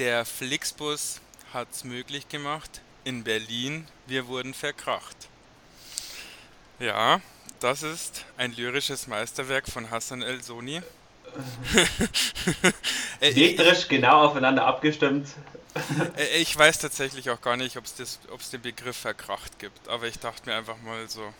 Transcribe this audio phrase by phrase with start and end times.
[0.00, 1.20] Der Flixbus
[1.52, 2.80] hat es möglich gemacht.
[3.04, 5.28] In Berlin, wir wurden verkracht.
[6.78, 7.20] Ja,
[7.60, 10.80] das ist ein lyrisches Meisterwerk von Hassan El-Soni.
[13.20, 15.28] Metrisch genau aufeinander abgestimmt.
[16.38, 20.48] Ich weiß tatsächlich auch gar nicht, ob es den Begriff verkracht gibt, aber ich dachte
[20.48, 21.30] mir einfach mal so.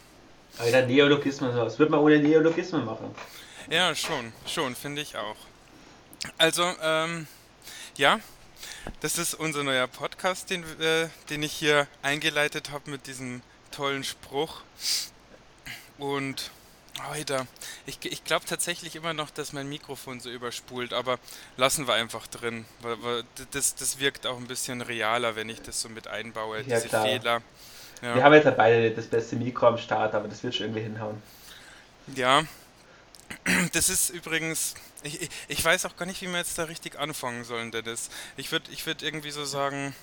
[0.58, 3.14] Alter, Neologismen, was wird man ohne Neologismen machen?
[3.70, 5.36] Ja, schon, schon, finde ich auch.
[6.36, 7.26] Also, ähm,
[7.96, 8.20] ja,
[9.00, 14.04] das ist unser neuer Podcast, den, äh, den ich hier eingeleitet habe mit diesem tollen
[14.04, 14.62] Spruch.
[15.98, 16.50] Und
[17.08, 17.46] Alter,
[17.86, 21.18] ich, ich glaube tatsächlich immer noch, dass mein Mikrofon so überspult, aber
[21.56, 22.64] lassen wir einfach drin.
[23.52, 26.88] Das, das wirkt auch ein bisschen realer, wenn ich das so mit einbaue, ja, diese
[26.88, 27.04] klar.
[27.06, 27.42] Fehler.
[28.02, 28.14] Ja.
[28.14, 30.82] Wir haben jetzt ja beide das beste Mikro am Start, aber das wird schon irgendwie
[30.82, 31.22] hinhauen.
[32.14, 32.44] Ja,
[33.72, 37.44] das ist übrigens, ich, ich weiß auch gar nicht, wie wir jetzt da richtig anfangen
[37.44, 38.10] sollen, Dennis.
[38.36, 39.94] Ich würde ich würd irgendwie so sagen,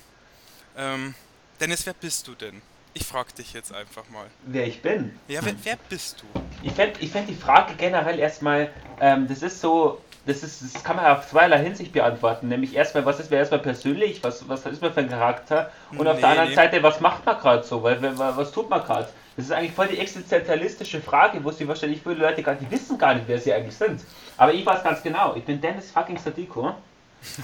[0.76, 1.14] ähm,
[1.60, 2.62] Dennis, wer bist du denn?
[2.94, 4.26] Ich frage dich jetzt einfach mal.
[4.44, 5.18] Wer ich bin?
[5.28, 6.40] Ja, wer, wer bist du?
[6.62, 8.70] Ich fände ich fänd die Frage generell erstmal,
[9.00, 12.48] ähm, das ist so, das, ist, das kann man auf zweierlei Hinsicht beantworten.
[12.48, 15.70] Nämlich erstmal, was ist mir erstmal persönlich, was, was ist man für ein Charakter?
[15.92, 16.54] Und nee, auf der anderen nee.
[16.54, 17.82] Seite, was macht man gerade so?
[17.82, 19.08] Weil, was tut man gerade?
[19.38, 22.98] Das ist eigentlich voll die existenzialistische Frage, wo sie wahrscheinlich viele Leute gar nicht wissen
[22.98, 24.00] gar nicht, wer sie eigentlich sind.
[24.36, 26.74] Aber ich weiß ganz genau, ich bin Dennis fucking Sadiko.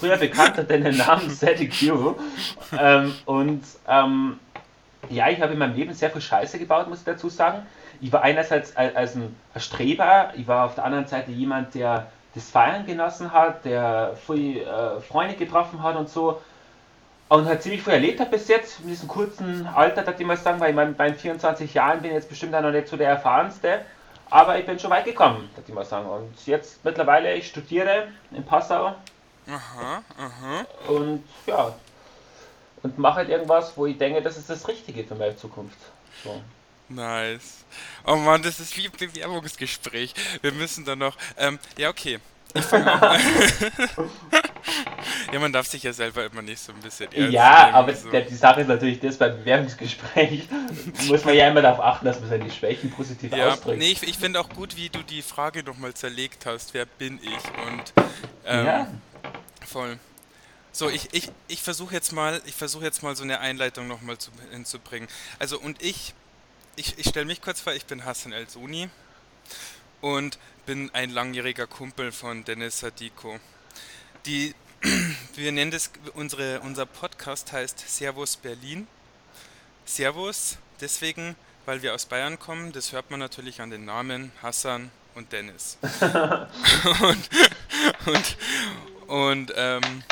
[0.01, 1.71] Früher bekannter unter den Namen Sadie
[2.77, 4.41] Ähm, und ähm,
[5.09, 7.65] ja, ich habe in meinem Leben sehr viel Scheiße gebaut, muss ich dazu sagen.
[8.01, 12.51] Ich war einerseits als ein Streber, ich war auf der anderen Seite jemand, der das
[12.51, 16.41] Feiern genossen hat, der viel äh, Freunde getroffen hat und so.
[17.29, 20.37] Und hat ziemlich viel erlebt hat bis jetzt, in diesem kurzen Alter, da ich mal
[20.37, 23.09] sagen, weil ich mein, bei 24 Jahren bin jetzt bestimmt auch noch nicht so der
[23.09, 23.81] erfahrenste.
[24.31, 26.09] Aber ich bin schon weit gekommen, da ich mal sagen.
[26.09, 28.95] Und jetzt mittlerweile, ich studiere in Passau.
[29.47, 30.67] Aha, aha.
[30.89, 31.75] Und ja,
[32.83, 35.79] und mache halt irgendwas, wo ich denke, das ist das Richtige für meine Zukunft.
[36.23, 36.43] So.
[36.89, 37.65] Nice.
[38.07, 40.15] Oh Mann, das ist wie ein Bewerbungsgespräch.
[40.43, 41.17] Wir müssen dann noch.
[41.39, 42.19] Ähm, ja, okay.
[42.53, 43.21] Ich fange an.
[45.35, 48.09] ja, man darf sich ja selber immer nicht so ein bisschen Ja, aber so.
[48.09, 50.49] der, die Sache ist natürlich das, beim Bewerbungsgespräch
[51.09, 53.79] muss man ja immer darauf achten, dass man seine Schwächen positiv ja, ausdrückt.
[53.79, 57.19] Nee, ich, ich finde auch gut, wie du die Frage nochmal zerlegt hast, wer bin
[57.21, 57.33] ich?
[57.67, 57.93] Und
[58.47, 58.87] ähm, ja.
[59.67, 59.99] voll.
[60.71, 64.17] So, ich, ich, ich versuche jetzt mal, ich versuche jetzt mal so eine Einleitung nochmal
[64.53, 65.09] hinzubringen.
[65.41, 66.15] Also und ich,
[66.77, 68.89] ich, ich stelle mich kurz vor, ich bin Hassan El Soni
[70.01, 73.41] und bin ein langjähriger Kumpel von Dennis Sadiko.
[74.27, 74.55] Die,
[75.35, 78.87] wir nennen das, unsere, unser Podcast heißt Servus Berlin.
[79.85, 81.37] Servus, deswegen,
[81.67, 85.79] weil wir aus Bayern kommen, das hört man natürlich an den Namen Hassan und Dennis.
[87.01, 87.31] und,
[88.07, 88.37] und,
[89.07, 90.03] und ähm,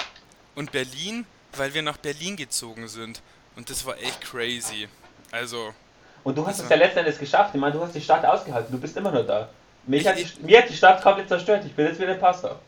[0.55, 1.25] und Berlin,
[1.57, 3.23] weil wir nach Berlin gezogen sind.
[3.57, 4.89] Und das war echt crazy.
[5.31, 5.73] Also.
[6.25, 7.55] Und du hast es ja letztendlich geschafft.
[7.55, 8.73] Ich meine, du hast die Stadt ausgehalten.
[8.73, 9.49] Du bist immer noch da.
[9.87, 11.65] Mich hat die, mir hat die Stadt komplett zerstört.
[11.67, 12.61] Ich bin jetzt wieder Pastor.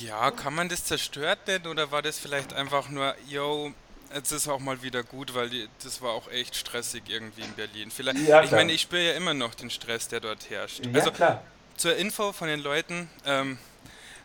[0.00, 1.66] Ja, kann man das zerstört denn?
[1.66, 3.72] Oder war das vielleicht einfach nur, yo,
[4.14, 7.52] jetzt ist auch mal wieder gut, weil die, das war auch echt stressig irgendwie in
[7.52, 7.90] Berlin.
[7.90, 10.84] Vielleicht, ja, ich meine, ich spüre ja immer noch den Stress, der dort herrscht.
[10.84, 11.42] Ja, also, klar.
[11.76, 13.58] Zur Info von den Leuten, ähm,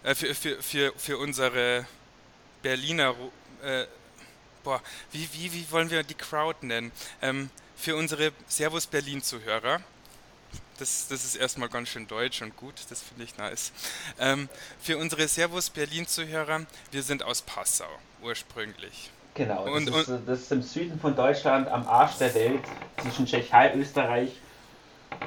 [0.03, 1.85] äh, für, für, für, für unsere
[2.61, 3.15] Berliner,
[3.63, 3.85] äh,
[4.63, 4.81] boah,
[5.11, 6.91] wie, wie, wie wollen wir die Crowd nennen?
[7.21, 9.81] Ähm, für unsere Servus Berlin-Zuhörer,
[10.81, 13.71] das, das ist erstmal ganz schön deutsch und gut, das finde ich nice.
[14.19, 14.49] Ähm,
[14.81, 17.87] für unsere Servus Berlin-Zuhörer, wir sind aus Passau
[18.23, 19.11] ursprünglich.
[19.35, 22.63] Genau, und, das, ist, und, das ist im Süden von Deutschland, am Arsch der Welt,
[23.01, 24.31] zwischen Tschechei, Österreich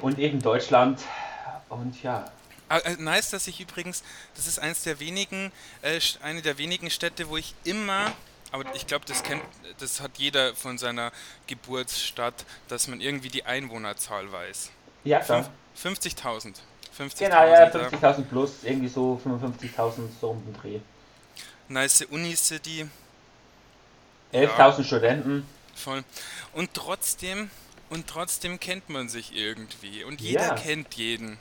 [0.02, 1.00] und eben Deutschland.
[1.68, 2.24] Und ja,
[2.68, 4.02] Ah, äh, nice, dass ich übrigens,
[4.36, 8.12] das ist eines der wenigen, äh, eine der wenigen Städte, wo ich immer,
[8.52, 9.42] aber ich glaube, das kennt,
[9.78, 11.12] das hat jeder von seiner
[11.46, 14.70] Geburtsstadt, dass man irgendwie die Einwohnerzahl weiß.
[15.04, 15.48] Ja, klar.
[15.76, 16.54] 50.000.
[16.92, 20.80] 50 genau, ja, 50.000 plus, irgendwie so 55.000 so um den Dreh.
[21.68, 22.86] Nice Unicity.
[24.32, 24.84] 11.000 ja.
[24.84, 25.46] Studenten.
[25.74, 26.04] Voll.
[26.52, 27.50] Und trotzdem,
[27.90, 30.04] und trotzdem kennt man sich irgendwie.
[30.04, 30.54] Und jeder ja.
[30.54, 31.38] kennt jeden.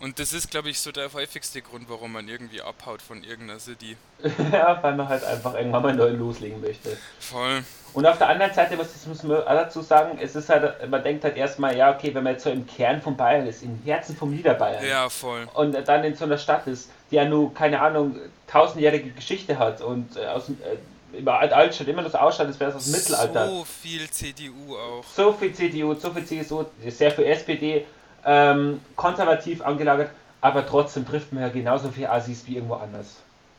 [0.00, 3.58] Und das ist, glaube ich, so der häufigste Grund, warum man irgendwie abhaut von irgendeiner
[3.58, 3.96] City.
[4.52, 6.96] ja, weil man halt einfach irgendwann mal neu loslegen möchte.
[7.18, 7.64] Voll.
[7.94, 11.02] Und auf der anderen Seite, was das muss man dazu sagen, es ist halt, man
[11.02, 13.80] denkt halt erstmal, ja, okay, wenn man jetzt so im Kern von Bayern ist, im
[13.84, 14.84] Herzen vom Niederbayern.
[14.86, 15.48] Ja, voll.
[15.54, 18.16] Und dann in so einer Stadt ist, die ja nur, keine Ahnung,
[18.46, 20.48] tausendjährige Geschichte hat und äh, aus.
[20.48, 20.76] Äh,
[21.16, 23.48] über Altstadt immer das ausschaut, als wäre es aus dem Mittelalter.
[23.48, 25.04] So viel CDU auch.
[25.04, 27.86] So viel CDU, so viel CSU, sehr viel SPD
[28.24, 30.10] ähm, konservativ angelagert,
[30.40, 33.16] aber trotzdem trifft man ja genauso viel Assis wie irgendwo anders.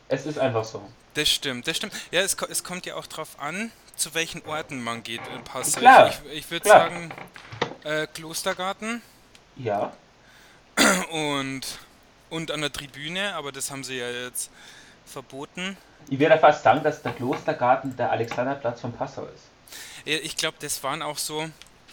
[0.07, 0.81] Es ist einfach so.
[1.13, 1.93] Das stimmt, das stimmt.
[2.11, 5.79] Ja, es, es kommt ja auch drauf an, zu welchen Orten man geht in Passau.
[5.79, 7.11] Klar, ich ich würde sagen,
[7.83, 9.01] äh, Klostergarten.
[9.55, 9.91] Ja.
[11.11, 11.61] Und,
[12.29, 14.49] und an der Tribüne, aber das haben sie ja jetzt
[15.05, 15.75] verboten.
[16.07, 19.43] Ich würde fast sagen, dass der Klostergarten der Alexanderplatz von Passau ist.
[20.05, 21.49] Ich glaube, das waren auch so.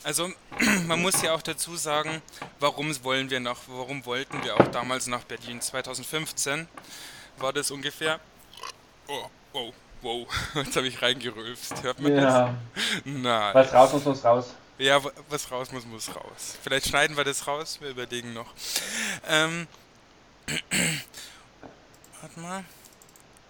[0.06, 0.31] Also
[0.87, 2.23] man muss ja auch dazu sagen,
[2.61, 5.61] warum wollen wir nach, warum wollten wir auch damals nach Berlin?
[5.61, 6.69] 2015
[7.38, 8.20] war das ungefähr.
[9.08, 10.29] Oh, wow, wow.
[10.55, 11.82] Jetzt habe ich reingerülpst.
[11.82, 12.20] Hört man ja.
[12.23, 12.85] das?
[13.05, 13.53] Nein.
[13.53, 14.55] Was raus muss, muss raus.
[14.79, 16.56] Ja, was raus muss, muss raus.
[16.62, 18.53] Vielleicht schneiden wir das raus, wir überlegen noch.
[19.29, 19.67] Ähm.
[22.20, 22.64] Warte mal.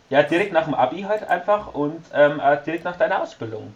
[0.08, 3.74] Ja, direkt nach dem Abi halt einfach und ähm, äh, direkt nach deiner Ausbildung.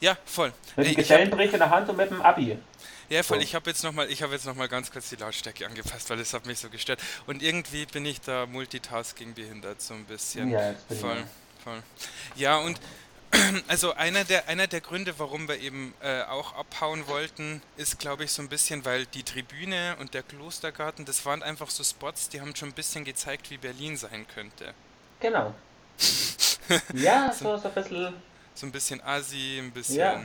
[0.00, 0.52] Ja, voll.
[0.76, 2.58] Mit dem Gesellenbericht in der Hand und mit dem Abi.
[3.08, 3.38] Ja, voll.
[3.38, 3.42] So.
[3.44, 6.32] Ich habe jetzt nochmal, ich jetzt noch mal ganz kurz die Lautstärke angepasst, weil das
[6.34, 7.00] hat mich so gestört.
[7.26, 10.50] Und irgendwie bin ich da Multitasking behindert so ein bisschen.
[10.50, 11.24] Ja, jetzt bin voll,
[11.62, 11.82] voll.
[12.34, 12.80] Ja, und
[13.68, 18.24] also einer der, einer der Gründe, warum wir eben äh, auch abhauen wollten, ist, glaube
[18.24, 22.28] ich, so ein bisschen, weil die Tribüne und der Klostergarten, das waren einfach so Spots,
[22.28, 24.74] die haben schon ein bisschen gezeigt, wie Berlin sein könnte.
[25.20, 25.54] Genau.
[26.94, 28.14] ja, so, so ein bisschen.
[28.56, 29.98] So ein bisschen Asi, ein bisschen.
[29.98, 30.12] Ja.
[30.14, 30.22] Ja.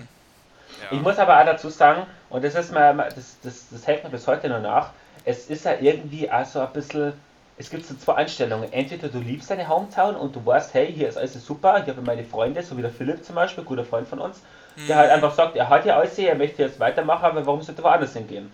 [0.91, 4.09] Ich muss aber auch dazu sagen, und das ist mal, das, das, das hält mir
[4.09, 4.91] bis heute noch nach,
[5.25, 7.13] es ist ja irgendwie auch so ein bisschen
[7.61, 8.73] es gibt so zwei Einstellungen.
[8.73, 12.01] Entweder du liebst deine Hometown und du weißt, hey, hier ist alles super, ich habe
[12.01, 14.41] meine Freunde, so wie der Philipp zum Beispiel, guter Freund von uns,
[14.87, 15.15] der halt mhm.
[15.15, 18.13] einfach sagt, er hat ja alles, er möchte jetzt weitermachen, aber warum sollte er woanders
[18.13, 18.51] hingehen?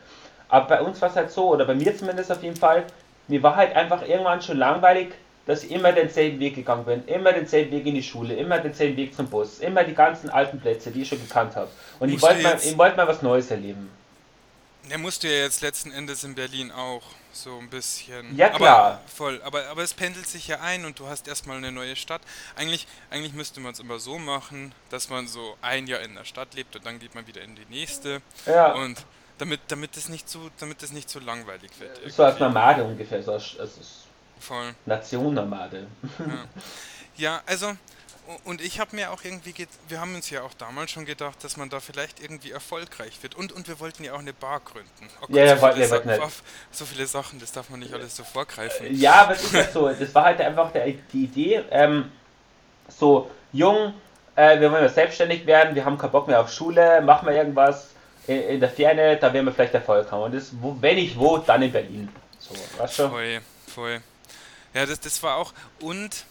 [0.50, 2.86] Aber bei uns war es halt so, oder bei mir zumindest auf jeden Fall,
[3.28, 5.14] mir war halt einfach irgendwann schon langweilig,
[5.48, 8.98] dass ich immer denselben Weg gegangen bin, immer denselben Weg in die Schule, immer denselben
[8.98, 11.70] Weg zum Bus, immer die ganzen alten Plätze, die ich schon gekannt habe.
[12.00, 13.90] Und ich wollte mal, wollt mal was Neues erleben.
[14.90, 17.02] Er musste ja jetzt letzten Endes in Berlin auch
[17.34, 18.36] so ein bisschen.
[18.38, 18.86] Ja, klar.
[18.86, 21.96] Aber, voll, aber, aber es pendelt sich ja ein und du hast erstmal eine neue
[21.96, 22.22] Stadt.
[22.56, 26.26] Eigentlich, eigentlich müsste man es immer so machen, dass man so ein Jahr in der
[26.26, 28.22] Stadt lebt und dann geht man wieder in die nächste.
[28.46, 28.74] Ja.
[28.74, 28.98] Und
[29.38, 31.98] damit, damit es nicht zu, damit es nicht zu langweilig wird.
[31.98, 32.12] Irgendwie.
[32.12, 33.78] So als Nomade ungefähr, so als, als
[34.40, 34.74] voll.
[34.86, 35.88] Nation-Nomade.
[36.20, 36.46] Ja.
[37.18, 37.76] ja, also
[38.44, 39.54] und ich habe mir auch irgendwie,
[39.88, 43.36] wir haben uns ja auch damals schon gedacht, dass man da vielleicht irgendwie erfolgreich wird.
[43.36, 44.90] Und, und wir wollten ja auch eine Bar gründen.
[45.22, 46.30] Oh Gott, ja, ja, so, viele ja, Sa
[46.72, 48.88] so viele Sachen, das darf man nicht alles so vorgreifen.
[49.00, 52.12] Ja, aber es ist ja so, das war halt einfach der, die Idee, ähm,
[52.90, 53.94] so jung,
[54.36, 57.36] äh, wir wollen ja selbstständig werden, wir haben keinen Bock mehr auf Schule, machen wir
[57.36, 57.92] irgendwas
[58.28, 60.24] in, in der Ferne, da werden wir vielleicht Erfolg haben.
[60.24, 62.10] Und das, wo, wenn ich wo, dann in Berlin.
[62.40, 63.10] So, weißt du?
[63.10, 64.02] Voll, voll.
[64.78, 66.24] Ja, das, das war auch, und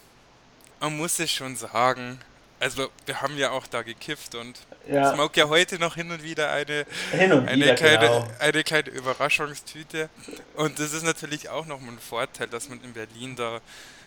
[0.78, 2.20] man muss es schon sagen,
[2.60, 4.56] also wir haben ja auch da gekifft und
[4.88, 5.10] ja.
[5.10, 8.28] es mag ja heute noch hin und wieder eine, und eine, wieder, kleine, genau.
[8.38, 10.08] eine kleine Überraschungstüte.
[10.54, 13.60] Und das ist natürlich auch noch ein Vorteil, dass man in Berlin da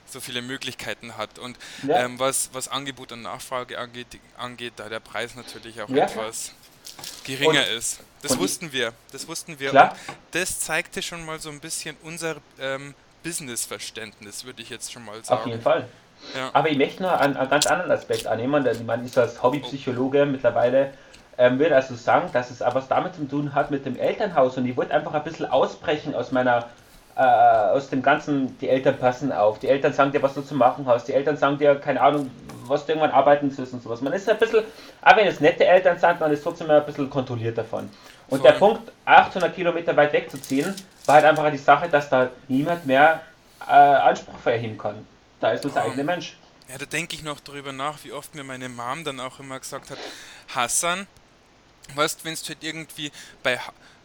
[0.06, 1.38] so viele Möglichkeiten hat.
[1.38, 2.06] Und ja.
[2.06, 4.08] ähm, was, was Angebot und Nachfrage angeht,
[4.38, 6.06] angeht, da der Preis natürlich auch ja.
[6.06, 6.54] etwas
[7.26, 8.00] geringer und, ist.
[8.22, 8.94] Das wussten wir.
[9.12, 9.74] Das wussten wir.
[10.32, 15.24] Das zeigte schon mal so ein bisschen unser ähm, Business-Verständnis, würde ich jetzt schon mal
[15.24, 15.42] sagen.
[15.42, 15.86] Auf jeden Fall.
[16.36, 16.50] Ja.
[16.54, 18.66] Aber ich möchte noch einen, einen, ganz anderen Aspekt annehmen.
[18.66, 20.92] Ich meine, ich als Hobbypsychologe mittlerweile
[21.38, 24.58] ähm, würde also sagen, dass es aber was damit zu tun hat mit dem Elternhaus.
[24.58, 26.66] Und ich wollte einfach ein bisschen ausbrechen aus meiner,
[27.16, 29.60] äh, aus dem Ganzen, die Eltern passen auf.
[29.60, 31.08] Die Eltern sagen dir, was du zu machen hast.
[31.08, 32.30] Die Eltern sagen dir, keine Ahnung,
[32.66, 34.02] was du irgendwann arbeiten sollst und sowas.
[34.02, 34.64] Man ist ein bisschen,
[35.02, 37.90] auch wenn es nette Eltern sind, man ist trotzdem ein bisschen kontrolliert davon.
[38.28, 38.52] Und Voll.
[38.52, 40.76] der Punkt, 800 Kilometer weit wegzuziehen,
[41.10, 43.22] war halt einfach die Sache, dass da niemand mehr
[43.68, 45.08] äh, Anspruch verheben kann.
[45.40, 46.38] Da ist das der eigene Mensch.
[46.70, 49.60] Ja, da denke ich noch darüber nach, wie oft mir meine Mom dann auch immer
[49.60, 49.98] gesagt hat,
[50.54, 51.08] Hassan,
[51.96, 53.12] weißt wenn du halt irgendwie
[53.42, 53.60] bei,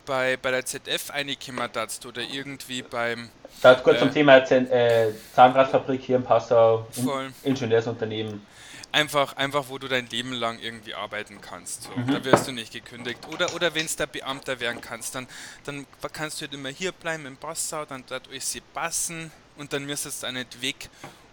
[0.07, 3.29] bei, bei der ZF eingekommen hast oder irgendwie beim...
[3.61, 7.35] Da kurz äh, zum Thema äh, Zahnradfabrik hier in Passau, voll.
[7.43, 8.47] Ingenieursunternehmen.
[8.95, 11.83] Einfach, einfach, wo du dein Leben lang irgendwie arbeiten kannst.
[11.83, 11.91] So.
[11.97, 12.13] Mhm.
[12.13, 13.27] Da wirst du nicht gekündigt.
[13.33, 15.27] Oder, oder wenn es der Beamter werden kannst, dann,
[15.65, 19.73] dann kannst du halt immer hier bleiben in Passau, dann dort euch sie passen und
[19.73, 20.89] dann müsstest du auch nicht weg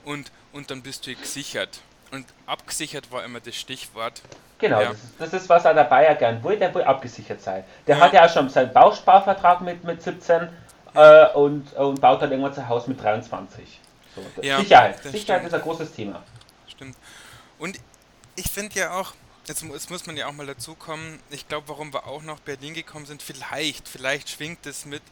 [0.06, 1.82] und, und dann bist du gesichert.
[2.10, 4.24] Und abgesichert war immer das Stichwort.
[4.58, 4.90] Genau, ja.
[4.90, 7.64] das, ist, das, ist, was er der Bayer gern will, der will abgesichert sein.
[7.86, 8.04] Der ja.
[8.04, 10.50] hat ja auch schon seinen Bausparvertrag mit, mit 17
[10.96, 13.80] äh, und, und baut dann irgendwann zu Hause mit 23.
[14.16, 15.04] So, ja, Sicherheit.
[15.04, 15.46] Sicherheit stimmt.
[15.46, 16.24] ist ein großes Thema.
[16.68, 16.96] Stimmt.
[17.62, 17.80] Und
[18.36, 19.14] ich finde ja auch,
[19.46, 22.40] jetzt, jetzt, muss man ja auch mal dazu kommen, ich glaube, warum wir auch nach
[22.40, 25.04] Berlin gekommen sind, vielleicht, vielleicht schwingt es mit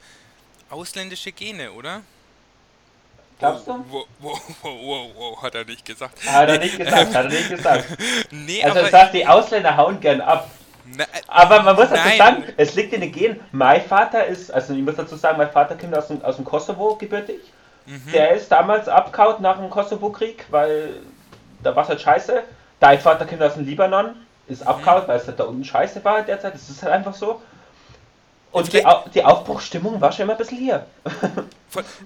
[0.71, 2.01] ausländische Gene, oder?
[3.37, 3.85] Glaubst du?
[3.89, 6.25] Wow, wow, wow, wow, hat er nicht gesagt.
[6.25, 7.85] Hat er nicht gesagt, hat er nicht gesagt.
[8.31, 10.49] nee, also er sagt, die Ausländer hauen gern ab.
[10.97, 13.39] Na, aber man muss dazu sagen, es liegt in den Genen.
[13.51, 16.45] Mein Vater ist, also ich muss dazu sagen, mein Vater kommt aus dem, aus dem
[16.45, 17.41] Kosovo gebürtig
[17.89, 18.11] Mhm.
[18.13, 21.01] Der ist damals abgehauen nach dem Kosovo-Krieg, weil
[21.63, 22.43] da war es halt scheiße.
[22.79, 24.15] Dein Vater kommt aus dem Libanon,
[24.47, 24.67] ist mhm.
[24.67, 26.53] abgehauen, weil es halt da unten scheiße war derzeit.
[26.53, 27.41] Das ist halt einfach so.
[28.51, 30.85] Und die, die, Aufbruchstimmung war schon immer ein bisschen hier.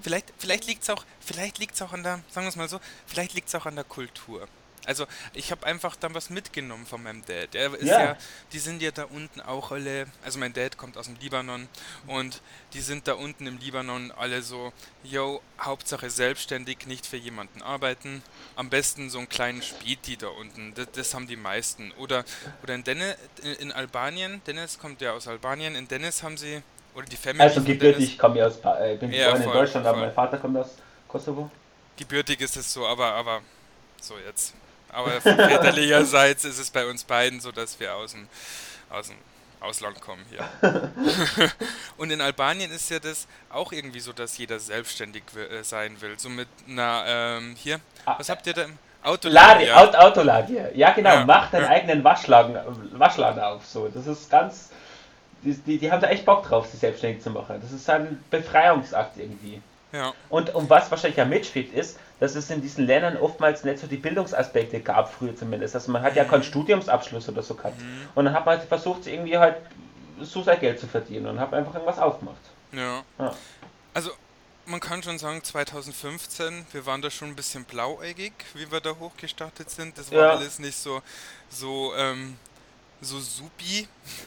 [0.02, 3.48] vielleicht vielleicht liegt es auch, auch an der, sagen wir es mal so, vielleicht liegt
[3.48, 4.46] es auch an der Kultur.
[4.86, 7.54] Also ich habe einfach dann was mitgenommen von meinem Dad.
[7.54, 8.04] Er ist ja.
[8.04, 8.16] ja.
[8.52, 11.68] die sind ja da unten auch alle, also mein Dad kommt aus dem Libanon
[12.06, 12.42] und
[12.74, 14.72] die sind da unten im Libanon alle so,
[15.02, 18.22] yo, Hauptsache selbstständig, nicht für jemanden arbeiten.
[18.56, 21.92] Am besten so einen kleinen Späti da unten, das, das haben die meisten.
[21.92, 22.24] Oder,
[22.62, 23.16] oder in, Dennis,
[23.60, 26.62] in Albanien, Dennis kommt ja aus Albanien, in Dennis haben sie,
[26.94, 29.86] oder die Family Also gebürtig, ich komme ja aus, äh, bin ja, voll, in Deutschland,
[29.86, 29.94] voll.
[29.94, 30.76] aber mein Vater kommt aus
[31.08, 31.50] Kosovo.
[31.96, 33.40] Gebürtig ist es so, aber, aber
[34.00, 34.54] so jetzt
[34.94, 38.28] aber väterlicherseits ist es bei uns beiden so, dass wir aus dem,
[38.90, 39.16] aus dem
[39.60, 40.48] Ausland kommen hier.
[41.96, 46.18] und in Albanien ist ja das auch irgendwie so, dass jeder selbstständig äh, sein will.
[46.18, 48.66] So mit einer, ähm, hier, ah, was habt ihr da?
[49.02, 49.76] Autoladen, ja.
[49.76, 51.70] Aut Autoladen, ja genau, ja, mach deinen ja.
[51.70, 52.56] eigenen Waschladen,
[52.92, 53.88] Waschladen auf, so.
[53.88, 54.70] Das ist ganz,
[55.42, 57.58] die, die, die haben da echt Bock drauf, sich selbstständig zu machen.
[57.60, 59.60] Das ist ein Befreiungsakt irgendwie.
[59.94, 60.12] Ja.
[60.28, 63.86] Und um was wahrscheinlich ja mitspielt, ist, dass es in diesen Ländern oftmals nicht so
[63.86, 65.76] die Bildungsaspekte gab, früher zumindest.
[65.76, 66.44] Also man hat ja keinen mhm.
[66.44, 67.80] Studiumsabschluss oder so gehabt.
[67.80, 68.08] Mhm.
[68.16, 69.56] Und dann hat man halt versucht, irgendwie halt
[70.20, 72.36] so sein Geld zu verdienen und hat einfach irgendwas aufgemacht.
[72.72, 73.04] Ja.
[73.18, 73.34] ja.
[73.94, 74.10] Also
[74.66, 78.96] man kann schon sagen, 2015, wir waren da schon ein bisschen blauäugig, wie wir da
[78.98, 79.96] hochgestartet sind.
[79.96, 80.30] Das war ja.
[80.30, 81.02] alles nicht so,
[81.50, 82.36] so, ähm,
[83.00, 83.86] so supi,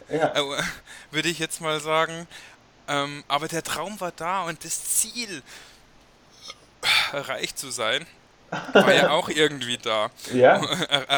[0.10, 0.34] ja.
[0.36, 0.64] Äh,
[1.12, 2.28] würde ich jetzt mal sagen.
[2.88, 5.42] Ähm, aber der Traum war da und das Ziel,
[7.14, 8.06] reich zu sein,
[8.74, 10.10] war ja auch irgendwie da.
[10.34, 10.62] Ja.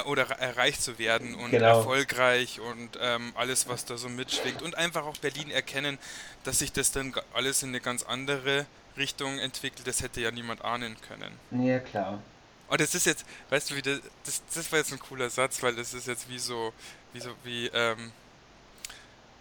[0.06, 1.78] Oder reich zu werden und genau.
[1.78, 4.62] erfolgreich und ähm, alles, was da so mitschwingt.
[4.62, 5.98] Und einfach auch Berlin erkennen,
[6.44, 8.66] dass sich das dann alles in eine ganz andere
[8.98, 9.88] Richtung entwickelt.
[9.88, 11.66] Das hätte ja niemand ahnen können.
[11.66, 12.22] Ja, klar.
[12.70, 15.62] Und das ist jetzt, weißt du, wie das, das, das war jetzt ein cooler Satz,
[15.64, 16.72] weil das ist jetzt wie so,
[17.14, 18.12] wie so, wie, ähm,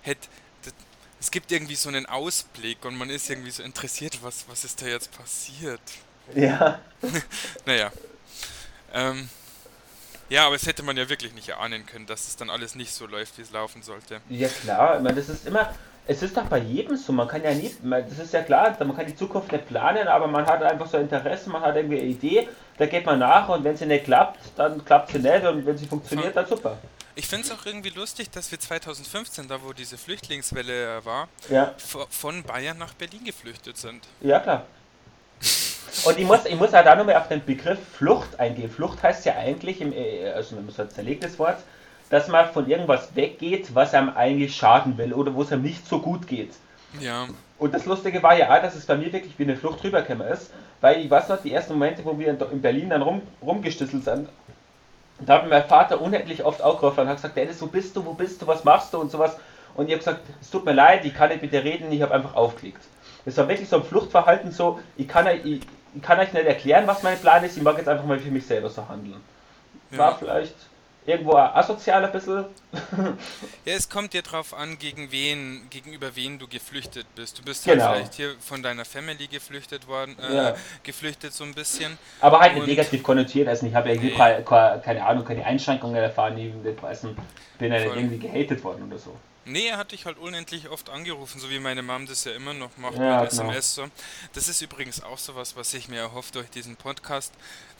[0.00, 0.28] hätte,
[1.20, 4.80] es gibt irgendwie so einen Ausblick und man ist irgendwie so interessiert, was, was ist
[4.80, 5.80] da jetzt passiert.
[6.34, 6.78] Ja.
[7.66, 7.90] naja.
[8.92, 9.28] Ähm,
[10.28, 12.92] ja, aber es hätte man ja wirklich nicht erahnen können, dass es dann alles nicht
[12.92, 14.20] so läuft, wie es laufen sollte.
[14.28, 15.72] Ja klar, ich meine, das ist immer,
[16.06, 18.94] es ist doch bei jedem so, man kann ja nie, das ist ja klar, man
[18.94, 22.08] kann die Zukunft nicht planen, aber man hat einfach so Interesse, man hat irgendwie eine
[22.08, 25.64] Idee, da geht man nach und wenn sie nicht klappt, dann klappt sie nicht und
[25.64, 26.78] wenn sie funktioniert, dann super.
[27.18, 31.74] Ich finde es auch irgendwie lustig, dass wir 2015, da wo diese Flüchtlingswelle war, ja.
[32.10, 34.06] von Bayern nach Berlin geflüchtet sind.
[34.20, 34.66] Ja, klar.
[36.04, 38.70] Und ich muss, ich muss auch da nochmal auf den Begriff Flucht eingehen.
[38.70, 41.58] Flucht heißt ja eigentlich, im, äh, also ein zerlegtes Wort,
[42.08, 45.88] dass man von irgendwas weggeht, was einem eigentlich schaden will oder wo es einem nicht
[45.88, 46.52] so gut geht.
[47.00, 47.26] Ja.
[47.58, 50.28] Und das Lustige war ja auch, dass es bei mir wirklich wie eine Flucht rübergekommen
[50.28, 54.04] ist, weil ich weiß noch, die ersten Momente, wo wir in Berlin dann rum, rumgestisselt
[54.04, 54.28] sind,
[55.20, 58.04] da hat mir mein Vater unendlich oft aufgerufen und hat gesagt, Dennis, wo bist du,
[58.04, 59.36] wo bist du, was machst du und sowas.
[59.74, 62.02] Und ich habe gesagt, es tut mir leid, ich kann nicht mit dir reden, ich
[62.02, 62.82] habe einfach aufgelegt.
[63.24, 65.60] Das war wirklich so ein Fluchtverhalten, so, ich kann, ich,
[65.94, 68.30] ich kann euch nicht erklären, was mein Plan ist, ich mag jetzt einfach mal für
[68.30, 69.20] mich selber so handeln.
[69.90, 69.98] Ja.
[69.98, 70.54] War vielleicht
[71.08, 72.44] irgendwo asozial ein bisschen.
[73.64, 77.38] ja, es kommt dir drauf an, gegen wen, gegenüber wen du geflüchtet bist.
[77.38, 77.88] Du bist halt genau.
[77.88, 80.54] halt vielleicht hier von deiner Family geflüchtet worden, äh, ja.
[80.82, 81.96] geflüchtet so ein bisschen.
[82.20, 84.14] Aber halt nicht negativ konnotiert, also ich habe ja nee.
[84.14, 86.52] keine, Ahnung, keine Einschränkungen erfahren, ich
[87.58, 89.16] bin ja irgendwie gehatet worden oder so.
[89.48, 92.54] Nee, er hat dich halt unendlich oft angerufen, so wie meine Mom das ja immer
[92.54, 93.50] noch macht ja, mit genau.
[93.50, 93.74] SMS.
[93.74, 93.88] So.
[94.34, 97.32] Das ist übrigens auch sowas, was ich mir erhoffe durch diesen Podcast.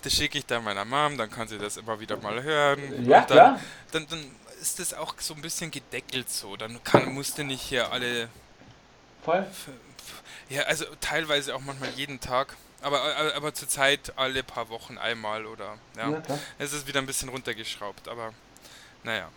[0.02, 3.04] Das schicke ich dann meiner Mom, dann kann sie das immer wieder mal hören.
[3.06, 3.60] Ja, dann, klar.
[3.92, 4.24] Dann, dann
[4.60, 6.56] ist das auch so ein bisschen gedeckelt so.
[6.56, 8.28] Dann kann, musste nicht hier alle.
[9.24, 9.46] Voll.
[10.48, 12.56] Ja, also teilweise auch manchmal jeden Tag.
[12.80, 15.78] Aber, aber, aber zurzeit alle paar Wochen einmal oder.
[15.96, 16.22] Ja, ja
[16.58, 18.32] es ist wieder ein bisschen runtergeschraubt, aber
[19.02, 19.28] naja.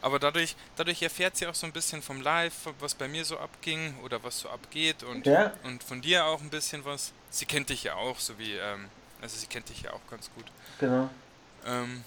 [0.00, 3.38] Aber dadurch, dadurch erfährt sie auch so ein bisschen vom Live, was bei mir so
[3.38, 5.52] abging oder was so abgeht und, ja.
[5.64, 7.12] und von dir auch ein bisschen was.
[7.30, 8.88] Sie kennt dich ja auch, so wie, ähm,
[9.20, 10.46] also sie kennt dich ja auch ganz gut.
[10.78, 11.10] Genau.
[11.66, 12.04] Ähm,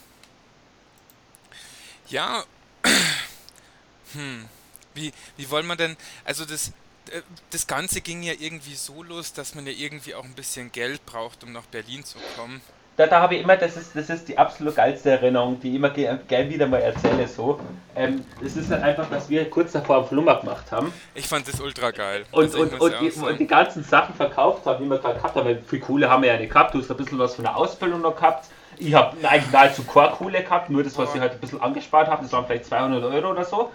[2.07, 2.45] ja,
[4.13, 4.47] hm,
[4.93, 6.69] wie, wie wollen wir denn, also das,
[7.09, 10.71] äh, das Ganze ging ja irgendwie so los, dass man ja irgendwie auch ein bisschen
[10.71, 12.61] Geld braucht, um nach Berlin zu kommen
[13.01, 15.75] da, da habe ich immer, das ist, das ist die absolut geilste Erinnerung, die ich
[15.75, 17.27] immer gerne wieder mal erzähle.
[17.27, 17.59] So.
[17.95, 20.93] Ähm, es ist halt einfach, dass wir kurz davor einen Flummer gemacht haben.
[21.15, 22.25] Ich fand das ultra geil.
[22.31, 25.35] Und, also und, und, die, und, die, ganzen Sachen verkauft haben, die wir gerade gehabt
[25.35, 25.45] haben.
[25.45, 26.75] Weil viel Kohle haben wir ja nicht gehabt.
[26.75, 28.49] Du hast ein bisschen was von der Ausbildung noch gehabt.
[28.77, 32.07] Ich habe eigentlich nahezu keine Kohle gehabt, nur das, was ich halt ein bisschen angespart
[32.07, 32.21] habe.
[32.21, 33.71] Das waren vielleicht 200 Euro oder so.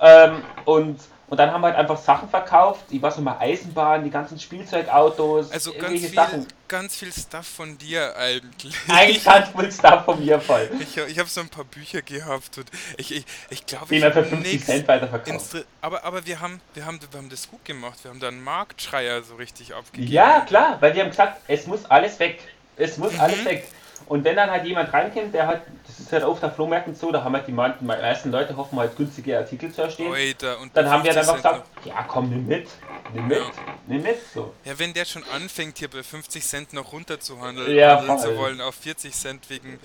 [0.00, 0.98] Ähm, und
[1.28, 2.84] Und dann haben wir halt einfach Sachen verkauft.
[2.90, 5.50] Weiß noch mal Eisenbahn, die ganzen Spielzeugautos.
[5.50, 6.46] Also ganz viel, Sachen.
[6.68, 8.74] ganz viel Stuff von dir eigentlich.
[8.88, 10.70] Eigentlich ganz viel Stuff von mir voll.
[10.80, 14.24] Ich, ich habe so ein paar Bücher gehabt und ich, ich, ich glaube, ich für
[14.24, 15.66] 50 Cent weiterverkauft.
[15.80, 17.98] Aber, aber wir, haben, wir, haben, wir haben das gut gemacht.
[18.04, 20.12] Wir haben da einen Marktschreier so richtig abgegeben.
[20.12, 22.40] Ja, klar, weil wir haben gesagt, es muss alles weg.
[22.76, 23.20] Es muss mhm.
[23.20, 23.66] alles weg.
[24.06, 27.10] Und wenn dann halt jemand reinkommt, der hat, das ist halt auf der Flohmärkten so,
[27.10, 30.12] da haben halt die meisten Leute hoffen halt günstige Artikel zu erstehen.
[30.12, 32.68] Oida, dann haben wir dann einfach gesagt, ja komm, nimm mit,
[33.14, 33.50] nimm mit, ja.
[33.86, 34.52] nimm mit, so.
[34.64, 38.18] Ja, wenn der schon anfängt hier bei 50 Cent noch runter zu handeln, ja, handeln
[38.18, 39.78] zu wollen auf 40 Cent wegen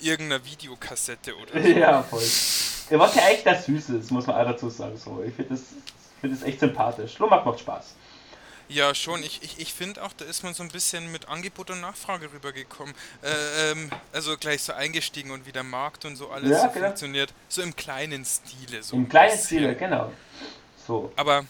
[0.00, 1.68] irgendeiner Videokassette oder so.
[1.68, 2.22] Ja, voll.
[2.90, 5.22] Der war ja echt das Süßes, muss man auch dazu sagen, so.
[5.26, 5.62] Ich finde das,
[6.20, 7.14] find das echt sympathisch.
[7.14, 7.94] Flohmarkt macht Spaß.
[8.72, 9.22] Ja, schon.
[9.22, 12.32] Ich, ich, ich finde auch, da ist man so ein bisschen mit Angebot und Nachfrage
[12.32, 12.94] rübergekommen.
[13.22, 16.68] Äh, ähm, also gleich so eingestiegen und wie der Markt und so alles ja, so
[16.68, 16.86] genau.
[16.86, 17.34] funktioniert.
[17.48, 18.82] So im kleinen Stile.
[18.82, 20.10] So Im kleinen Stile, genau.
[20.86, 21.12] So.
[21.16, 21.44] Aber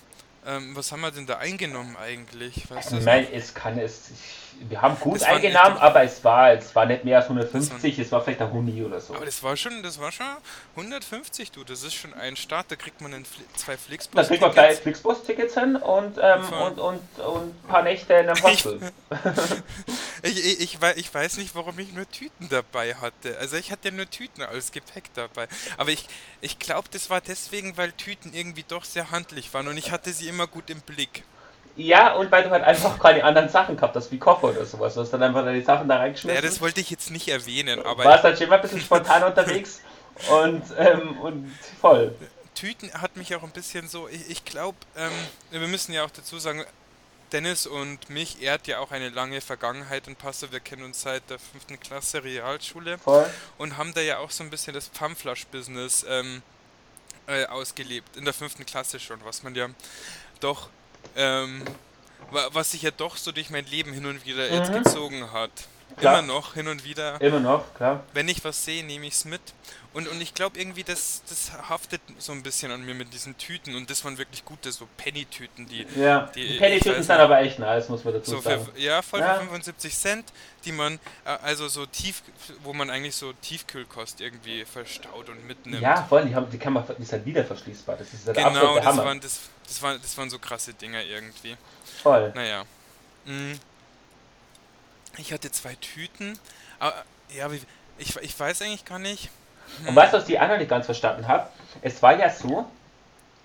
[0.45, 2.69] ähm, was haben wir denn da eingenommen eigentlich?
[2.69, 4.11] Weißt du Nein, es kann es.
[4.11, 8.13] Ich wir haben gut eingenommen, aber es war, es war nicht mehr als 150, es
[8.13, 9.15] war vielleicht ein Huni oder so.
[9.15, 10.27] Aber das war schon, das war schon
[10.77, 14.15] 150, du, das ist schon ein Start, da kriegt man einen, zwei Flixbus-Tickets.
[14.15, 18.29] Da kriegt man gleich Flixbus-Tickets hin und, ähm, und, und, und, ein paar Nächte in
[18.29, 18.81] einem Hostel.
[20.23, 23.37] ich, ich, ich, ich, weiß nicht, warum ich nur Tüten dabei hatte.
[23.39, 25.49] Also ich hatte nur Tüten als Gepäck dabei.
[25.77, 26.07] Aber ich,
[26.41, 30.13] ich glaube, das war deswegen, weil Tüten irgendwie doch sehr handlich waren und ich hatte
[30.13, 31.25] sie immer gut im Blick.
[31.76, 34.95] Ja, und weil du halt einfach keine anderen Sachen gehabt hast, wie Koffer oder sowas.
[34.95, 36.35] Du hast dann einfach deine Sachen da reingeschmissen.
[36.35, 38.05] Ja, das wollte ich jetzt nicht erwähnen, aber.
[38.05, 39.81] Warst halt schon immer ein bisschen spontan unterwegs
[40.31, 41.50] und, ähm, und
[41.81, 42.14] voll.
[42.55, 45.11] Tüten hat mich auch ein bisschen so, ich, ich glaube, ähm,
[45.50, 46.64] wir müssen ja auch dazu sagen,
[47.33, 50.49] Dennis und mich ehrt ja auch eine lange Vergangenheit in Passau.
[50.50, 53.26] Wir kennen uns seit der fünften Klasse Realschule Voll.
[53.57, 56.43] und haben da ja auch so ein bisschen das Pfandflasch-Business ähm,
[57.26, 58.17] äh, ausgelebt.
[58.17, 59.69] In der fünften Klasse schon, was man ja
[60.41, 60.69] doch
[61.17, 61.63] ähm,
[62.31, 64.55] was sich ja doch so durch mein Leben hin und wieder mhm.
[64.55, 65.51] jetzt gezogen hat.
[65.97, 66.19] Klar.
[66.19, 67.21] Immer noch, hin und wieder.
[67.21, 68.05] Immer noch, klar.
[68.13, 69.41] Wenn ich was sehe, nehme ich es mit.
[69.95, 73.37] Und, und ich glaube irgendwie, das, das haftet so ein bisschen an mir mit diesen
[73.37, 73.77] Tüten.
[73.77, 75.66] Und das waren wirklich gute, so Penny-Tüten.
[75.66, 78.64] Die, ja, die, die Penny-Tüten sind aber echt nice, muss man dazu so sagen.
[78.64, 79.35] Für, ja, voll ja.
[79.35, 80.33] für 75 Cent,
[80.64, 80.95] die man,
[81.27, 82.23] äh, also so tief,
[82.62, 85.83] wo man eigentlich so Tiefkühlkost irgendwie verstaut und mitnimmt.
[85.83, 87.97] Ja, voll, die, haben, die kann man, die sind wieder verschließbar.
[87.99, 89.05] Das ist der genau, das Hammer.
[89.05, 91.57] Waren, das, das, waren, das waren so krasse Dinger irgendwie.
[92.03, 92.33] Voll.
[92.35, 92.64] Naja.
[93.27, 93.61] Mhm.
[95.18, 96.38] Ich hatte zwei Tüten.
[96.79, 96.94] Aber,
[97.37, 97.48] ja,
[97.98, 99.31] ich, ich weiß eigentlich gar nicht.
[99.81, 99.88] Hm.
[99.88, 101.48] Und weißt du, was ich auch noch nicht ganz verstanden habe?
[101.83, 102.66] Es war ja so,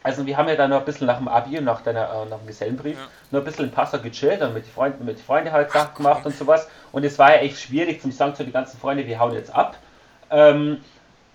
[0.04, 2.30] also wir haben ja dann noch ein bisschen nach dem Abi und nach, deiner, äh,
[2.30, 3.08] nach dem Gesellenbrief ja.
[3.32, 6.26] nur ein bisschen in Passau gechillt und mit den Freunden, mit Freunden halt Sachen gemacht
[6.26, 6.68] und sowas.
[6.92, 9.54] Und es war ja echt schwierig zum sagen zu den ganzen Freunden, wir hauen jetzt
[9.54, 9.78] ab.
[10.30, 10.84] Ähm,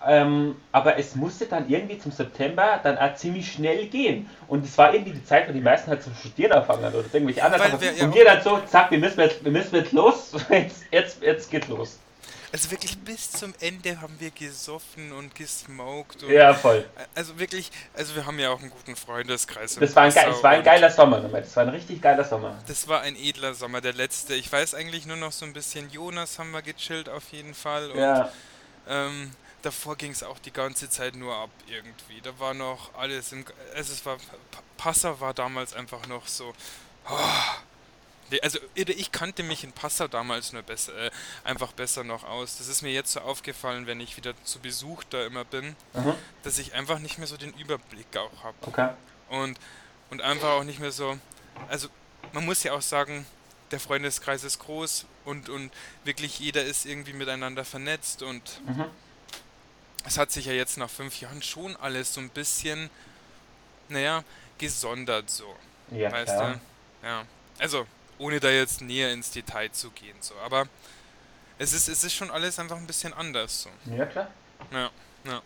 [0.05, 4.29] ähm, aber es musste dann irgendwie zum September dann auch ziemlich schnell gehen.
[4.47, 7.43] Und es war irgendwie die Zeit, wo die meisten halt zum Studieren anfangen oder irgendwelche
[7.43, 7.79] anderen.
[7.79, 10.83] Wir, ja, und wir dann so, zack, wir müssen jetzt, wir müssen jetzt los, jetzt,
[10.91, 11.99] jetzt, jetzt geht los.
[12.51, 16.21] Also wirklich bis zum Ende haben wir gesoffen und gesmoked.
[16.21, 16.85] Und ja, voll.
[17.15, 19.75] Also wirklich, also wir haben ja auch einen guten Freundeskreis.
[19.79, 22.55] Das war ein, das war ein geiler Sommer, das war ein richtig geiler Sommer.
[22.67, 24.35] Das war ein edler Sommer, der letzte.
[24.35, 27.89] Ich weiß eigentlich nur noch so ein bisschen, Jonas haben wir gechillt auf jeden Fall.
[27.89, 28.29] Und, ja.
[28.87, 29.31] Ähm,
[29.63, 32.21] davor ging es auch die ganze Zeit nur ab irgendwie.
[32.21, 33.43] Da war noch alles im.
[33.75, 34.17] Also es war.
[34.77, 36.53] Passau war damals einfach noch so.
[37.09, 37.17] Oh,
[38.41, 41.11] also ich kannte mich in Passau damals nur besser, äh,
[41.43, 42.57] einfach besser noch aus.
[42.57, 46.13] Das ist mir jetzt so aufgefallen, wenn ich wieder zu Besuch da immer bin, mhm.
[46.43, 48.57] dass ich einfach nicht mehr so den Überblick auch habe.
[48.61, 48.89] Okay.
[49.29, 49.59] Und,
[50.09, 51.17] und einfach auch nicht mehr so.
[51.69, 51.89] Also
[52.31, 53.25] man muss ja auch sagen,
[53.71, 55.71] der Freundeskreis ist groß und, und
[56.03, 58.85] wirklich jeder ist irgendwie miteinander vernetzt und mhm
[60.05, 62.89] es hat sich ja jetzt nach fünf Jahren schon alles so ein bisschen,
[63.89, 64.23] naja,
[64.57, 65.55] gesondert so.
[65.91, 66.59] Ja, weißt klar.
[67.01, 67.07] du?
[67.07, 67.23] Ja.
[67.59, 67.85] Also,
[68.17, 70.33] ohne da jetzt näher ins Detail zu gehen, so.
[70.43, 70.67] Aber
[71.57, 73.69] es ist, es ist schon alles einfach ein bisschen anders so.
[73.95, 74.27] Ja, klar.
[74.71, 74.89] Ja,
[75.25, 75.41] ja.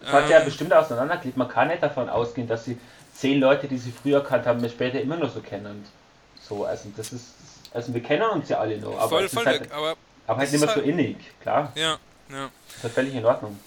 [0.00, 1.36] Das hat ähm, ja bestimmt auseinandergelegt.
[1.36, 2.78] Man kann nicht davon ausgehen, dass sie
[3.14, 5.86] zehn Leute, die sie früher kannt haben, später immer noch so kennen.
[6.40, 7.34] So, also das ist.
[7.72, 10.60] Also wir kennen uns ja alle noch, aber voll, voll halt, aber, aber halt nicht
[10.60, 11.72] mehr halt, so innig, klar.
[11.74, 12.50] Ja, ja.
[12.66, 13.58] Das ist halt völlig in Ordnung.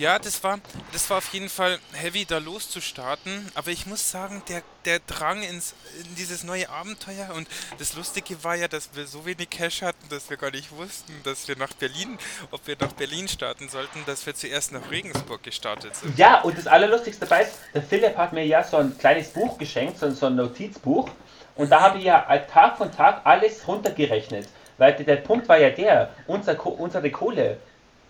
[0.00, 0.58] Ja, das war,
[0.94, 3.46] das war auf jeden Fall heavy, da loszustarten.
[3.54, 7.46] Aber ich muss sagen, der, der Drang ins, in dieses neue Abenteuer und
[7.78, 11.12] das Lustige war ja, dass wir so wenig Cash hatten, dass wir gar nicht wussten,
[11.24, 12.16] dass wir nach Berlin,
[12.50, 16.18] ob wir nach Berlin starten sollten, dass wir zuerst nach Regensburg gestartet sind.
[16.18, 19.58] Ja, und das Allerlustigste dabei ist, der Philipp hat mir ja so ein kleines Buch
[19.58, 21.10] geschenkt, so, so ein Notizbuch.
[21.56, 24.48] Und da habe ich ja Tag von Tag alles runtergerechnet.
[24.78, 27.58] Weil der Punkt war ja der, unser, unsere Kohle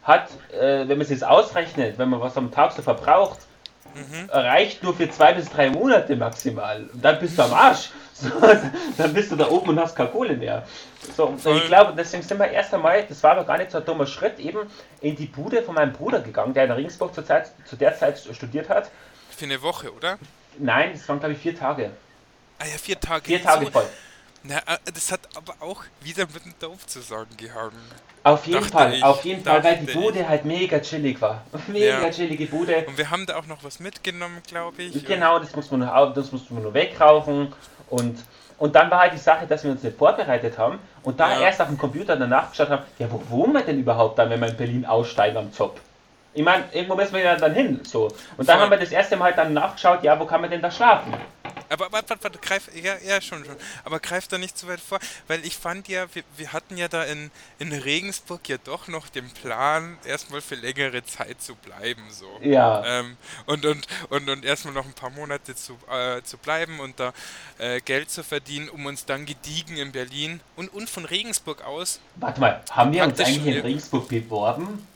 [0.03, 3.41] hat, äh, wenn man es jetzt ausrechnet, wenn man was am Tag so verbraucht,
[3.95, 4.31] mhm.
[4.31, 6.89] reicht nur für zwei bis drei Monate maximal.
[6.93, 7.91] Und dann bist du am Arsch.
[8.21, 8.29] So,
[8.99, 10.67] dann bist du da oben und hast keine Kohle mehr.
[11.17, 13.79] So, und ich glaube, deswegen sind wir erst einmal, das war aber gar nicht so
[13.79, 17.25] ein dummer Schritt, eben in die Bude von meinem Bruder gegangen, der in Regensburg zur
[17.25, 18.91] Zeit, zu der Zeit studiert hat.
[19.31, 20.19] Für eine Woche, oder?
[20.59, 21.93] Nein, das waren glaube ich vier Tage.
[22.59, 23.25] Ah ja, vier Tage.
[23.25, 23.87] Vier Tage so, voll.
[24.43, 27.75] Na, äh, das hat aber auch wieder mit dem Dorf zu sagen gehabt.
[28.23, 30.29] Auf jeden Fall, ich, auf jeden Fall, weil die Bude ich.
[30.29, 31.43] halt mega chillig war.
[31.69, 32.11] Mega ja.
[32.11, 32.85] chillige Bude.
[32.87, 35.05] Und wir haben da auch noch was mitgenommen, glaube ich.
[35.05, 37.53] Genau, das muss man nur, das muss man nur wegrauchen.
[37.89, 38.23] Und,
[38.59, 41.41] und dann war halt die Sache, dass wir uns nicht vorbereitet haben und da ja.
[41.47, 44.41] erst auf dem Computer danach geschaut haben, ja, wo wohnen wir denn überhaupt dann, wenn
[44.41, 45.81] wir in Berlin aussteigen am Zopp?
[46.33, 48.05] Ich meine, irgendwo müssen wir ja dann hin, so.
[48.37, 48.65] Und dann Voll.
[48.65, 51.13] haben wir das erste Mal dann nachgeschaut, ja, wo kann man denn da schlafen?
[51.71, 53.55] Aber warte, warte, greif, ja, ja, schon, schon.
[53.85, 56.89] Aber greif da nicht zu weit vor, weil ich fand ja, wir, wir hatten ja
[56.89, 57.31] da in,
[57.61, 62.27] in Regensburg ja doch noch den Plan, erstmal für längere Zeit zu bleiben, so.
[62.43, 62.85] Ja.
[62.85, 66.99] Ähm, und, und, und, und erstmal noch ein paar Monate zu, äh, zu bleiben und
[66.99, 67.13] da
[67.59, 72.01] äh, Geld zu verdienen, um uns dann gediegen in Berlin und, und von Regensburg aus.
[72.17, 74.87] Warte mal, haben wir uns eigentlich in Regensburg beworben?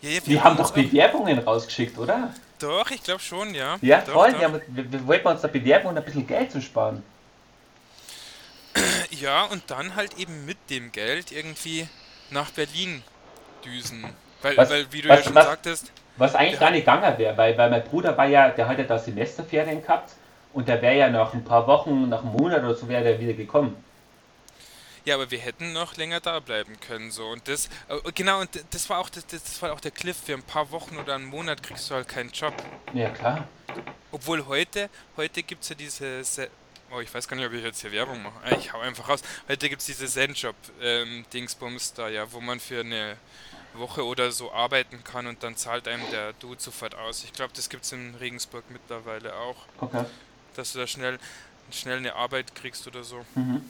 [0.00, 2.32] Ja, ja, wir, wir haben, haben doch Bewerbungen rausgeschickt, oder?
[2.62, 3.76] Doch, ich glaube schon, ja.
[3.82, 4.32] Ja, doch, voll.
[4.32, 4.40] Doch.
[4.40, 7.02] Ja, wir, wir wollten uns da bewerben und ein bisschen Geld zu sparen.
[9.10, 11.86] Ja, und dann halt eben mit dem Geld irgendwie
[12.30, 13.02] nach Berlin
[13.64, 14.04] düsen.
[14.40, 15.92] Weil, was, weil wie du was, ja schon was, sagtest.
[16.16, 18.84] Was eigentlich gar nicht gegangen wäre, weil, weil mein Bruder war ja, der hat ja
[18.84, 20.14] da Semesterferien gehabt
[20.54, 23.20] und der wäre ja nach ein paar Wochen, nach einem Monat oder so wäre der
[23.20, 23.76] wieder gekommen.
[25.04, 28.50] Ja, aber wir hätten noch länger da bleiben können so und das äh, genau und
[28.70, 31.24] das war auch das, das war auch der Cliff für ein paar Wochen oder einen
[31.24, 32.54] Monat kriegst du halt keinen Job.
[32.92, 33.48] Ja, klar.
[34.12, 36.22] Obwohl heute heute gibt's ja diese
[36.94, 38.34] Oh, ich weiß gar nicht, ob ich jetzt hier Werbung mache.
[38.44, 39.22] Ah, ich hau einfach raus.
[39.48, 41.24] Heute gibt es diese Zenjob ähm,
[41.96, 43.16] da ja, wo man für eine
[43.72, 47.24] Woche oder so arbeiten kann und dann zahlt einem der Dude sofort aus.
[47.24, 49.56] Ich glaube, das gibt es in Regensburg mittlerweile auch.
[49.80, 50.04] Okay.
[50.54, 51.18] Dass du da schnell
[51.70, 53.24] schnell eine Arbeit kriegst oder so.
[53.34, 53.62] Mhm.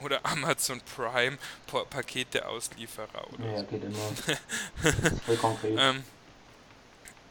[0.00, 3.96] Oder Amazon Prime Pakete-Auslieferer oder Ja, geht immer.
[5.26, 5.76] Voll konkret.
[5.78, 6.04] ähm,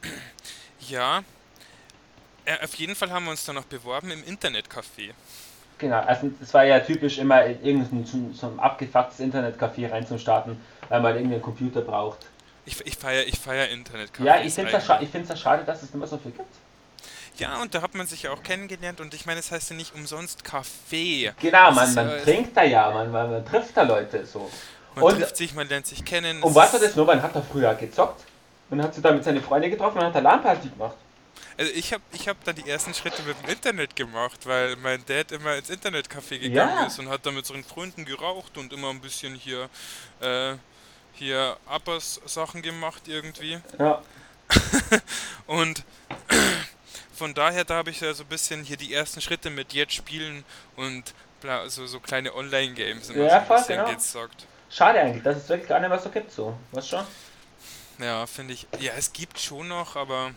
[0.90, 1.24] ja.
[2.46, 5.14] Äh, auf jeden Fall haben wir uns dann noch beworben im Internetcafé.
[5.78, 10.58] Genau, also es war ja typisch immer in irgendein so, so ein abgefucktes Internetcafé reinzustarten,
[10.90, 12.26] weil man irgendeinen Computer braucht.
[12.66, 14.24] Ich, ich feiere ich feier Internetcafés.
[14.24, 16.54] Ja, ich finde es ja schade, dass es immer so viel gibt.
[17.38, 19.70] Ja, und da hat man sich ja auch kennengelernt und ich meine, es das heißt
[19.72, 21.32] ja nicht umsonst Kaffee.
[21.40, 24.50] Genau, man, man äh, trinkt da ja, man, man, man, trifft da Leute so.
[24.96, 26.42] Man und, trifft sich, man lernt sich kennen.
[26.42, 27.06] Und was war das nur?
[27.06, 28.24] Man hat da früher gezockt
[28.70, 30.96] und hat sich da mit seinen Freunden getroffen und hat da LAN-Party gemacht.
[31.58, 35.04] Also ich habe ich hab dann die ersten Schritte mit dem Internet gemacht, weil mein
[35.06, 36.86] Dad immer ins Internetcafé gegangen ja.
[36.86, 39.70] ist und hat da mit seinen Freunden geraucht und immer ein bisschen hier,
[40.22, 40.54] äh,
[41.14, 43.60] hier Uppers Sachen gemacht irgendwie.
[43.80, 44.02] Ja.
[45.48, 45.84] und
[47.18, 49.94] von daher, da habe ich ja so ein bisschen hier die ersten Schritte mit jetzt
[49.94, 53.90] spielen und bla, so, so kleine Online-Games immer ja, so ein bisschen genau.
[53.90, 54.46] gezockt.
[54.70, 56.56] Schade eigentlich, dass es wirklich gar nicht mehr so gibt, so.
[56.72, 57.04] Was schon?
[58.00, 58.68] Ja, finde ich.
[58.80, 60.32] Ja, es gibt schon noch, aber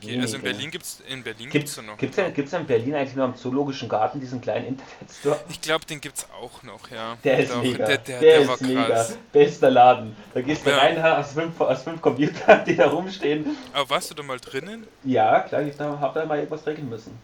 [0.00, 1.96] ja, also in Berlin gibt es in Berlin gibt es noch.
[1.98, 5.40] Gibt es in Berlin eigentlich nur am Zoologischen Garten diesen kleinen Internetstore?
[5.48, 7.16] Ich glaube, den gibt es auch noch, ja.
[7.24, 7.84] Der ist Doch, mega.
[7.84, 8.84] Der, der, der, der ist mega.
[8.84, 9.18] Krass.
[9.32, 10.16] Bester Laden.
[10.34, 10.78] Da gehst du ja.
[10.78, 13.56] rein, hast fünf, hast fünf Computer, die da rumstehen.
[13.72, 14.86] Aber warst du da mal drinnen?
[15.04, 17.18] Ja, klar, ich habe da mal irgendwas regeln müssen.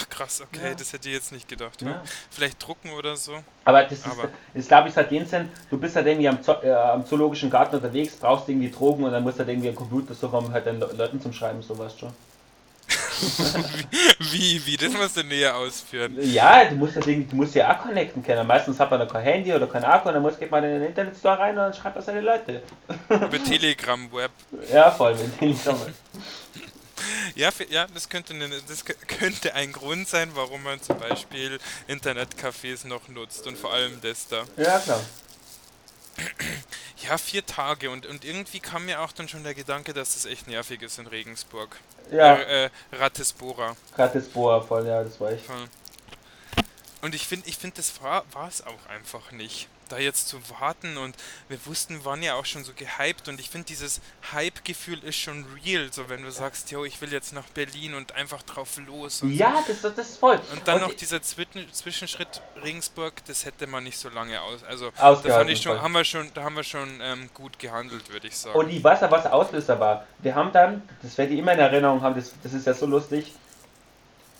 [0.00, 0.74] Ach krass, okay, ja.
[0.74, 1.82] das hätte ich jetzt nicht gedacht.
[1.82, 2.02] Ja.
[2.30, 3.32] Vielleicht drucken oder so.
[3.64, 6.42] Aber das Aber ist, ist glaube ich, seit dem Sinn, du bist halt irgendwie am,
[6.42, 9.68] Zo äh, am, Zoologischen Garten unterwegs, brauchst irgendwie Drogen und dann musst du halt irgendwie
[9.68, 12.12] einen Computer so um halt den Leuten zum Schreiben, so weißt schon.
[14.18, 16.16] wie, wie, das musst du näher ausführen.
[16.20, 18.46] Ja, du musst, ja, du musst ja auch connecten können.
[18.46, 20.80] Meistens hat man da kein Handy oder kein Akku und dann muss geht man in
[20.80, 22.62] den Internetstore rein und dann schreibt er seine Leute.
[23.08, 24.30] Über Telegram Web.
[24.72, 25.76] Ja, voll, mit Telegram.
[27.34, 31.58] Ja, ja das, könnte eine, das könnte ein Grund sein, warum man zum Beispiel
[31.88, 34.44] Internetcafés noch nutzt und vor allem das da.
[34.56, 35.00] Ja, klar.
[37.08, 40.26] Ja, vier Tage und, und irgendwie kam mir auch dann schon der Gedanke, dass das
[40.26, 41.76] echt nervig ist in Regensburg.
[42.10, 42.34] Ja.
[42.34, 43.76] Äh, äh, Ratesbora.
[43.96, 45.42] Ratesbora, voll, ja, das war ich.
[45.42, 45.64] Voll.
[47.00, 50.96] Und ich finde, ich finde, das war es auch einfach nicht da jetzt zu warten
[50.96, 51.16] und
[51.48, 54.00] wir wussten, wir waren ja auch schon so gehypt und ich finde dieses
[54.32, 58.12] Hype-Gefühl ist schon real, so wenn du sagst, yo, ich will jetzt nach Berlin und
[58.14, 59.22] einfach drauf los.
[59.26, 59.72] ja, so.
[59.72, 60.40] das, das ist voll.
[60.52, 64.64] Und dann und noch dieser Zwischenschritt Regensburg, das hätte man nicht so lange aus.
[64.64, 68.12] Also da fand ich schon, haben wir schon, da haben wir schon ähm, gut gehandelt,
[68.12, 68.58] würde ich sagen.
[68.58, 70.06] Und ich weiß ja, was Auslöser war.
[70.18, 72.86] Wir haben dann, das werde ich immer in Erinnerung haben, das, das ist ja so
[72.86, 73.34] lustig.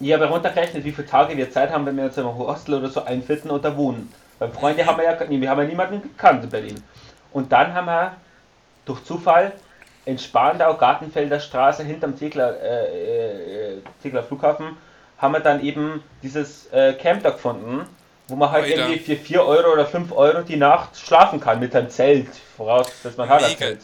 [0.02, 2.88] Ich habe runtergerechnet, wie viele Tage wir Zeit haben, wenn wir uns im Hostel oder
[2.88, 4.10] so einfinden und da wohnen.
[4.40, 6.82] Weil Freunde haben wir ja, nee, wir haben ja niemanden gekannt in Berlin.
[7.30, 8.16] Und dann haben wir
[8.86, 9.52] durch Zufall
[10.06, 14.76] in Spandau, Gartenfelder Straße, hinterm Tegler, äh, äh, Tegler Flughafen,
[15.18, 17.86] haben wir dann eben dieses äh, Camp da gefunden,
[18.28, 18.88] wo man halt Alter.
[18.88, 22.90] irgendwie für 4 Euro oder 5 Euro die Nacht schlafen kann mit einem Zelt, voraus,
[23.02, 23.76] dass man hat mega,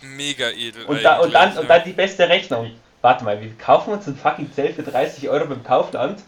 [0.00, 0.84] Mega edel.
[0.84, 2.70] Und, da, und, dann, und dann die beste Rechnung.
[3.00, 6.22] Warte mal, wir kaufen uns ein fucking Zelt für 30 Euro beim Kaufland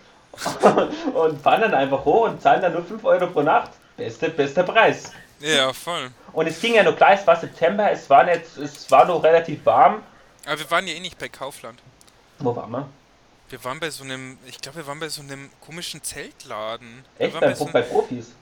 [1.15, 3.71] und fahren dann einfach hoch und zahlen dann nur 5 Euro pro Nacht.
[3.97, 5.13] Beste, bester Preis.
[5.41, 6.11] Ja, voll.
[6.33, 9.23] Und es ging ja noch klar, es war September, es war, nicht, es war noch
[9.23, 10.03] relativ warm.
[10.47, 11.81] Aber wir waren ja eh nicht bei Kaufland.
[12.39, 12.89] Wo waren wir?
[13.49, 17.05] Wir waren bei so einem, ich glaube, wir waren bei so einem komischen Zeltladen.
[17.19, 17.35] Echt?
[17.35, 18.33] Wir bei, bei, so bei Profis?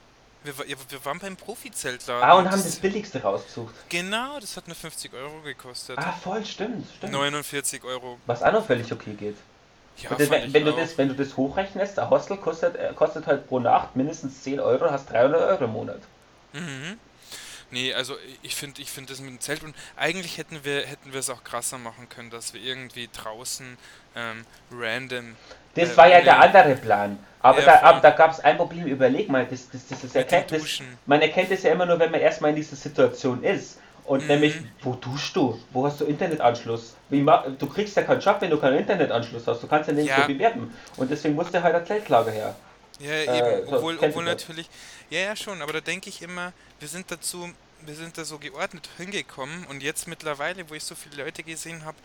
[0.44, 2.22] Wir, ja, wir waren beim Profi-Zeltladen.
[2.22, 3.74] Ah, und haben das billigste rausgesucht.
[3.88, 5.98] Genau, das hat nur 50 Euro gekostet.
[5.98, 7.12] Ah, voll, stimmt, stimmt.
[7.12, 8.18] 49 Euro.
[8.26, 9.36] Was auch noch völlig okay geht.
[9.98, 13.26] Ja, das, wenn, wenn du das, wenn du das hochrechnest, der Hostel kostet, äh, kostet
[13.26, 16.00] halt pro Nacht mindestens 10 Euro, hast 300 Euro im Monat.
[16.52, 16.98] Mhm.
[17.70, 21.12] Nee, also ich finde ich finde das mit dem Zelt und eigentlich hätten wir hätten
[21.12, 23.76] wir es auch krasser machen können, dass wir irgendwie draußen
[24.14, 25.36] ähm, random.
[25.74, 27.18] Das äh, war ja der andere Plan.
[27.40, 30.50] Aber ja, da, da gab es ein Problem, überleg mal, das, das, das, das erkennt,
[30.50, 33.78] das, man erkennt es ja immer nur, wenn man erstmal in dieser Situation ist.
[34.04, 34.28] Und mhm.
[34.28, 35.58] nämlich, wo duschst du?
[35.72, 36.94] Wo hast du Internetanschluss?
[37.08, 37.24] Wie
[37.58, 39.62] du kriegst ja keinen Job, wenn du keinen Internetanschluss hast.
[39.62, 40.26] Du kannst ja nirgendwo ja.
[40.26, 40.74] bewerben.
[40.96, 42.54] Und deswegen musste halt der Zeltlager her.
[43.00, 43.68] Ja, äh, eben.
[43.68, 44.68] so, obwohl, obwohl natürlich.
[45.10, 45.62] Ja, ja, schon.
[45.62, 49.66] Aber da denke ich immer, wir sind dazu, wir sind da so geordnet hingekommen.
[49.66, 51.96] Und jetzt mittlerweile, wo ich so viele Leute gesehen habe,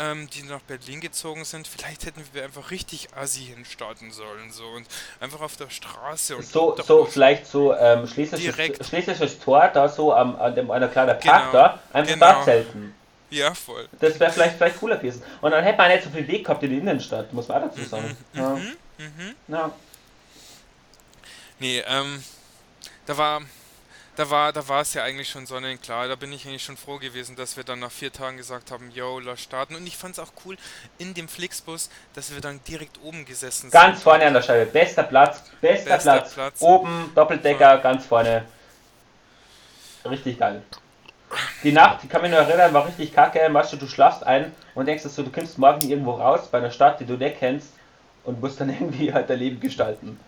[0.00, 4.50] ähm, die nach Berlin gezogen sind, vielleicht hätten wir einfach richtig Assi hinstarten sollen.
[4.50, 4.86] So und
[5.20, 6.46] einfach auf der Straße und.
[6.46, 11.18] So, so vielleicht so ähm, schlesisches, schlesisches Tor, da so am, an dem einer kleinen
[11.20, 12.26] Park genau, da, einfach genau.
[12.26, 12.94] da zelten.
[13.28, 13.88] Ja, voll.
[14.00, 15.22] Das wäre vielleicht, vielleicht cooler gewesen.
[15.40, 17.68] Und dann hätte man nicht so viel Weg gehabt in die Innenstadt, muss man auch
[17.68, 18.16] dazu sagen.
[18.32, 18.48] Mhm, ja.
[18.48, 19.34] Mhm, mhm.
[19.48, 19.72] ja.
[21.60, 22.24] Nee, ähm,
[23.06, 23.42] da war,
[24.16, 26.08] da war, da war es ja eigentlich schon sonnenklar.
[26.08, 28.90] Da bin ich eigentlich schon froh gewesen, dass wir dann nach vier Tagen gesagt haben,
[28.90, 29.74] yo, lass starten.
[29.76, 30.56] Und ich fand es auch cool
[30.98, 33.72] in dem Flixbus, dass wir dann direkt oben gesessen sind.
[33.72, 36.34] Ganz vorne an der Scheibe, bester Platz, bester, bester Platz.
[36.34, 36.60] Platz.
[36.60, 37.82] Oben, Doppeldecker, so.
[37.82, 38.44] ganz vorne.
[40.04, 40.62] Richtig geil.
[41.62, 43.40] Die Nacht, ich kann mich nur erinnern, war richtig kacke.
[43.52, 46.58] Weißt du, du schlafst ein und denkst, dass du, du kommst morgen irgendwo raus bei
[46.58, 47.72] einer Stadt, die du nicht kennst
[48.24, 50.18] und musst dann irgendwie halt dein Leben gestalten.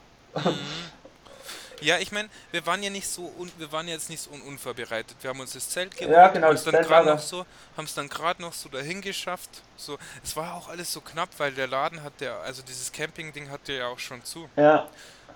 [1.80, 4.42] Ja, ich meine, wir waren ja nicht so un wir waren jetzt nicht so un
[4.42, 5.16] unvorbereitet.
[5.20, 7.84] Wir haben uns das Zelt geholt, ja, genau, haben es dann gerade noch so, haben
[7.84, 9.50] es dann gerade noch so dahin geschafft.
[9.76, 13.50] So, es war auch alles so knapp, weil der Laden hat der, also dieses Camping-Ding
[13.50, 14.48] hatte ja auch schon zu.
[14.56, 14.88] Ja.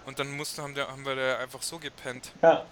[0.04, 2.30] Und dann mussten haben, der, haben wir da einfach so gepennt.
[2.42, 2.64] Ja.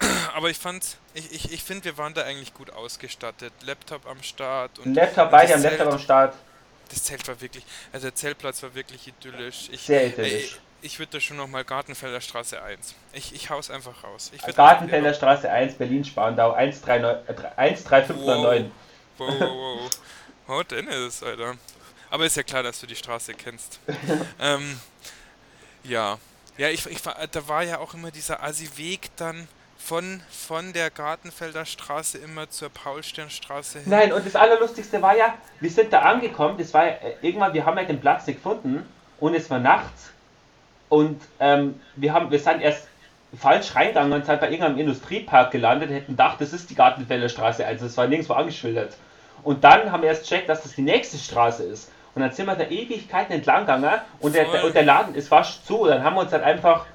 [0.34, 3.52] Aber ich fand, ich, ich, ich finde, wir waren da eigentlich gut ausgestattet.
[3.62, 4.94] Laptop am Start und.
[4.94, 6.34] Laptop bei dir, Laptop am Start.
[6.88, 9.68] Das Zelt war wirklich, also der Zeltplatz war wirklich idyllisch.
[9.72, 10.60] Ich, Sehr idyllisch.
[10.84, 12.94] Ich würde da schon nochmal Gartenfelder Straße 1.
[13.14, 14.30] Ich, ich hau's einfach raus.
[14.54, 18.70] Gartenfelder Straße 1, Berlin-Spandau, 13509.
[19.16, 19.90] Wow, wow, wow.
[20.46, 21.54] Oh, Dennis, Alter.
[22.10, 23.80] Aber ist ja klar, dass du die Straße kennst.
[24.38, 24.78] ähm,
[25.84, 26.18] ja.
[26.58, 30.90] Ja, ich, ich war, da war ja auch immer dieser Assi-Weg dann von, von der
[30.90, 33.90] Gartenfelder Straße immer zur Paulsternstraße hin.
[33.90, 37.54] Nein, und das Allerlustigste war ja, wir sind da angekommen, das war ja, äh, irgendwann,
[37.54, 38.86] wir haben ja den Platz nicht gefunden
[39.18, 40.10] und es war nachts
[40.94, 42.86] und ähm, wir, haben, wir sind erst
[43.36, 47.66] falsch reingegangen und sind bei irgendeinem Industriepark gelandet, hätten gedacht, das ist die Gartenfelder Straße,
[47.66, 48.96] also es war nirgendwo angeschildert.
[49.42, 51.90] Und dann haben wir erst gecheckt, dass das die nächste Straße ist.
[52.14, 55.26] Und dann sind wir da Ewigkeiten entlang gegangen und der, der, und der Laden ist
[55.26, 55.80] fast zu.
[55.80, 56.86] Und dann haben wir uns halt einfach,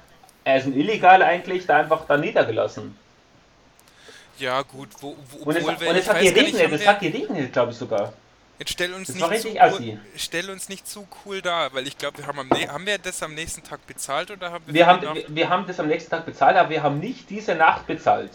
[0.44, 2.96] er ist ein illegal eigentlich, da einfach da niedergelassen.
[4.38, 7.76] Ja, gut, wo, wo und es, und es hat geregnet, es hat geregnet, glaube ich
[7.76, 8.14] sogar.
[8.60, 12.18] Jetzt stell uns, nicht zu, cool, stell uns nicht zu cool da, weil ich glaube,
[12.18, 15.00] wir haben am haben wir das am nächsten Tag bezahlt oder haben wir wir haben,
[15.00, 18.30] wir, wir, haben das am nächsten Tag bezahlt, aber wir haben nicht diese Nacht bezahlt.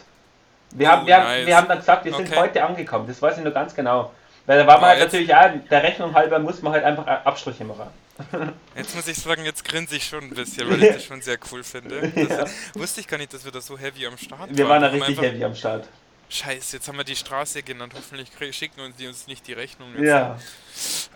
[0.71, 1.27] Wir, oh, haben, wir, nice.
[1.27, 2.39] haben, wir haben dann gesagt, wir sind okay.
[2.39, 4.11] heute angekommen, das weiß ich nur ganz genau.
[4.47, 7.63] Weil da war man halt natürlich auch, der Rechnung halber muss man halt einfach Abstriche
[7.63, 7.85] machen.
[8.75, 11.37] Jetzt muss ich sagen, jetzt grinse ich schon ein bisschen, weil ich das schon sehr
[11.51, 12.11] cool finde.
[12.15, 12.45] ja.
[12.73, 14.57] wusste ich gar nicht, dass wir da so heavy am Start waren.
[14.57, 15.87] Wir waren da richtig heavy am Start.
[16.29, 17.93] Scheiße, jetzt haben wir die Straße genannt.
[17.95, 19.89] Hoffentlich schicken uns die uns nicht die Rechnung.
[19.95, 20.07] Jetzt.
[20.07, 20.37] Ja.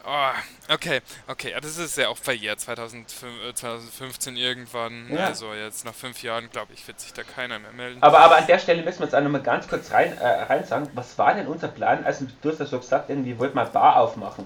[0.06, 1.52] Oh, okay, okay.
[1.52, 2.60] Ja, das ist ja auch verjährt.
[2.60, 5.12] 2015 äh, irgendwann.
[5.12, 5.26] Ja.
[5.26, 8.02] Also jetzt nach fünf Jahren, glaube ich, wird sich da keiner mehr melden.
[8.02, 10.64] Aber, aber an der Stelle müssen wir jetzt auch nochmal ganz kurz rein, äh, rein
[10.66, 12.06] sagen, was war denn unser Plan?
[12.06, 14.46] Also du hast ja so gesagt, irgendwie wollten wir Bar aufmachen.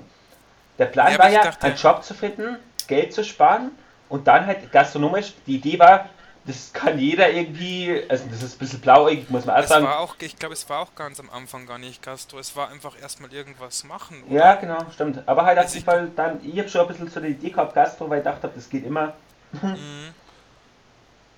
[0.79, 3.71] Der Plan ja, war ja, dachte, einen Job zu finden, Geld zu sparen
[4.09, 6.09] und dann halt gastronomisch, die Idee war,
[6.45, 9.85] das kann jeder irgendwie, also das ist ein bisschen blauäugig, muss man auch es sagen.
[9.85, 12.69] War auch, ich glaube, es war auch ganz am Anfang gar nicht Gastro, es war
[12.69, 14.23] einfach erstmal irgendwas machen.
[14.23, 14.35] Oder?
[14.35, 15.25] Ja, genau, stimmt.
[15.25, 17.73] Aber halt auf jeden Fall dann, ich habe schon ein bisschen so die Idee gehabt,
[17.73, 19.13] Gastro, weil ich dachte, das geht immer.
[19.61, 20.13] Mhm.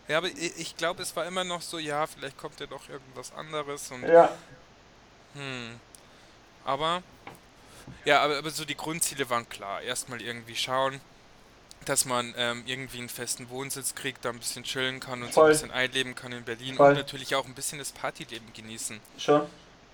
[0.07, 2.87] Ja, aber ich, ich glaube, es war immer noch so, ja, vielleicht kommt ja doch
[2.89, 4.03] irgendwas anderes und.
[4.03, 4.29] Ja.
[5.33, 5.79] Hm.
[6.63, 7.01] Aber,
[8.05, 9.81] ja, aber, aber so die Grundziele waren klar.
[9.81, 11.01] Erstmal irgendwie schauen,
[11.89, 15.54] dass man ähm, irgendwie einen festen Wohnsitz kriegt, da ein bisschen chillen kann und Voll.
[15.54, 16.89] so ein bisschen einleben kann in Berlin Voll.
[16.89, 19.00] und natürlich auch ein bisschen das Partyleben genießen.
[19.17, 19.41] Schon.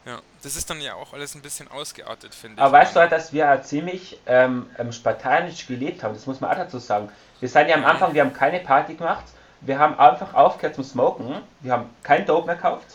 [0.05, 2.61] Ja, das ist dann ja auch alles ein bisschen ausgeartet, finde ich.
[2.61, 6.55] Aber weißt du, dass wir ziemlich ähm, ähm, spartanisch gelebt haben, das muss man auch
[6.55, 7.09] dazu sagen.
[7.39, 9.25] Wir sind ja am Anfang, wir haben keine Party gemacht,
[9.61, 12.87] wir haben einfach aufgehört zum Smoken, wir haben kein Dope mehr gekauft.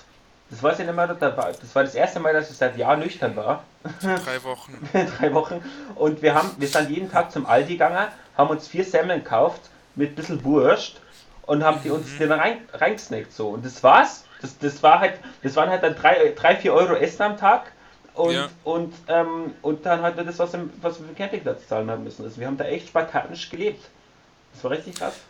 [0.51, 3.35] Das weiß ich nicht mehr, das war das erste Mal, dass ich seit Jahren nüchtern
[3.35, 3.65] war.
[4.01, 4.89] Drei Wochen.
[5.19, 5.63] Drei Wochen.
[5.97, 9.63] Und wir haben, wir sind jeden Tag zum Aldi gegangen, haben uns vier Semmeln gekauft
[9.95, 11.01] mit ein bisschen Wurst
[11.47, 12.19] und haben die uns mhm.
[12.19, 13.49] den rein, reingesnackt so.
[13.49, 14.25] Und das war's.
[14.43, 17.73] Das, das war halt, das waren halt dann 3, 4 Euro Essen am Tag
[18.15, 18.49] und, ja.
[18.65, 22.05] und, ähm, und dann halt das, was, im, was wir für den Campingplatz zahlen haben
[22.05, 22.25] müssen.
[22.25, 23.85] Also wir haben da echt spartanisch gelebt.
[24.53, 25.21] Das war richtig krass.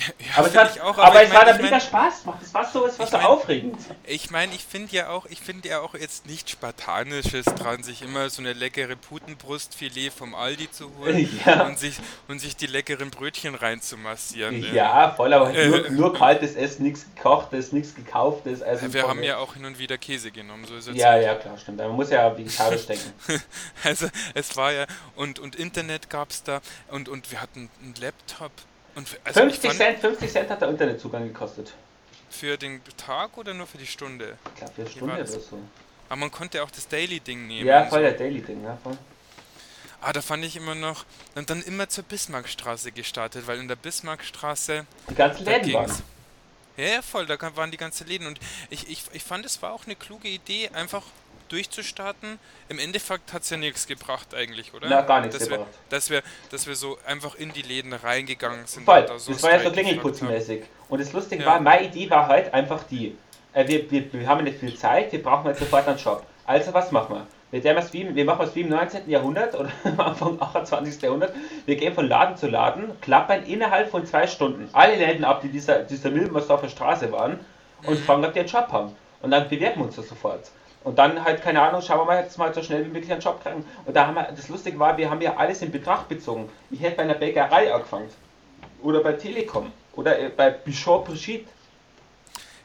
[0.00, 2.38] Ja, ja, aber es, hat, auch, aber, aber es mein, hat mega mein, Spaß gemacht.
[2.42, 3.78] Es war so, es war so mein, aufregend.
[4.04, 8.00] Ich meine, ich finde ja auch, ich finde ja auch jetzt nichts Spartanisches dran, sich
[8.00, 11.66] immer so eine leckere Putenbrustfilet vom Aldi zu holen ja.
[11.66, 11.96] und, sich,
[12.28, 14.74] und sich die leckeren Brötchen reinzumassieren.
[14.74, 18.62] Ja, voll, aber äh, nur, nur, kaltes Essen, nichts gekochtes, nichts gekauftes.
[18.62, 20.96] Also wir haben ja auch hin und wieder Käse genommen, so ist es.
[20.96, 21.76] Ja, ja, klar, stimmt.
[21.76, 23.12] Man muss ja vegetarisch denken.
[23.84, 27.94] also es war ja, und, und Internet gab es da und, und wir hatten einen
[28.00, 28.52] Laptop
[28.94, 31.72] und also 50, Cent, 50 Cent hat der Internetzugang gekostet.
[32.28, 34.36] Für den Tag oder nur für die Stunde?
[34.54, 35.40] Ich glaube für die Stunde oder so.
[36.08, 37.66] Aber man konnte auch das Daily-Ding nehmen.
[37.66, 38.02] Ja, voll so.
[38.02, 38.96] der Daily-Ding, ja, voll.
[40.00, 41.04] Ah, da fand ich immer noch.
[41.34, 44.86] Und dann immer zur Bismarckstraße gestartet, weil in der Bismarckstraße.
[45.10, 45.92] Die ganzen Läden waren.
[46.76, 48.26] Ja, ja, voll, da waren die ganzen Läden.
[48.26, 51.02] Und ich, ich, ich fand, es war auch eine kluge Idee, einfach
[51.50, 52.38] durchzustarten.
[52.68, 54.88] Im Endeffekt hat es ja nichts gebracht eigentlich, oder?
[54.88, 55.68] Na, gar nichts dass gebracht.
[55.70, 58.84] Wir, dass, wir, dass wir so einfach in die Läden reingegangen sind.
[58.84, 60.62] Voll, da so das war ja so klingelputzmäßig.
[60.88, 61.48] Und das Lustige ja.
[61.48, 63.16] war, meine Idee war halt einfach die,
[63.52, 66.24] äh, wir, wir, wir haben nicht viel Zeit, wir brauchen jetzt sofort einen Shop.
[66.46, 67.26] Also was machen wir?
[67.52, 69.10] Wir, wie, wir machen es wie im 19.
[69.10, 71.02] Jahrhundert oder am Anfang 28.
[71.02, 71.34] Jahrhundert.
[71.66, 75.48] Wir gehen von Laden zu Laden, klappern innerhalb von zwei Stunden alle Läden ab, die
[75.48, 77.40] dieser, dieser Milbersdorfer Straße waren
[77.84, 78.04] und mhm.
[78.04, 78.94] fragen, ob die einen Shop haben.
[79.22, 80.50] Und dann bewerben wir uns das sofort.
[80.82, 83.20] Und dann halt, keine Ahnung, schauen wir mal jetzt mal so schnell wie möglich einen
[83.20, 83.64] Job kriegen.
[83.84, 86.48] Und da haben wir, das Lustige war, wir haben ja alles in Betracht bezogen.
[86.70, 88.08] Ich hätte bei einer Bäckerei angefangen.
[88.82, 89.72] Oder bei Telekom.
[89.92, 91.50] Oder äh, bei Bichot Brigitte.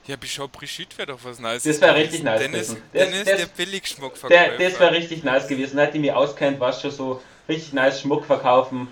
[0.05, 1.63] Ja, Bichot Brigitte wäre doch was Nice.
[1.63, 2.83] Das wäre richtig nice Dennis, gewesen.
[2.93, 4.57] Dennis, das, der Billigschmuckverkäufer.
[4.57, 5.77] Der, das wäre richtig nice gewesen.
[5.77, 8.87] Hätte ich mich auskennt, was schon so richtig nice Schmuck verkaufen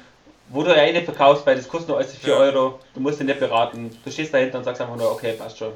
[0.50, 2.40] wo du ja eh nicht verkaufst, weil das kostet nur alles 4 ja.
[2.40, 3.98] Euro, du musst ihn nicht beraten.
[4.04, 5.74] Du stehst dahinter und sagst einfach nur, okay, passt schon.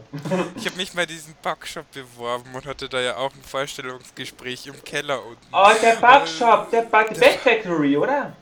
[0.56, 4.84] Ich habe mich mal diesen Backshop beworben und hatte da ja auch ein Vorstellungsgespräch im
[4.84, 5.48] Keller unten.
[5.52, 8.34] Oh, der Backshop, der Back Back Factory, oder?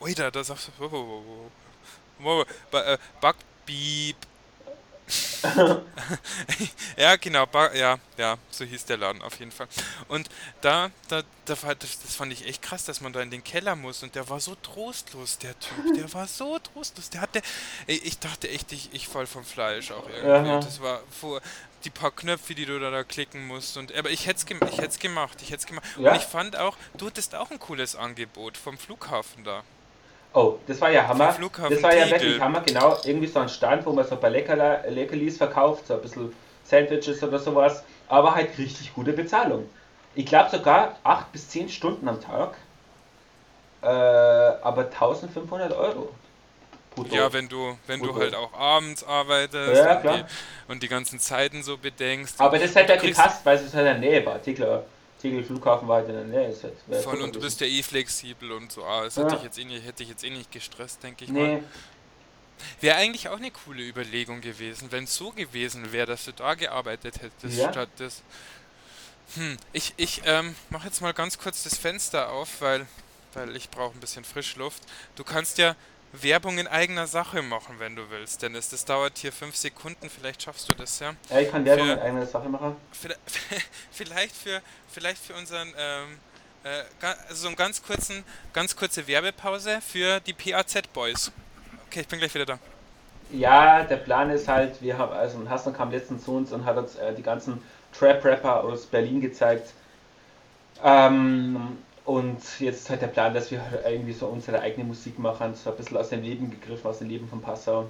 [0.00, 1.36] Oida, das ist auch so.
[3.20, 4.16] Backbeep.
[6.96, 9.68] ja, genau, ja, ja, so hieß der Laden auf jeden Fall.
[10.08, 10.28] Und
[10.60, 13.76] da, da, da das, das fand ich echt krass, dass man da in den Keller
[13.76, 17.42] muss und der war so trostlos, der Typ, der war so trostlos, der hatte,
[17.86, 20.50] ich dachte echt, ich, ich fall vom Fleisch auch irgendwie.
[20.50, 20.60] Aha.
[20.60, 21.40] Das war vor,
[21.84, 23.76] die paar Knöpfe, die du da, da klicken musst.
[23.76, 25.84] Und, aber ich hätte es ich gemacht, ich hätte gemacht.
[25.98, 26.12] Ja.
[26.12, 29.64] Und ich fand auch, du hattest auch ein cooles Angebot vom Flughafen da.
[30.34, 31.36] Oh, das war ja Hammer.
[31.68, 32.96] Das war ja wirklich Hammer, genau.
[33.04, 36.34] Irgendwie so ein Stand, wo man so ein paar Leckerla, Leckerlis verkauft, so ein bisschen
[36.64, 37.84] Sandwiches oder sowas.
[38.08, 39.68] Aber halt richtig gute Bezahlung.
[40.14, 42.54] Ich glaube sogar 8 bis 10 Stunden am Tag.
[43.82, 46.10] Äh, aber 1500 Euro.
[46.94, 47.14] Brutto.
[47.14, 50.24] Ja, wenn du, wenn du halt auch abends arbeitest ja, und, die,
[50.68, 52.38] und, die, ganzen Zeiten so bedenkst.
[52.38, 54.84] Aber das hätte ja gepasst, weil es halt in der Nähe war, Tickler.
[55.22, 56.50] Tegel Flughafen war halt in der Nähe.
[56.50, 58.84] Ist halt, Voll, und du bist ja eh flexibel und so.
[58.84, 59.24] Ah, das ja.
[59.24, 61.56] hätte, ich jetzt eh nicht, hätte ich jetzt eh nicht gestresst, denke ich nee.
[61.56, 61.64] mal.
[62.80, 66.54] Wäre eigentlich auch eine coole Überlegung gewesen, wenn es so gewesen wäre, dass du da
[66.54, 67.72] gearbeitet hättest, ja.
[67.72, 68.22] statt des.
[69.34, 72.86] Hm, ich, ich ähm, mache jetzt mal ganz kurz das Fenster auf, weil,
[73.34, 74.82] weil ich brauche ein bisschen Frischluft.
[75.16, 75.76] Du kannst ja
[76.12, 78.68] Werbung in eigener Sache machen, wenn du willst, Dennis.
[78.68, 81.14] Das dauert hier fünf Sekunden, vielleicht schaffst du das, ja?
[81.30, 82.76] Ja, ich kann Werbung für, in eigener Sache machen.
[83.90, 86.18] Vielleicht für, vielleicht für unseren, ähm,
[86.64, 86.82] äh,
[87.28, 91.32] also so einen ganz kurzen, ganz kurze Werbepause für die PAZ Boys.
[91.86, 92.58] Okay, ich bin gleich wieder da.
[93.30, 96.76] Ja, der Plan ist halt, wir haben, also Hassan kam letztens zu uns und hat
[96.76, 97.62] uns äh, die ganzen
[97.98, 99.72] Trap-Rapper aus Berlin gezeigt.
[100.84, 105.18] Ähm, und jetzt ist halt der Plan, dass wir halt irgendwie so unsere eigene Musik
[105.18, 107.88] machen, so ein bisschen aus dem Leben gegriffen, aus dem Leben von Passau.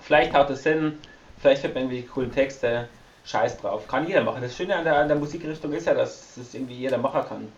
[0.00, 0.98] Vielleicht haut es Sinn,
[1.40, 2.88] vielleicht hat man irgendwie coolen Texte,
[3.24, 3.88] scheiß drauf.
[3.88, 4.42] Kann jeder machen.
[4.42, 7.52] Das Schöne an der, an der Musikrichtung ist ja, dass es irgendwie jeder machen kann.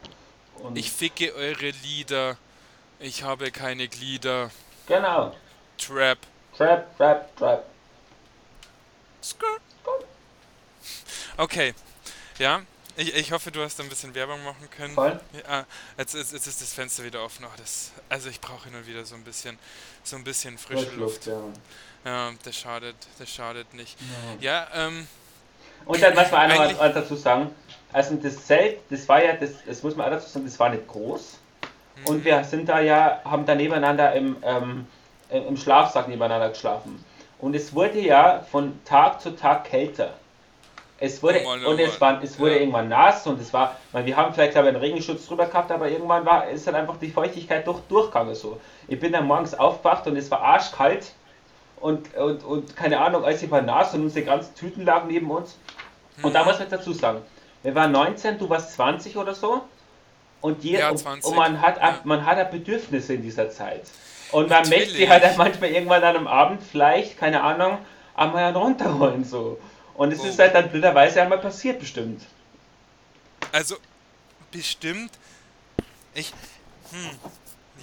[0.62, 2.36] Und ich ficke eure Lieder,
[2.98, 4.50] ich habe keine Glieder.
[4.86, 5.34] Genau.
[5.76, 6.18] Trap.
[6.56, 7.64] Trap, Trap, Trap.
[11.36, 11.74] Okay,
[12.38, 12.62] ja,
[12.98, 14.92] Ich, ich hoffe, du hast ein bisschen Werbung machen können.
[14.92, 15.20] Voll.
[15.48, 15.64] Ja,
[15.96, 17.44] jetzt, jetzt, jetzt ist das Fenster wieder offen.
[17.44, 19.56] Oh, das, also ich brauche nur wieder so ein bisschen,
[20.02, 21.24] so ein bisschen frische Luft.
[21.24, 21.26] Luft.
[21.26, 21.40] Ja.
[22.04, 23.96] ja, das schadet, das schadet nicht.
[24.40, 25.06] Ja, ja ähm.
[25.86, 27.52] Und dann muss man auch noch dazu sagen,
[27.92, 30.68] also das Zelt, das war ja, das, das muss man auch dazu sagen, das war
[30.70, 31.38] nicht groß.
[32.00, 32.06] Mhm.
[32.06, 34.88] Und wir sind da ja, haben da nebeneinander im, ähm,
[35.30, 37.04] im Schlafsack nebeneinander geschlafen.
[37.38, 40.14] Und es wurde ja von Tag zu Tag kälter.
[41.00, 42.60] Es wurde, oh Mann, oh und es, war, es wurde ja.
[42.60, 45.88] irgendwann nass und es war, man, wir haben vielleicht ich, einen Regenschutz drüber gehabt, aber
[45.88, 48.60] irgendwann war es halt einfach die Feuchtigkeit durch, durchgegangen so.
[48.88, 51.12] Ich bin dann morgens aufgewacht und es war arschkalt
[51.80, 55.30] und, und, und keine Ahnung, als ich war nass und unsere ganzen Tüten lagen neben
[55.30, 55.56] uns.
[56.22, 56.48] Und da mhm.
[56.48, 57.22] muss man dazu sagen,
[57.62, 59.62] wir waren 19, du warst 20 oder so
[60.40, 62.00] und, je, ja, und, und man, hat, ja.
[62.04, 63.82] man hat Bedürfnisse in dieser Zeit.
[64.30, 67.78] Und man möchte sie halt manchmal irgendwann dann am Abend vielleicht, keine Ahnung,
[68.14, 69.58] einmal runterholen so.
[69.98, 70.26] Und es oh.
[70.26, 72.22] ist halt dann blöderweise einmal passiert, bestimmt.
[73.50, 73.76] Also,
[74.52, 75.10] bestimmt.
[76.14, 76.32] Ich.
[76.92, 77.18] Hm.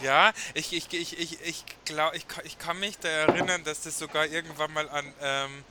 [0.02, 4.00] Ja, ich, ich, ich, ich, ich glaube, ich, ich kann mich da erinnern, dass das
[4.00, 5.64] sogar irgendwann mal an ähm,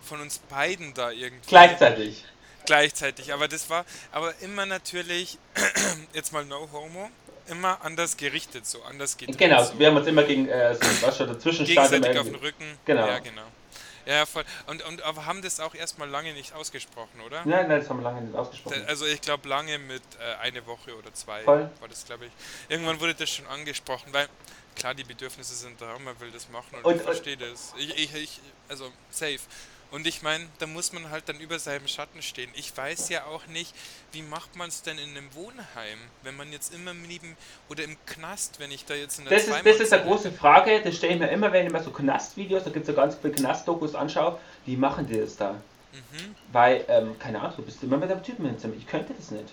[0.00, 1.48] von uns beiden da irgendwie.
[1.48, 2.24] Gleichzeitig.
[2.64, 5.38] Gleichzeitig, aber das war, aber immer natürlich,
[6.14, 7.10] jetzt mal no homo,
[7.48, 9.78] immer anders gerichtet, so anders geht Genau, so.
[9.78, 12.78] wir haben uns immer gegen, äh, so, was schon dazwischen Gegenseitig auf den Rücken.
[12.84, 13.06] Genau.
[13.06, 13.44] Ja, genau.
[14.06, 14.44] Ja, voll.
[14.66, 17.44] Und, und aber haben das auch erstmal lange nicht ausgesprochen, oder?
[17.44, 18.84] Nein, nein, das haben wir lange nicht ausgesprochen.
[18.86, 21.70] Also ich glaube lange mit äh, eine Woche oder zwei voll.
[21.80, 22.32] war das, glaube ich.
[22.68, 24.28] Irgendwann wurde das schon angesprochen, weil
[24.74, 27.74] klar, die Bedürfnisse sind da, man will das machen und, und ich verstehe das.
[27.76, 29.40] Ich, ich, ich, also safe.
[29.90, 32.50] Und ich meine, da muss man halt dann über seinem Schatten stehen.
[32.54, 33.74] Ich weiß ja auch nicht,
[34.12, 37.36] wie macht man es denn in einem Wohnheim, wenn man jetzt immer neben
[37.68, 40.30] oder im Knast, wenn ich da jetzt in der Das ist, das ist eine große
[40.30, 43.00] Frage, das stelle ich mir immer, wenn ich mir so Knastvideos, da gibt es ja
[43.00, 45.52] ganz viele Knastdokus anschaue, wie machen die das da?
[45.92, 46.36] Mhm.
[46.52, 48.74] Weil, ähm, keine Ahnung, du bist immer mit einem Typen im Zimmer.
[48.78, 49.52] Ich könnte das nicht.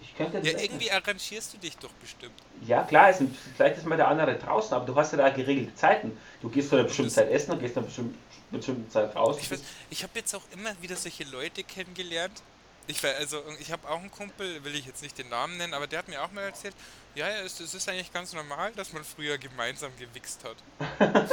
[0.00, 0.94] Ich könnte das ja, irgendwie nicht.
[0.94, 2.32] arrangierst du dich doch bestimmt.
[2.66, 3.22] Ja, klar, ist,
[3.56, 6.16] vielleicht ist mal der andere draußen, aber du hast ja da geregelte Zeiten.
[6.40, 8.18] Du gehst zu einer bestimmten Zeit essen und gehst zu einer bestimmten
[8.50, 9.38] bestimmten Zeit raus.
[9.40, 9.50] Ich,
[9.90, 12.42] ich habe jetzt auch immer wieder solche Leute kennengelernt.
[12.86, 15.86] Ich also ich habe auch einen Kumpel, will ich jetzt nicht den Namen nennen, aber
[15.86, 16.74] der hat mir auch mal erzählt,
[17.14, 20.56] ja, ja es, es ist eigentlich ganz normal, dass man früher gemeinsam gewichst hat.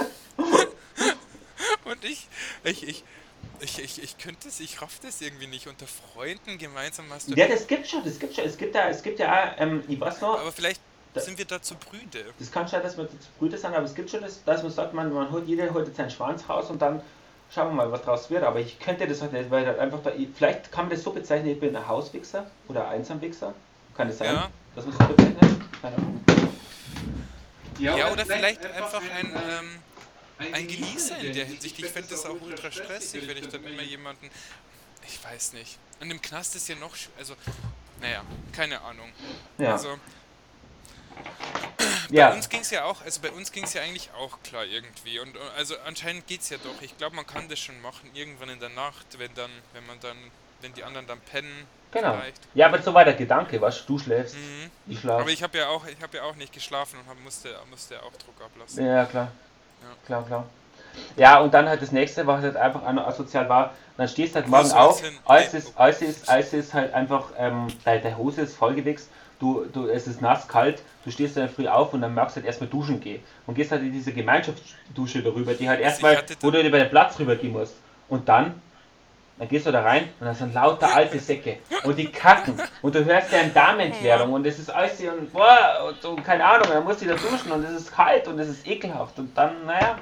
[1.85, 2.27] Und ich,
[2.63, 3.03] ich, ich,
[3.61, 5.67] ich, ich, ich könnte es, ich raff das irgendwie nicht.
[5.67, 7.35] Unter Freunden gemeinsam hast du.
[7.35, 8.43] Ja, das gibt schon, das gibt schon.
[8.43, 10.39] Es gibt ja, es gibt ja, ähm, ich weiß noch.
[10.39, 10.81] Aber vielleicht
[11.23, 12.25] sind wir da zu brüde.
[12.37, 14.71] Das kann schon, dass wir zu brüde sind, aber es gibt schon das, dass man
[14.71, 17.01] sagt, man, man holt, jeder holt seinen Schwanz raus und dann
[17.53, 18.43] schauen wir mal, was draus wird.
[18.43, 21.11] Aber ich könnte das halt nicht, weil halt einfach da, vielleicht kann man das so
[21.11, 23.53] bezeichnen, ich bin ein Hauswichser oder ein Einsamwichser.
[23.95, 24.49] Kann es sein, ja.
[24.75, 25.39] dass man so bezeichnet?
[25.81, 26.21] Keine Ahnung.
[27.79, 31.77] Ja, ja, oder vielleicht, vielleicht einfach ein, ähm, ein Genießer in der Hinsicht.
[31.79, 34.29] Ich fände das auch ultra stressig, wenn ich dann immer jemanden.
[35.07, 35.77] Ich weiß nicht.
[35.99, 36.95] Und im Knast ist ja noch.
[37.17, 37.35] Also,
[38.01, 39.11] naja, keine Ahnung.
[39.57, 39.73] Ja.
[39.73, 39.97] Also,
[42.09, 42.29] ja.
[42.29, 44.65] Bei uns ging es ja auch, also bei uns ging es ja eigentlich auch klar
[44.65, 45.19] irgendwie.
[45.19, 46.81] Und also anscheinend geht es ja doch.
[46.81, 49.99] Ich glaube, man kann das schon machen, irgendwann in der Nacht, wenn dann, wenn man
[49.99, 50.17] dann,
[50.61, 51.67] wenn die anderen dann pennen.
[51.91, 52.13] Genau.
[52.13, 52.41] Vielleicht.
[52.53, 54.35] Ja, aber so war der Gedanke, was du schläfst.
[54.35, 54.69] Mhm.
[54.87, 55.21] Ich schlafe.
[55.21, 58.01] Aber ich habe ja auch, ich habe ja auch nicht geschlafen und hab, musste, musste
[58.03, 58.85] auch Druck ablassen.
[58.85, 59.31] Ja, klar.
[59.81, 59.89] Ja.
[60.05, 60.45] Klar, klar.
[61.17, 64.47] Ja, und dann halt das nächste, was halt einfach asozial war, dann stehst du halt
[64.47, 69.09] morgen auf, als es, als es, als es halt einfach, ähm, deine Hose ist vollgewichst
[69.45, 72.39] du, du, es ist nass, kalt, du stehst dann früh auf und dann magst du
[72.39, 73.21] halt erstmal duschen gehen.
[73.45, 77.19] Und gehst halt in diese Gemeinschaftsdusche darüber, die halt erstmal, wo du über den Platz
[77.19, 77.75] rüber gehen musst.
[78.09, 78.61] Und dann,
[79.37, 81.57] dann gehst du da rein und da sind lauter alte Säcke.
[81.83, 82.59] Und die kacken.
[82.81, 86.67] Und du hörst deren Darmentleerung und es ist alles und boah, und so, keine Ahnung,
[86.69, 89.17] dann musst du da duschen und es ist kalt und es ist ekelhaft.
[89.19, 89.97] Und dann, naja.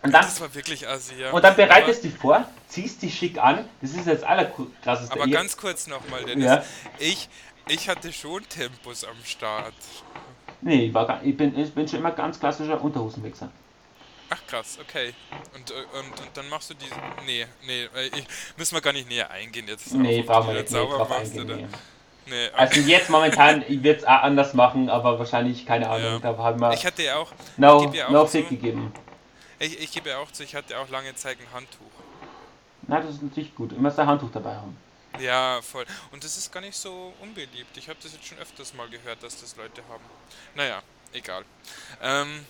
[0.00, 1.32] Und dann, das war wirklich assi, ja.
[1.32, 3.64] Und dann bereitest du dich vor, ziehst dich schick an.
[3.80, 5.12] Das ist jetzt allerkrasseste.
[5.12, 6.44] Aber ganz kurz nochmal, Dennis.
[6.44, 6.64] Ja.
[6.98, 7.28] Ich,
[7.68, 9.74] ich hatte schon Tempos am Start.
[10.60, 13.50] Nee, ich, war, gar, ich, bin, ich bin schon immer ganz klassischer Unterhosenwichser.
[14.30, 15.14] Ach krass, okay.
[15.54, 16.86] Und, äh, und, und dann machst du die.
[17.24, 19.94] Nee, nee, ich, müssen wir gar nicht näher eingehen jetzt.
[19.94, 21.46] Nee, brauchen wir nicht näher drauf eingehen.
[22.26, 22.54] Nee, okay.
[22.54, 26.32] Also jetzt momentan, ich würde es anders machen, aber wahrscheinlich, keine Ahnung, ja.
[26.32, 26.74] da haben wir.
[26.74, 27.32] Ich hatte ja auch.
[27.56, 28.92] No, ja auch no so, gegeben.
[29.58, 31.86] Ich, ich gebe ja auch zu, ich hatte auch lange Zeit ein Handtuch.
[32.86, 33.72] Na, das ist natürlich gut.
[33.72, 34.76] Immer ein Handtuch dabei haben.
[35.18, 35.86] Ja, voll.
[36.12, 37.76] Und das ist gar nicht so unbeliebt.
[37.76, 40.04] Ich habe das jetzt schon öfters mal gehört, dass das Leute haben.
[40.54, 41.44] Naja, egal.
[42.02, 42.46] Ähm,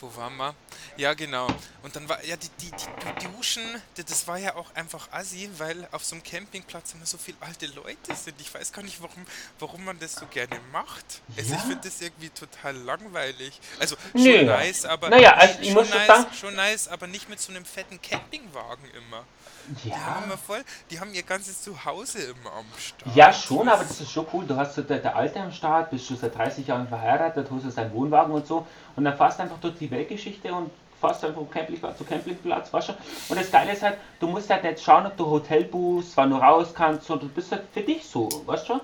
[0.00, 0.54] wo waren wir?
[0.96, 1.46] Ja, genau.
[1.82, 3.62] Und dann war, ja, die, die, die, Duschen,
[3.94, 7.66] das war ja auch einfach assi, weil auf so einem Campingplatz immer so viele alte
[7.66, 8.40] Leute sind.
[8.40, 9.26] Ich weiß gar nicht, warum,
[9.58, 11.20] warum man das so gerne macht.
[11.36, 13.60] Also ich finde das irgendwie total langweilig.
[13.78, 14.44] Also schon Nö.
[14.44, 17.52] nice, aber naja, also ich schon, muss nice, sagen, schon nice, aber nicht mit so
[17.52, 19.26] einem fetten Campingwagen immer.
[19.84, 19.84] Ja.
[19.84, 23.16] Die haben voll, die haben ihr ganzes Zuhause immer am Start.
[23.16, 24.44] Ja, schon, aber das ist schon cool.
[24.46, 27.64] Du hast so der, der Alte am Start, bist schon seit 30 Jahren verheiratet, hast
[27.64, 31.24] du seinen Wohnwagen und so und dann fährst du einfach durch die Weltgeschichte und fährst
[31.24, 32.92] einfach vom Campingplatz zu Campingplatz, weißt du?
[33.28, 36.30] Und das Geile ist halt, du musst halt nicht schauen, ob du Hotel buchst, wann
[36.30, 38.80] du raus kannst, sondern du bist halt für dich so, weißt du?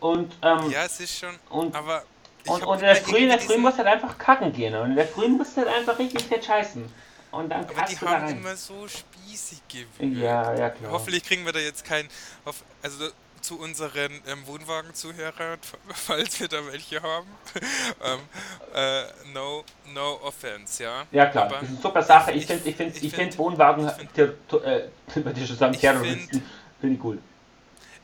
[0.00, 2.02] Und, ähm, ja, es ist schon, und, aber
[2.46, 4.90] und, und in der Früh, in der Früh musst du halt einfach kacken gehen und
[4.90, 6.90] in der Früh musst du halt einfach richtig fett scheißen.
[7.32, 8.88] Und dann aber die haben immer so
[9.30, 10.18] spießig gewirkt.
[10.18, 10.92] Ja, ja, klar.
[10.92, 12.08] Hoffentlich kriegen wir da jetzt kein,
[12.82, 13.08] also
[13.40, 15.58] zu unseren ähm, Wohnwagen-Zuhörern,
[15.88, 17.26] falls wir da welche haben.
[18.04, 18.20] ähm,
[18.74, 19.02] äh,
[19.32, 19.64] no,
[19.94, 21.06] no offense, ja.
[21.10, 22.32] Ja klar, Aber das ist eine super Sache.
[22.32, 25.72] Ich, finde ich find, ich find, find Wohnwagen, ich find, äh, würde ich schon sagen,
[25.74, 26.42] Terroristen,
[26.80, 27.18] finde ich cool.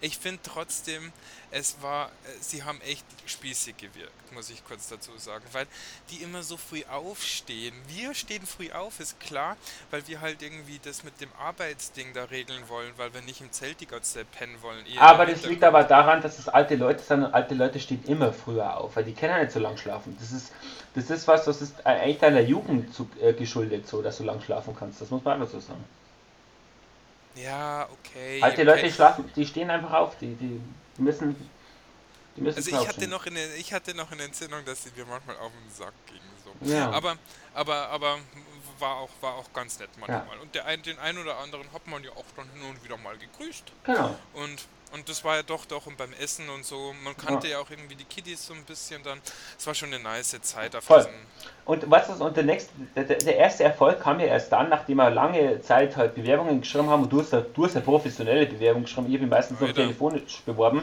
[0.01, 1.12] Ich finde trotzdem,
[1.51, 5.66] es war, äh, sie haben echt spießig gewirkt, muss ich kurz dazu sagen, weil
[6.11, 7.74] die immer so früh aufstehen.
[7.88, 9.57] Wir stehen früh auf, ist klar,
[9.90, 13.51] weil wir halt irgendwie das mit dem Arbeitsding da regeln wollen, weil wir nicht im
[13.53, 14.84] Zelt die ganze Zeit pennen wollen.
[14.99, 18.34] Aber das liegt aber daran, dass es alte Leute sind und alte Leute stehen immer
[18.34, 20.14] früher auf, weil die können ja nicht so lang schlafen.
[20.20, 20.53] Das ist,
[20.94, 24.42] das ist was, das ist eigentlich deiner Jugend zu, äh, geschuldet, so dass du lang
[24.42, 25.01] schlafen kannst.
[25.01, 25.84] Das muss man einfach so sagen.
[27.37, 28.43] Ja, okay.
[28.43, 28.62] Alte okay.
[28.62, 30.61] Leute schlafen, die stehen einfach auf, die, die
[30.99, 31.37] müssen.
[32.37, 35.07] Die müssen also ich hatte, noch eine, ich hatte noch eine Entzündung, dass sie mir
[35.07, 36.20] manchmal auf den Sack ging.
[36.45, 36.72] So.
[36.72, 36.91] Ja.
[36.91, 37.16] Aber,
[37.55, 38.18] aber, aber
[38.78, 40.37] war auch, war auch ganz nett manchmal.
[40.37, 40.43] Ja.
[40.43, 42.97] Und der ein, den einen oder anderen hat man ja auch dann hin und wieder
[42.99, 43.72] mal gegrüßt.
[43.84, 44.16] Genau.
[44.34, 46.95] Und und das war ja doch doch und beim Essen und so.
[47.05, 49.20] Man kannte ja, ja auch irgendwie die Kiddies so ein bisschen dann.
[49.59, 51.07] Es war schon eine nice Zeit auf Voll.
[51.64, 54.99] Und was ist, und der nächste, der, der, erste Erfolg kam ja erst dann, nachdem
[54.99, 58.47] wir lange Zeit halt Bewerbungen geschrieben haben und du hast ja, du hast ja professionelle
[58.47, 60.82] Bewerbungen geschrieben, ich habe meistens noch telefonisch beworben.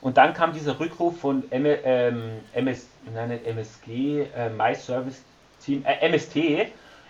[0.00, 5.22] Und dann kam dieser Rückruf von M ähm, MS, nein, nicht MSG, äh, My Service
[5.64, 6.36] Team, äh, MST,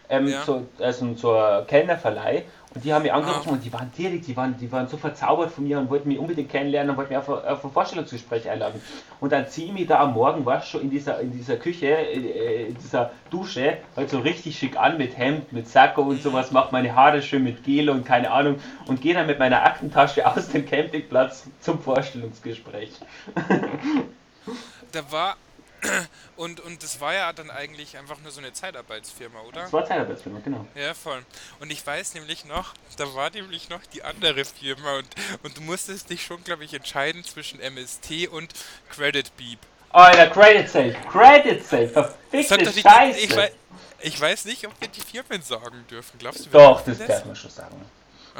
[0.08, 0.42] ähm, ja.
[0.44, 2.44] zu, also zur Kellnerverleih
[2.76, 5.50] und die haben mich angerufen und die waren direkt, die waren, die waren so verzaubert
[5.50, 8.82] von mir und wollten mich unbedingt kennenlernen und wollten mich auf, auf ein Vorstellungsgespräch einladen.
[9.18, 11.86] Und dann ziehe ich mich da am Morgen, war schon in dieser, in dieser Küche,
[11.86, 16.50] äh, in dieser Dusche, halt so richtig schick an mit Hemd, mit Sakko und sowas,
[16.50, 18.56] mache meine Haare schön mit Gel und keine Ahnung
[18.86, 22.90] und gehe dann mit meiner Aktentasche aus dem Campingplatz zum Vorstellungsgespräch.
[24.92, 25.36] Da war
[26.36, 29.62] und, und das war ja dann eigentlich einfach nur so eine Zeitarbeitsfirma, oder?
[29.62, 30.66] Das war Zeitarbeitsfirma, genau.
[30.74, 31.22] Ja, voll.
[31.60, 35.08] Und ich weiß nämlich noch, da war nämlich noch die andere Firma und,
[35.42, 38.52] und du musstest dich schon, glaube ich, entscheiden zwischen MST und
[38.90, 39.58] Credit Beep.
[39.90, 43.18] Alter, Credit Safe, Credit Safe, verfickte Scheiße.
[43.18, 43.50] Ich, ich,
[44.00, 46.50] ich, weiß nicht, ob wir die Firmen sagen dürfen, glaubst du?
[46.50, 47.76] Doch, das, das darf man schon sagen.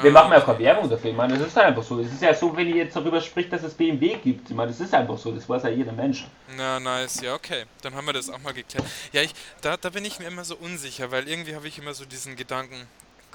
[0.02, 1.10] Wir machen ja keine Werbung dafür.
[1.10, 2.00] Ich meine, das ist halt einfach so.
[2.00, 4.50] Es ist ja so, wenn ihr jetzt darüber spricht, dass es BMW gibt.
[4.50, 5.32] Ich meine, das ist einfach so.
[5.32, 6.26] Das weiß ja jeder Mensch.
[6.56, 7.20] Na, nice.
[7.22, 7.64] Ja, okay.
[7.82, 8.84] Dann haben wir das auch mal geklärt.
[9.12, 11.94] Ja, ich, da, da bin ich mir immer so unsicher, weil irgendwie habe ich immer
[11.94, 12.86] so diesen Gedanken,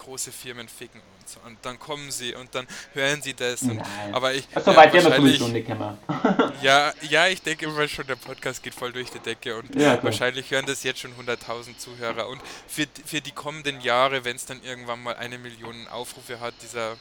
[0.02, 1.40] große Firmen ficken und so.
[1.46, 3.62] Und dann kommen sie und dann hören sie das.
[3.62, 3.82] Und,
[4.12, 4.48] aber ich.
[4.54, 5.70] Achso, weit ja, sowieso nicht
[6.62, 10.02] ja, ja, ich denke immer schon, der Podcast geht voll durch die Decke und ja,
[10.04, 12.28] wahrscheinlich hören das jetzt schon 100.000 Zuhörer.
[12.28, 16.54] Und für, für die kommenden Jahre, wenn es dann irgendwann mal eine Million Aufrufe hat,
[16.62, 16.98] dieser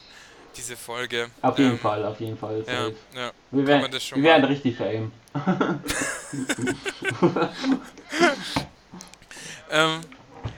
[0.57, 1.28] diese Folge.
[1.42, 2.64] Auf jeden ähm, Fall, auf jeden Fall.
[2.66, 5.12] Ja, ja, wir werden, wir werden richtig fame.
[9.70, 10.01] ähm,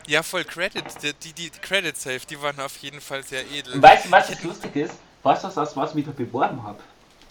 [0.06, 0.84] ja, voll Credit.
[1.02, 3.80] Die, die, die Credit Safe, die waren auf jeden Fall sehr edel.
[3.80, 4.94] Weißt du, was das lustig ist?
[5.22, 6.78] Weißt du, was, was ich mich da beworben habe?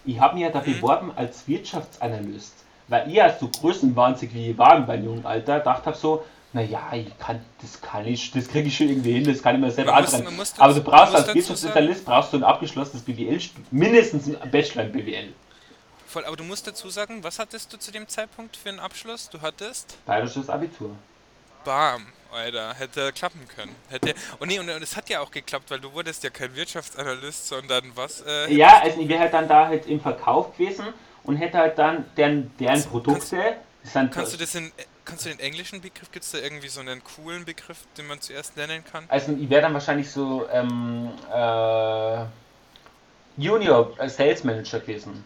[0.04, 0.74] Ich habe mich ja da hm?
[0.74, 2.54] beworben als Wirtschaftsanalyst.
[2.88, 6.24] Weil ich als so größenwahnsinnig wie ich war in meinem jungen Alter, dachte habe so,
[6.52, 9.60] naja, ich kann, das kann ich, das kriege ich schon irgendwie hin, das kann ich
[9.60, 10.26] mir selber antreiben.
[10.58, 13.40] Aber du brauchst als Wirtschaftsanalyst brauchst du ein abgeschlossenes BWL,
[13.70, 15.32] mindestens ein Bachelor in BWL.
[16.06, 19.30] Voll, aber du musst dazu sagen, was hattest du zu dem Zeitpunkt für einen Abschluss?
[19.30, 19.96] Du hattest?
[20.04, 20.90] Bayerisches Abitur.
[21.64, 22.06] Bam.
[22.32, 23.74] Alter, hätte klappen können.
[23.90, 26.56] Hätte, und nee, und, und es hat ja auch geklappt, weil du wurdest ja kein
[26.56, 28.22] Wirtschaftsanalyst, sondern was?
[28.26, 30.86] Äh, ja, also ich wäre halt dann da halt im Verkauf gewesen
[31.24, 33.56] und hätte halt dann deren, deren Produkte.
[33.92, 34.72] Kannst, kannst du das in
[35.04, 38.20] kannst du den englischen Begriff, gibt es da irgendwie so einen coolen Begriff, den man
[38.20, 39.04] zuerst nennen kann?
[39.08, 42.24] Also ich wäre dann wahrscheinlich so ähm, äh,
[43.36, 45.24] Junior Sales Manager gewesen.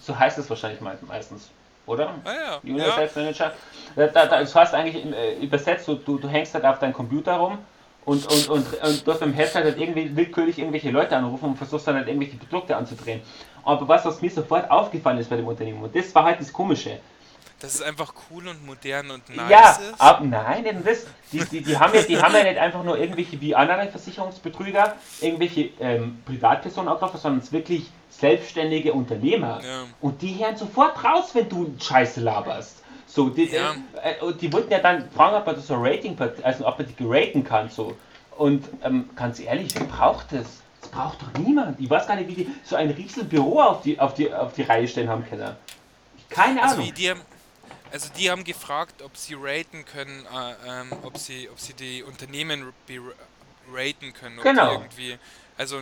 [0.00, 1.48] So heißt es wahrscheinlich meistens
[1.86, 2.14] oder?
[2.24, 2.60] Ah, ja.
[2.62, 2.94] Junior ja.
[2.94, 3.52] Sales Manager.
[3.96, 7.34] Da, da, das heißt eigentlich äh, übersetzt, du, du, du hängst halt auf deinem Computer
[7.34, 7.58] rum
[8.04, 11.86] und, und, und, und durch im Headset halt irgendwie willkürlich irgendwelche Leute anrufen und versuchst
[11.86, 13.22] dann halt irgendwelche Produkte anzudrehen.
[13.64, 16.52] Aber was, was mir sofort aufgefallen ist bei dem Unternehmen, und das war halt das
[16.52, 16.98] Komische,
[17.60, 19.98] dass es einfach cool und modern und nice ja, ist?
[19.98, 21.06] Ja, nein, eben das.
[21.32, 24.96] Die, die, die, haben ja, die haben ja nicht einfach nur irgendwelche wie andere Versicherungsbetrüger,
[25.22, 29.60] irgendwelche ähm, Privatpersonen angreifen, sondern es wirklich selbstständige Unternehmer.
[29.62, 29.84] Ja.
[30.00, 32.82] Und die hören sofort raus, wenn du Scheiße laberst.
[33.06, 33.74] So, die, ja.
[34.02, 36.96] äh, die wollten ja dann fragen, ob man das so Rating, also ob man die
[36.96, 37.70] geraten kann.
[37.70, 37.96] So.
[38.36, 40.46] Und ähm, ganz ehrlich, wer braucht das?
[40.80, 41.80] Das braucht doch niemand.
[41.80, 44.62] Ich weiß gar nicht, wie die so ein Riesenbüro auf die, auf die, auf die
[44.62, 45.56] Reihe stellen haben können.
[46.28, 46.92] Keine also Ahnung.
[46.94, 47.12] Die,
[47.92, 52.02] also die haben gefragt, ob sie raten können, äh, ähm, ob sie, ob sie die
[52.02, 52.72] Unternehmen
[53.72, 54.72] raten können, genau.
[54.72, 55.16] irgendwie,
[55.56, 55.80] also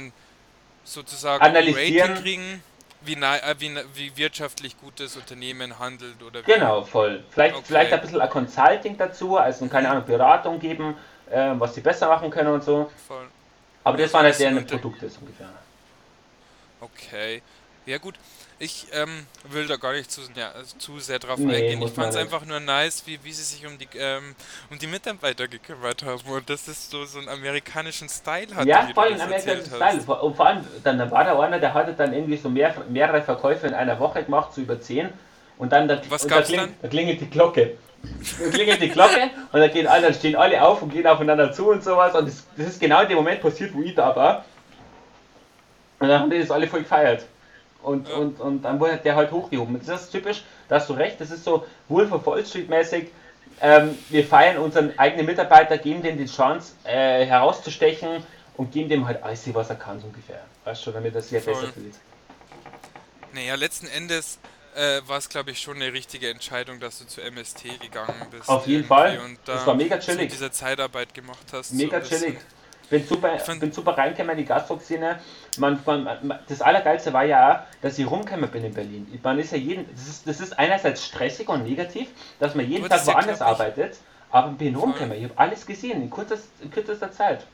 [0.85, 2.11] sozusagen Analysieren.
[2.11, 2.63] Rating kriegen,
[3.03, 7.23] wie, äh, wie, wie wirtschaftlich gut das Unternehmen handelt oder Genau, voll.
[7.31, 7.65] Vielleicht, okay.
[7.67, 10.97] vielleicht ein bisschen ein Consulting dazu, also keine Ahnung, Beratung geben,
[11.31, 12.91] äh, was sie besser machen können und so.
[13.09, 13.27] Voll.
[13.85, 15.49] Aber das waren halt deren Produkte so ungefähr.
[16.81, 17.43] Okay.
[17.85, 18.15] Ja gut,
[18.63, 21.83] ich ähm, will da gar nicht zu, ja, zu sehr drauf nee, eingehen.
[21.83, 24.37] Ich fand es einfach nur nice, wie, wie sie sich um die, ähm,
[24.71, 28.67] um die Mitarbeiter gekümmert haben und dass es so, so einen amerikanischen Style hat.
[28.67, 30.05] Ja, voll einen amerikanischen Style.
[30.21, 33.67] Und vor allem, dann war da einer, der hatte dann irgendwie so mehr, mehrere Verkäufe
[33.67, 35.09] in einer Woche gemacht, so über zehn.
[35.59, 36.75] Und dann da, Was und da, kling, dann?
[36.83, 37.77] da klingelt die Glocke.
[38.39, 41.53] Da klingelt die Glocke und dann, gehen alle, dann stehen alle auf und gehen aufeinander
[41.53, 42.15] zu und sowas.
[42.15, 44.45] Und das, das ist genau der Moment passiert, wo ich da war.
[45.99, 47.25] Und dann haben die das alle voll gefeiert.
[47.83, 48.15] Und, ja.
[48.15, 49.81] und, und dann wurde der halt hochgehoben.
[49.85, 53.09] Das ist typisch, da hast du recht, das ist so Wolf of Wall Street mäßig.
[53.61, 58.25] Ähm, wir feiern unseren eigenen Mitarbeiter, geben dem die Chance äh, herauszustechen
[58.57, 60.43] und geben dem halt alles, was er kann, so ungefähr.
[60.65, 61.95] Weißt du, damit er sich besser fühlt.
[63.33, 64.39] Naja, letzten Endes
[64.75, 68.49] äh, war es, glaube ich, schon eine richtige Entscheidung, dass du zu MST gegangen bist.
[68.49, 69.21] Auf jeden Fall.
[69.25, 70.31] Und da das war mega chillig.
[70.31, 71.73] So diese Zeitarbeit gemacht hast.
[71.73, 72.39] Mega so chillig
[72.93, 75.19] bin super, ich bin super reingekommen in die Gastro-Szene.
[75.57, 79.21] Man, man, das Allergeilste war ja dass ich rumgekommen bin in Berlin.
[79.23, 82.89] Man ist ja jeden, das ist, das ist einerseits stressig und negativ, dass man jeden
[82.89, 83.97] Tag woanders ja arbeitet,
[84.31, 85.17] aber ich bin rumgekommen.
[85.17, 87.47] Ich habe alles gesehen in, kurzes, in kürzester Zeit.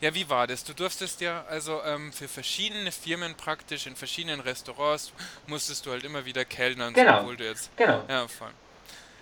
[0.00, 0.62] Ja, wie war das?
[0.62, 5.12] Du durftest ja also ähm, für verschiedene Firmen praktisch in verschiedenen Restaurants
[5.48, 7.20] musstest du halt immer wieder kellnern, genau.
[7.20, 7.76] obwohl du jetzt.
[7.76, 8.02] Genau.
[8.08, 8.52] Ja, voll.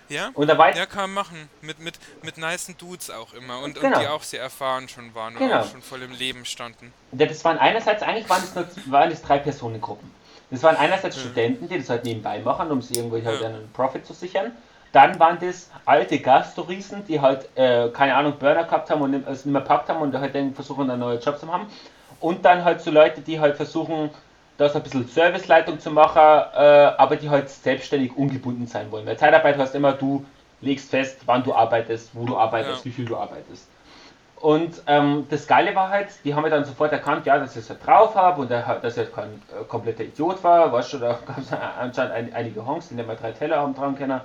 [0.09, 0.29] Ja?
[0.33, 1.49] Und da war ja, kann man machen.
[1.61, 3.59] Mit, mit, mit nicen Dudes auch immer.
[3.59, 3.95] Und, genau.
[3.95, 5.61] und die auch sehr erfahren schon waren und genau.
[5.61, 6.93] auch schon voll im Leben standen.
[7.11, 10.09] Ja, das waren einerseits, eigentlich waren es nur waren das drei Personengruppen.
[10.49, 11.21] Das waren einerseits mhm.
[11.21, 14.51] Studenten, die das halt nebenbei machen, um sich irgendwie halt einen Profit zu sichern.
[14.93, 19.45] Dann waren das alte Gastoriesen, die halt, äh, keine Ahnung, Burner gehabt haben und es
[19.45, 21.67] nicht mehr gepackt haben und halt dann versuchen, einen neuen Job zu haben.
[22.19, 24.09] Und dann halt so Leute, die halt versuchen,
[24.57, 29.05] da so ein bisschen Serviceleitung zu machen, äh, aber die halt selbstständig ungebunden sein wollen.
[29.05, 30.25] Weil Zeitarbeit heißt immer, du
[30.61, 32.85] legst fest, wann du arbeitest, wo du arbeitest, ja.
[32.85, 33.67] wie viel du arbeitest.
[34.39, 37.63] Und ähm, das Geile war halt, die haben mir dann sofort erkannt, ja, dass ich
[37.63, 40.71] es halt drauf habe und dass ich halt kein äh, kompletter Idiot war.
[40.71, 43.73] Weißt du, da gab es anscheinend ein, einige Honks, die nicht mal drei Teller haben
[43.73, 44.21] dran können.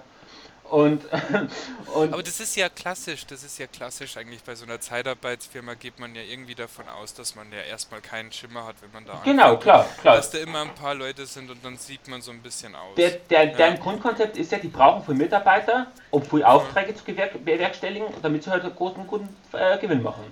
[0.73, 1.05] Und,
[1.95, 5.75] und Aber das ist ja klassisch, das ist ja klassisch eigentlich bei so einer Zeitarbeitsfirma
[5.75, 9.05] geht man ja irgendwie davon aus, dass man ja erstmal keinen Schimmer hat, wenn man
[9.05, 10.17] da Genau, anfängt, klar, klar.
[10.17, 12.95] Dass da immer ein paar Leute sind und dann sieht man so ein bisschen aus.
[12.97, 13.55] Der, der, ja.
[13.55, 16.97] Deren Grundkonzept ist ja, die brauchen viel Mitarbeiter, um viel Aufträge ja.
[16.97, 20.25] zu bewerkstelligen, damit sie halt einen guten, guten äh, Gewinn machen.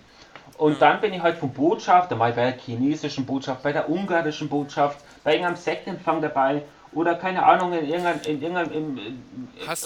[0.56, 0.88] Und ja.
[0.88, 3.90] dann bin ich halt von Botschaft, da war ich bei der chinesischen Botschaft, bei der
[3.90, 6.62] ungarischen Botschaft, bei irgendeinem Sektempfang dabei
[6.92, 8.98] oder keine Ahnung, in irgendeinem, in irgendeinem im,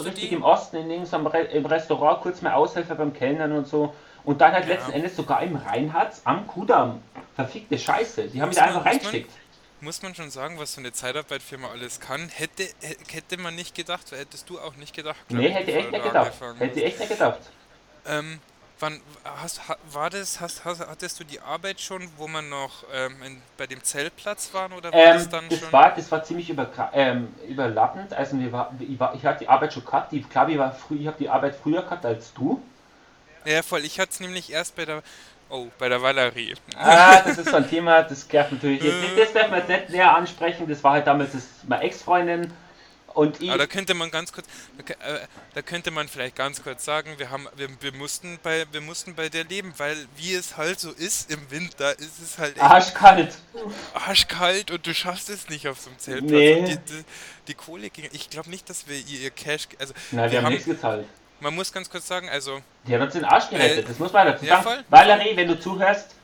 [0.04, 3.94] richtig im Osten, in irgendeinem Re im Restaurant kurz mal Aushelfer beim Kellnern und so.
[4.24, 4.74] Und dann halt ja.
[4.74, 7.02] letzten Endes sogar im Reinhardt am Kudamm.
[7.34, 8.28] Verfickte Scheiße.
[8.28, 9.30] Die haben mich einfach reingesteckt.
[9.80, 12.30] Muss man schon sagen, was so eine Zeitarbeitfirma alles kann.
[12.30, 12.66] Hätte,
[13.12, 15.18] hätte man nicht gedacht, hättest du auch nicht gedacht.
[15.28, 16.32] Nee, hätte ich echt nicht gedacht.
[16.58, 17.40] Hätte ich echt nicht gedacht.
[18.06, 18.38] Ähm,
[18.80, 19.00] Wann
[19.40, 19.60] hast,
[19.92, 23.68] war das, hast, hast, hattest du die Arbeit schon, wo man noch ähm, in, bei
[23.68, 25.72] dem Zeltplatz waren oder war ähm, das dann das schon?
[25.72, 28.12] War, das war ziemlich über, ähm, überlappend.
[28.12, 30.12] Also wir war, ich, war, ich hatte die Arbeit schon gehabt.
[30.12, 30.58] Ich glaube, ich,
[31.00, 32.60] ich habe die Arbeit früher gehabt als du.
[33.44, 33.84] Ja, voll.
[33.84, 35.02] Ich hatte es nämlich erst bei der.
[35.50, 36.54] Oh, bei der Valerie.
[36.76, 39.90] Ah, das ist so ein Thema, das darf natürlich jetzt das darf man jetzt nicht
[39.90, 40.66] näher ansprechen.
[40.66, 42.50] Das war halt damals das, meine Ex-Freundin
[43.14, 44.46] und Aber da könnte man ganz kurz,
[44.76, 45.20] da, äh,
[45.54, 49.14] da, könnte man vielleicht ganz kurz sagen, wir haben, wir, wir, mussten bei, wir mussten
[49.14, 53.36] bei der leben, weil wie es halt so ist im Winter, ist es halt arschkalt.
[53.94, 56.32] Arschkalt und du schaffst es nicht auf so einem Zeltplatz.
[56.32, 56.62] Nee.
[56.62, 57.04] Die, die,
[57.48, 60.38] die, Kohle ging, ich glaube nicht, dass wir ihr, ihr Cash, also Nein, wir, wir
[60.38, 61.06] haben, haben nichts gezahlt.
[61.38, 62.62] Man muss ganz kurz sagen, also.
[62.84, 64.82] Die haben uns den Arsch gerettet, äh, das muss man dazu ja, sagen.
[64.88, 66.16] Valerie, wenn du zuhörst,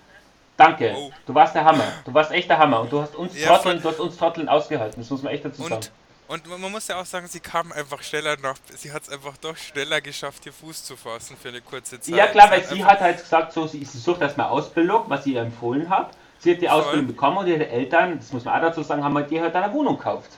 [0.56, 0.92] danke.
[0.96, 1.12] Oh.
[1.24, 1.86] Du warst der Hammer.
[2.04, 4.48] Du warst echt der Hammer und du hast uns ja, Trotteln, du hast uns Trotteln
[4.48, 5.00] ausgehalten.
[5.00, 5.74] Das muss man echt dazu sagen.
[5.74, 5.92] Und
[6.30, 9.36] und man muss ja auch sagen, sie kam einfach schneller noch, sie hat es einfach
[9.38, 12.14] doch schneller geschafft, hier Fuß zu fassen für eine kurze Zeit.
[12.14, 15.42] Ja klar, weil sie hat halt gesagt, so, sie, sucht erstmal Ausbildung, was sie ihr
[15.42, 16.12] empfohlen hat.
[16.38, 16.80] Sie hat die Voll.
[16.80, 19.56] Ausbildung bekommen und ihre Eltern, das muss man auch dazu sagen, haben halt ihr halt
[19.56, 20.30] eine Wohnung gekauft.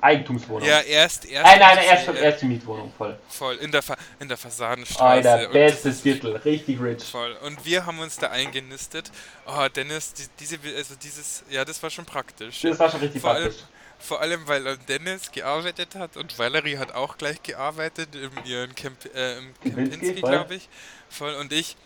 [0.00, 0.68] Eigentumswohnung.
[0.68, 1.46] Ja, erst, erst.
[1.46, 3.16] Nein, nein, erst, äh, erst die Mietwohnung, voll.
[3.28, 5.30] Voll, in der, Fa in der Fassadenstraße.
[5.30, 7.04] Alter, bestes Viertel, richtig rich.
[7.04, 7.36] Voll.
[7.44, 9.10] Und wir haben uns da eingenistet.
[9.46, 12.60] Oh, Dennis, die, diese, also dieses, ja, das war schon praktisch.
[12.62, 13.56] Das war schon richtig vor praktisch.
[13.56, 18.74] Allem, vor allem, weil Dennis gearbeitet hat und Valerie hat auch gleich gearbeitet in ihren
[18.74, 20.68] Camp, äh, im Kempinski, glaube ich.
[21.08, 21.34] Voll.
[21.34, 21.76] Und ich,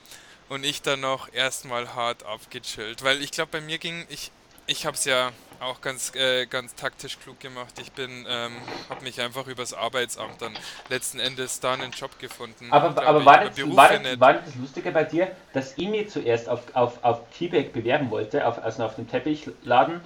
[0.49, 3.03] und ich dann noch erstmal hart abgechillt.
[3.03, 4.31] Weil ich glaube, bei mir ging, ich,
[4.67, 7.75] ich habe es ja auch ganz, äh, ganz taktisch klug gemacht.
[7.81, 8.53] Ich bin, ähm,
[8.91, 10.57] habe mich einfach übers Arbeitsamt dann
[10.89, 12.67] letzten Endes da einen Job gefunden.
[12.71, 16.49] Aber, aber war, das, war, das, war das Lustige bei dir, dass ich mir zuerst
[16.49, 20.01] auf, auf, auf Quebec bewerben wollte, auf, also auf dem Teppichladen,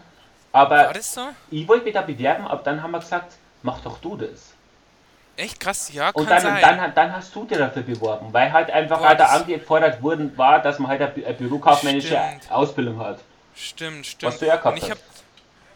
[0.57, 1.29] aber war das so?
[1.51, 4.53] ich wollte mich da bewerben, aber dann haben wir gesagt, mach doch du das.
[5.37, 6.63] Echt krass, ja, Und dann, sein.
[6.63, 10.63] dann, dann hast du dir dafür beworben, weil halt einfach Boah, halt angefordert worden war,
[10.63, 12.51] dass man halt eine bürokaufmännische Stimmt.
[12.51, 13.19] Ausbildung hat.
[13.55, 14.33] Stimmt, stimmt.
[14.33, 15.01] Was du ja gehabt hast.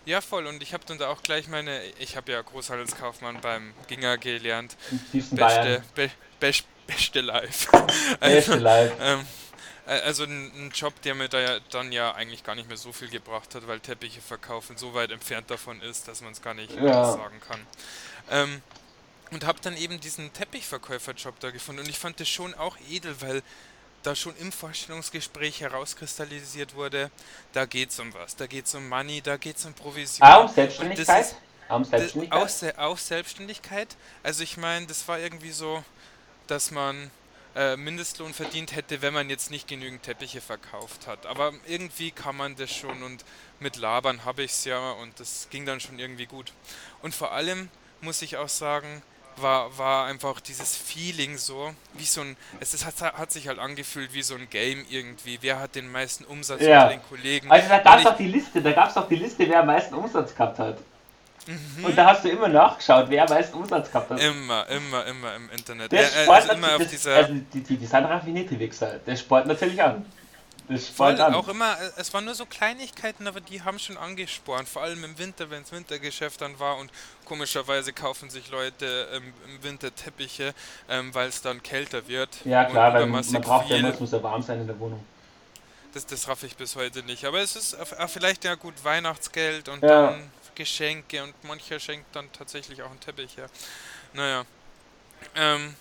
[0.07, 0.47] Ja, voll.
[0.47, 4.77] Und ich habe dann da auch gleich meine, ich habe ja Großhandelskaufmann beim Ginger gelernt.
[5.13, 6.11] Beste, be,
[6.41, 6.53] be,
[6.87, 7.69] beste Live.
[7.73, 8.93] also, beste Live.
[9.03, 9.21] Ähm,
[9.91, 13.09] also ein, Job, der mir da ja dann ja eigentlich gar nicht mehr so viel
[13.09, 16.73] gebracht hat, weil Teppiche verkaufen so weit entfernt davon ist, dass man es gar nicht
[16.77, 17.13] ja.
[17.13, 17.67] sagen kann.
[18.31, 18.63] Ähm,
[19.33, 23.21] und habe dann eben diesen Teppichverkäuferjob da gefunden und ich fand das schon auch edel,
[23.21, 23.43] weil
[24.03, 27.11] da schon im Vorstellungsgespräch herauskristallisiert wurde,
[27.53, 30.27] da geht es um was, da geht es um Money, da geht es um Provision.
[30.27, 31.27] Ah, um Selbstständigkeit?
[31.27, 31.37] Ist,
[31.69, 32.77] um Selbstständigkeit?
[32.79, 33.97] Auch, auch Selbstständigkeit.
[34.23, 35.85] Also ich meine, das war irgendwie so,
[36.47, 37.11] dass man
[37.57, 41.27] äh, Mindestlohn verdient hätte, wenn man jetzt nicht genügend Teppiche verkauft hat.
[41.27, 43.25] Aber irgendwie kann man das schon und
[43.59, 46.53] mit Labern habe ich es ja und das ging dann schon irgendwie gut.
[47.03, 47.69] Und vor allem
[48.01, 49.03] muss ich auch sagen,
[49.37, 53.59] war, war einfach dieses Feeling so, wie so ein, es ist, hat, hat sich halt
[53.59, 55.39] angefühlt wie so ein Game irgendwie.
[55.41, 56.83] Wer hat den meisten Umsatz ja.
[56.83, 57.51] unter den Kollegen?
[57.51, 59.67] Also da gab es auch die Liste, da gab es auch die Liste, wer am
[59.67, 60.79] meisten Umsatz gehabt hat.
[61.51, 61.85] Mhm.
[61.85, 64.21] Und da hast du immer nachgeschaut, wer am meisten Umsatz gehabt hat.
[64.21, 65.91] Immer, immer, immer im Internet.
[65.91, 69.47] Der Sport also immer auf das, dieser also die, die, die Sandra Finetti-Wichser, der Sport
[69.47, 70.05] natürlich an.
[70.69, 71.35] Das Voll, an.
[71.35, 75.19] auch immer, es waren nur so Kleinigkeiten, aber die haben schon angespornt, vor allem im
[75.19, 76.93] Winter, wenn es Wintergeschäft dann war und
[77.25, 80.55] komischerweise kaufen sich Leute ähm, im Winter Teppiche,
[80.89, 82.29] ähm, weil es dann kälter wird.
[82.45, 83.77] Ja klar, weil man braucht viel.
[83.77, 85.05] ja immer, es muss ja warm sein in der Wohnung.
[85.93, 87.77] Das, das raff ich bis heute nicht, aber es ist
[88.07, 90.13] vielleicht ja gut Weihnachtsgeld und ja.
[90.13, 93.49] dann Geschenke und mancher schenkt dann tatsächlich auch einen Teppich her.
[94.15, 94.45] Naja.
[95.37, 95.75] Ähm,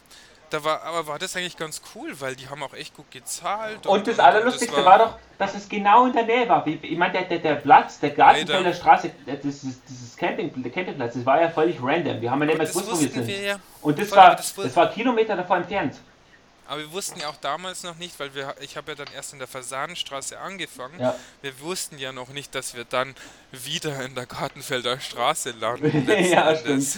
[0.49, 3.85] da war, aber war das eigentlich ganz cool, weil die haben auch echt gut gezahlt.
[3.85, 6.65] Und, und das Allerlustigste das war, war, doch, dass es genau in der Nähe war.
[6.65, 9.11] Ich meine, der, der, der Platz, der Gartenfelder Straße,
[9.43, 12.19] dieses, dieses Camping, der Campingplatz, das war ja völlig random.
[12.21, 13.27] Wir haben ja nicht mehr gewusst, wo wir sind.
[13.27, 15.95] Wir ja, und das war, das, das war Kilometer davor entfernt.
[16.69, 19.33] Aber wir wussten ja auch damals noch nicht, weil wir, ich habe ja dann erst
[19.33, 20.99] in der Fasanenstraße angefangen.
[20.99, 21.15] Ja.
[21.41, 23.15] Wir wussten ja noch nicht, dass wir dann
[23.51, 26.07] wieder in der Gartenfelder Straße landen.
[26.29, 26.95] ja, stimmt.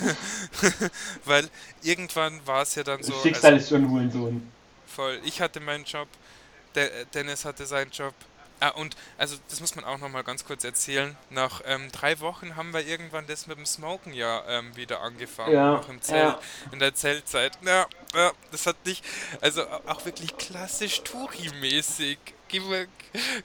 [1.26, 1.50] weil
[1.84, 3.14] irgendwann war es ja dann so.
[3.22, 4.52] Schicksal also, ist schon Hurensohn.
[4.88, 5.22] Voll.
[5.24, 6.10] Ich hatte meinen Job,
[6.76, 8.14] der Dennis hatte seinen Job.
[8.64, 11.18] Ah, und also das muss man auch nochmal ganz kurz erzählen.
[11.32, 15.52] Nach ähm, drei Wochen haben wir irgendwann das mit dem Smoken ja ähm, wieder angefangen.
[15.52, 16.40] Ja, noch im Zelt, ja.
[16.72, 17.54] in der Zeltzeit.
[17.66, 19.04] Ja, ja, das hat nicht,
[19.42, 22.20] also auch wirklich klassisch Touri-mäßig.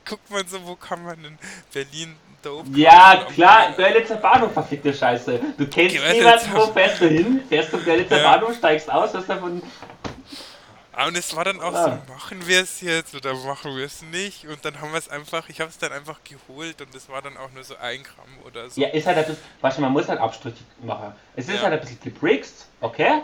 [0.04, 1.38] Guckt man so, wo kann man in
[1.72, 2.16] Berlin
[2.74, 5.40] Ja, klar, Görlitzer Bahnhof, verfickte Scheiße.
[5.56, 8.32] Du kennst niemanden, wo fährst du hin, fährst zum Görlitzer ja.
[8.32, 9.62] Bahnhof, steigst aus, hast davon
[11.04, 12.00] und es war dann auch ah.
[12.06, 14.46] so, machen wir es jetzt oder machen wir es nicht?
[14.46, 17.20] Und dann haben wir es einfach, ich habe es dann einfach geholt und es war
[17.20, 18.80] dann auch nur so ein Gramm oder so.
[18.80, 21.12] Ja, ist halt ein bisschen, weißt du, man muss halt Abstriche machen.
[21.34, 21.62] Es ist ja.
[21.62, 23.22] halt ein bisschen gebrixt, okay?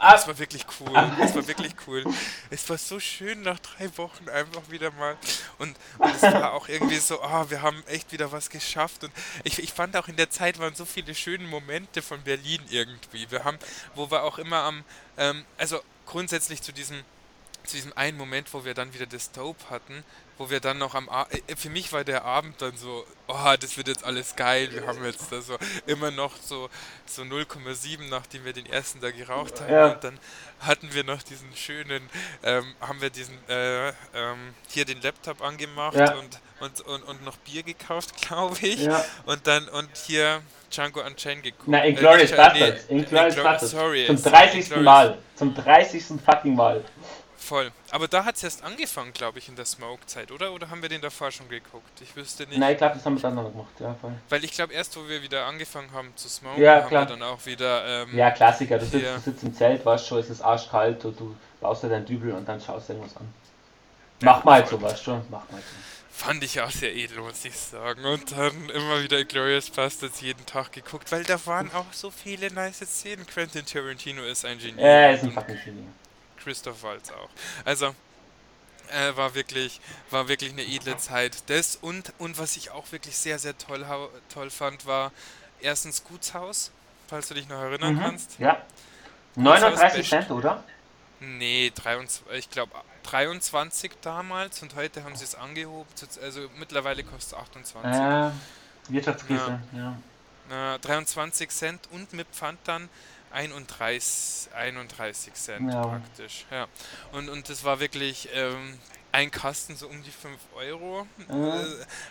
[0.00, 0.92] Das war wirklich cool.
[1.18, 2.04] Das war wirklich cool.
[2.50, 5.16] Es war so schön nach drei Wochen einfach wieder mal.
[5.58, 9.04] Und, und es war auch irgendwie so, oh, wir haben echt wieder was geschafft.
[9.04, 9.12] Und
[9.44, 13.30] ich, ich fand auch in der Zeit waren so viele schöne Momente von Berlin irgendwie.
[13.30, 13.58] Wir haben,
[13.94, 14.84] wo wir auch immer am,
[15.18, 15.80] ähm, also
[16.10, 16.98] grundsätzlich zu diesem,
[17.64, 20.04] zu diesem einen Moment, wo wir dann wieder das Dope hatten,
[20.38, 23.54] wo wir dann noch am A äh, für mich war der Abend dann so, oh,
[23.60, 25.56] das wird jetzt alles geil, wir haben jetzt da so
[25.86, 26.68] immer noch so,
[27.06, 29.92] so 0,7, nachdem wir den ersten da geraucht haben ja.
[29.92, 30.18] und dann
[30.60, 32.10] hatten wir noch diesen schönen,
[32.42, 36.14] ähm, haben wir diesen, äh, ähm, hier den Laptop angemacht ja.
[36.16, 39.04] und, und, und, und noch Bier gekauft, glaube ich ja.
[39.26, 40.40] und dann, und hier
[40.70, 41.66] Django Unchained geguckt.
[41.66, 42.84] Na, Inglourious äh, Bastards.
[42.88, 43.70] Nee, Inglourious Bastards.
[43.72, 44.06] Sorry.
[44.06, 44.76] Zum 30.
[44.76, 45.18] Mal.
[45.34, 46.04] Zum 30.
[46.24, 46.84] fucking Mal.
[47.40, 47.72] Voll.
[47.90, 50.52] Aber da hat es erst angefangen, glaube ich, in der Smoke-Zeit, oder?
[50.52, 52.00] Oder haben wir den davor schon geguckt?
[52.00, 52.58] Ich wüsste nicht.
[52.58, 54.12] Nein, ich glaube, das haben wir dann noch gemacht, ja, voll.
[54.28, 57.22] Weil ich glaube, erst wo wir wieder angefangen haben zu smoken, ja, haben wir dann
[57.22, 58.04] auch wieder.
[58.04, 58.78] Ähm, ja, Klassiker.
[58.78, 61.88] Du sitzt, du sitzt, im Zelt, weißt schon, es ist arschkalt und du baust dir
[61.88, 63.26] dein Dübel und dann schaust du irgendwas an.
[64.22, 65.99] Macht mal halt so, weißt schon, mach mal so.
[66.20, 68.04] Fand ich auch sehr edel, muss ich sagen.
[68.04, 72.50] Und dann immer wieder Glorious Bastards jeden Tag geguckt, weil da waren auch so viele
[72.50, 73.26] nice Szenen.
[73.26, 74.82] Quentin Tarantino ist ein Genie.
[74.82, 75.86] Er ist ein fucking Genie.
[76.44, 77.30] Christoph Waltz auch.
[77.64, 77.94] Also,
[78.90, 81.42] äh, war wirklich war wirklich eine edle Zeit.
[81.46, 83.86] Das und und was ich auch wirklich sehr sehr toll
[84.28, 85.12] toll fand war
[85.62, 86.70] erstens Gutshaus,
[87.08, 88.38] falls du dich noch erinnern mhm, kannst.
[88.38, 88.60] Ja.
[89.36, 90.62] 39 Cent, oder?
[91.20, 92.72] Nee, 23, ich glaube
[93.04, 95.88] 23 damals und heute haben sie es angehoben.
[96.22, 98.00] Also mittlerweile kostet es 28.
[98.00, 98.30] Äh,
[98.88, 99.96] Wirtschaftskrise, ja.
[100.50, 100.78] ja.
[100.78, 102.88] 23 Cent und mit Pfand dann
[103.32, 105.82] 31, 31 Cent ja.
[105.82, 106.46] praktisch.
[106.50, 106.66] Ja.
[107.12, 108.78] Und, und das war wirklich ähm,
[109.12, 111.06] ein Kasten so um die 5 Euro.
[111.28, 111.32] Äh,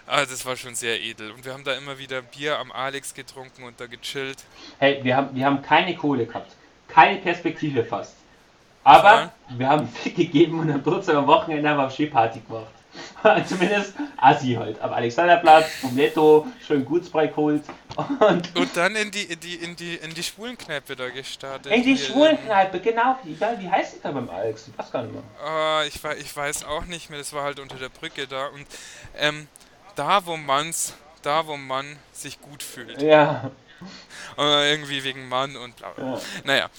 [0.08, 1.32] also das war schon sehr edel.
[1.32, 4.44] Und wir haben da immer wieder Bier am Alex getrunken und da gechillt.
[4.80, 6.56] Hey, wir haben, wir haben keine Kohle gehabt.
[6.88, 8.16] Keine Perspektive fast.
[8.84, 9.32] Aber ja.
[9.49, 12.67] wir haben Fick gegeben und am trotzdem am Wochenende haben wir Skiparty gemacht.
[13.47, 14.80] Zumindest Assi halt.
[14.82, 17.63] Am Alexanderplatz, vom Netto, schön Gutsbrei geholt.
[17.95, 21.71] Und, und dann in die, in die, in die, in die Schwulenkneipe da gestartet.
[21.71, 23.17] In die Schwulenkneipe, genau.
[23.23, 24.69] Wie, wie heißt die da beim Alex?
[24.69, 25.23] Ich weiß gar nicht mehr.
[25.43, 28.47] Uh, ich, ich weiß auch nicht mehr, das war halt unter der Brücke da.
[28.47, 28.65] Und
[29.17, 29.47] ähm,
[29.95, 33.01] da, wo man's, da, wo man sich gut fühlt.
[33.01, 33.51] Ja.
[34.36, 36.13] Und irgendwie wegen Mann und bla bla.
[36.13, 36.19] Ja.
[36.43, 36.69] Naja.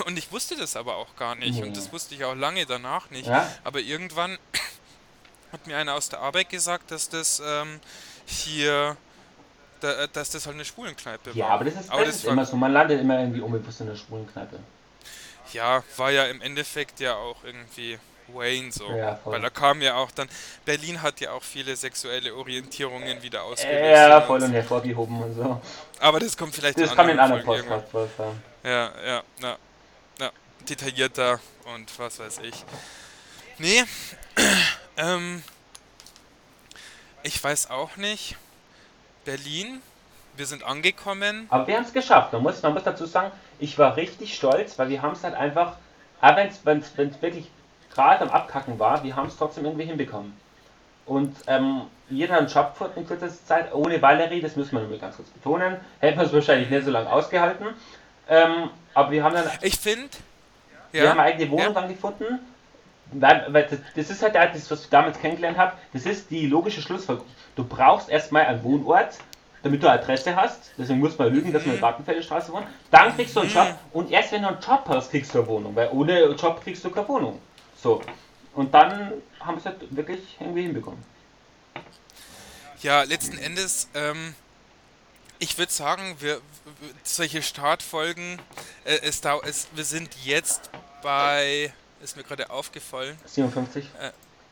[0.06, 1.60] Und ich wusste das aber auch gar nicht.
[1.60, 1.68] Nee.
[1.68, 3.26] Und das wusste ich auch lange danach nicht.
[3.26, 3.50] Ja?
[3.64, 4.38] Aber irgendwann
[5.52, 7.80] hat mir einer aus der Arbeit gesagt, dass das ähm,
[8.26, 8.96] hier,
[9.80, 11.36] da, äh, dass das halt eine Schwulenkneipe war.
[11.36, 13.88] Ja, aber das ist, aber das ist immer so, man landet immer irgendwie unbewusst in
[13.88, 14.58] einer Schwulenkneipe.
[15.52, 17.98] Ja, war ja im Endeffekt ja auch irgendwie
[18.34, 18.90] Wayne so.
[18.90, 20.28] Ja, Weil da kam ja auch dann,
[20.64, 23.90] Berlin hat ja auch viele sexuelle Orientierungen wieder ausgelöst.
[23.90, 25.60] Ja, voll und hervorgehoben und so.
[25.98, 27.86] Aber das kommt vielleicht Das kommt in anderen Podcast.
[28.62, 29.56] Ja, ja, ja, ja,
[30.68, 31.40] detaillierter
[31.74, 32.64] und was weiß ich.
[33.58, 33.82] Nee,
[34.96, 35.42] ähm,
[37.22, 38.36] ich weiß auch nicht.
[39.24, 39.82] Berlin,
[40.36, 41.46] wir sind angekommen.
[41.50, 42.32] Aber wir haben es geschafft.
[42.32, 45.34] Man muss, man muss dazu sagen, ich war richtig stolz, weil wir haben es halt
[45.34, 45.76] einfach,
[46.64, 47.50] wenn es wirklich
[47.94, 50.34] gerade am Abkacken war, wir haben es trotzdem irgendwie hinbekommen.
[51.06, 54.80] Und ähm, jeder hat einen Job gefunden in kürzester Zeit, ohne Valerie, das müssen wir
[54.80, 55.76] nur ganz kurz betonen.
[55.98, 57.66] Hätten wir es wahrscheinlich nicht so lange ausgehalten.
[58.28, 59.50] Ähm, aber wir haben dann.
[59.60, 60.08] Ich finde.
[60.92, 61.72] Wir ja, haben eine eigene Wohnung ja.
[61.72, 62.40] dann gefunden
[63.12, 67.28] weil, das ist halt das, was ich damals kennengelernt habe, das ist die logische Schlussfolgerung.
[67.56, 69.18] Du brauchst erstmal einen Wohnort,
[69.62, 72.52] damit du Adresse hast, deswegen muss man lügen, dass wir in der mhm.
[72.52, 73.98] Wohnen, dann kriegst du einen Job mhm.
[73.98, 76.84] und erst wenn du einen Job hast, kriegst du eine Wohnung, weil ohne Job kriegst
[76.84, 77.40] du keine Wohnung.
[77.76, 78.00] So.
[78.54, 81.02] Und dann haben wir es halt wirklich irgendwie hinbekommen.
[82.82, 84.34] Ja, letzten Endes, ähm,
[85.40, 86.40] ich würde sagen, wir,
[87.02, 88.40] solche Startfolgen,
[88.84, 90.70] äh, es, es, wir sind jetzt
[91.02, 91.72] bei
[92.02, 93.18] ist mir gerade aufgefallen.
[93.26, 93.84] 57.
[94.00, 94.10] Äh,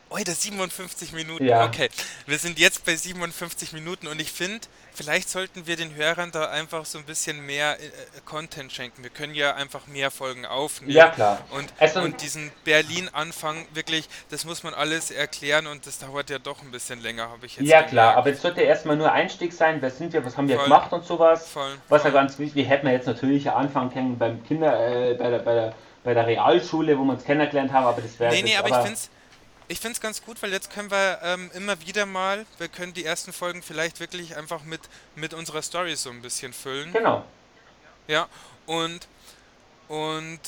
[0.09, 1.45] oh, das 57 Minuten.
[1.45, 1.65] Ja.
[1.65, 1.89] Okay.
[2.25, 4.67] Wir sind jetzt bei 57 Minuten und ich finde,
[4.99, 7.89] vielleicht sollten wir den Hörern da einfach so ein bisschen mehr äh, äh,
[8.25, 9.01] Content schenken.
[9.01, 10.91] Wir können ja einfach mehr Folgen aufnehmen.
[10.91, 11.39] Ja, klar.
[11.51, 16.37] Und, also, und diesen Berlin-Anfang wirklich, das muss man alles erklären und das dauert ja
[16.37, 17.91] doch ein bisschen länger, habe ich jetzt Ja, gemerkt.
[17.91, 19.81] klar, aber es sollte erstmal nur Einstieg sein.
[19.81, 21.47] Wer sind wir, was haben wir voll, gemacht und sowas.
[21.47, 25.29] Voll, was ja ganz wichtig, hätten wir jetzt natürlich Anfang kennen beim Kinder, äh, bei
[25.29, 28.33] der, bei der bei der Realschule, wo wir uns kennengelernt haben, aber das wäre.
[28.33, 29.09] Nee, nee, aber, aber ich finde es
[29.69, 33.05] ich find's ganz gut, weil jetzt können wir ähm, immer wieder mal, wir können die
[33.05, 34.81] ersten Folgen vielleicht wirklich einfach mit,
[35.15, 36.91] mit unserer Story so ein bisschen füllen.
[36.91, 37.23] Genau.
[38.07, 38.27] Ja,
[38.65, 39.07] und,
[39.87, 40.39] und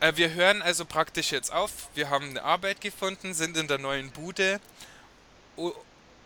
[0.00, 1.70] äh, wir hören also praktisch jetzt auf.
[1.94, 4.60] Wir haben eine Arbeit gefunden, sind in der neuen Bude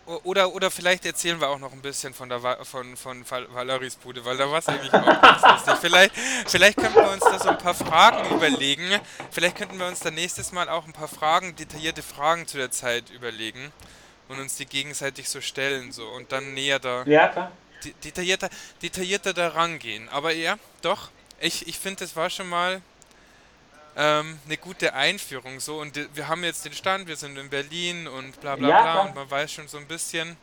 [0.06, 4.24] oder, oder vielleicht erzählen wir auch noch ein bisschen von, der, von, von Valeries Bude,
[4.24, 5.74] weil da war es eigentlich auch ganz lustig.
[5.80, 6.12] Vielleicht,
[6.46, 9.00] vielleicht könnten wir uns da so ein paar Fragen überlegen.
[9.30, 12.70] Vielleicht könnten wir uns dann nächstes Mal auch ein paar Fragen, detaillierte Fragen zu der
[12.70, 13.72] Zeit überlegen
[14.28, 17.50] und uns die gegenseitig so stellen so und dann näher da ja,
[18.04, 18.48] detaillierter,
[18.82, 20.08] detaillierter da rangehen.
[20.08, 22.80] Aber ja, doch, ich, ich finde, das war schon mal
[23.96, 28.08] ähm, eine gute Einführung so und wir haben jetzt den Stand, wir sind in Berlin
[28.08, 30.36] und bla bla ja, bla und man weiß schon so ein bisschen.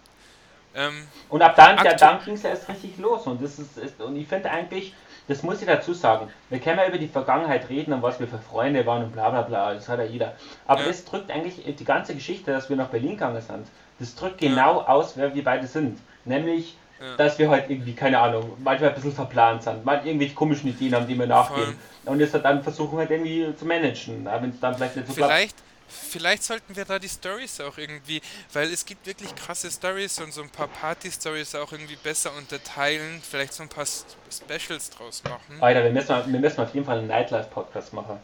[0.75, 3.77] Ähm, und ab dann, ja, dann ging es ja erst richtig los und das ist,
[3.77, 4.93] ist und ich finde eigentlich,
[5.27, 8.27] das muss ich dazu sagen, wir können ja über die Vergangenheit reden und was wir
[8.27, 10.35] für Freunde waren und bla bla bla, das hat ja jeder.
[10.67, 10.87] Aber ja.
[10.87, 13.67] das drückt eigentlich die ganze Geschichte, dass wir nach Berlin gegangen sind,
[13.99, 14.87] das drückt genau ja.
[14.87, 15.99] aus, wer wir beide sind.
[16.25, 17.15] Nämlich ja.
[17.17, 20.95] dass wir halt irgendwie, keine Ahnung, manchmal ein bisschen verplant sind, mal irgendwelche komischen Ideen
[20.95, 21.65] haben, die wir nachgehen.
[22.03, 22.13] Voll.
[22.13, 25.13] Und das halt dann versuchen halt irgendwie zu managen, wenn es dann vielleicht nicht so
[25.13, 25.69] vielleicht, klappt.
[25.89, 28.21] Vielleicht sollten wir da die Stories auch irgendwie,
[28.53, 33.21] weil es gibt wirklich krasse Stories und so ein paar Party-Stories auch irgendwie besser unterteilen,
[33.27, 35.57] vielleicht so ein paar Specials draus machen.
[35.59, 38.19] Alter, wir müssen, wir müssen auf jeden Fall einen Nightlife-Podcast machen.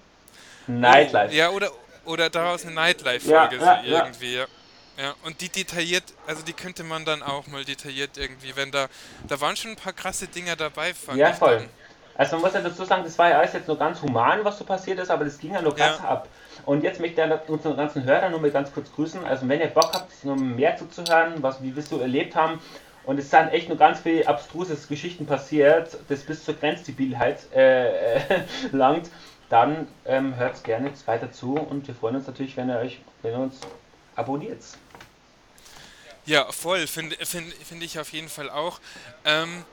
[0.67, 1.34] Nightlife.
[1.34, 1.71] Oh, ja, oder,
[2.05, 4.36] oder daraus eine Nightlife-Folge ja, ja, irgendwie.
[4.36, 4.45] Ja.
[4.97, 8.87] Ja, und die detailliert, also die könnte man dann auch mal detailliert irgendwie, wenn da,
[9.27, 10.93] da waren schon ein paar krasse Dinger dabei.
[11.15, 11.57] ja, voll.
[11.57, 11.69] Dann.
[12.17, 14.57] Also man muss ja dazu sagen, das war ja alles jetzt nur ganz human, was
[14.57, 16.09] so passiert ist, aber das ging ja nur ganz ja.
[16.09, 16.29] ab.
[16.65, 19.25] Und jetzt möchte ich unseren ganzen Hörer nur mal ganz kurz grüßen.
[19.25, 22.61] Also wenn ihr Bock habt, noch mehr zuzuhören, was wie wir so erlebt haben,
[23.03, 28.15] und es sind echt nur ganz viele abstruse Geschichten passiert, das bis zur Grenzdebilheit äh,
[28.15, 28.19] äh,
[28.71, 29.09] langt,
[29.49, 33.33] dann ähm, hört gerne weiter zu und wir freuen uns natürlich, wenn ihr euch, wenn
[33.33, 33.59] ihr uns
[34.15, 34.63] abonniert.
[36.26, 38.80] Ja, voll, finde find, find ich auf jeden Fall auch.
[39.26, 39.63] Ähm,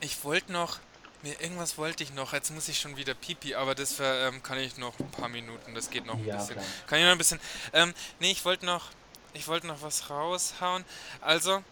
[0.00, 0.78] ich wollte noch,
[1.22, 4.58] mir irgendwas wollte ich noch, jetzt muss ich schon wieder pipi, aber das ähm, kann
[4.58, 6.54] ich noch ein paar Minuten, das geht noch ein ja, bisschen.
[6.54, 6.66] Klar.
[6.86, 7.40] Kann ich noch ein bisschen.
[7.74, 8.86] Ähm, nee, ich wollte noch,
[9.34, 10.84] ich wollte noch was raushauen.
[11.20, 11.62] Also,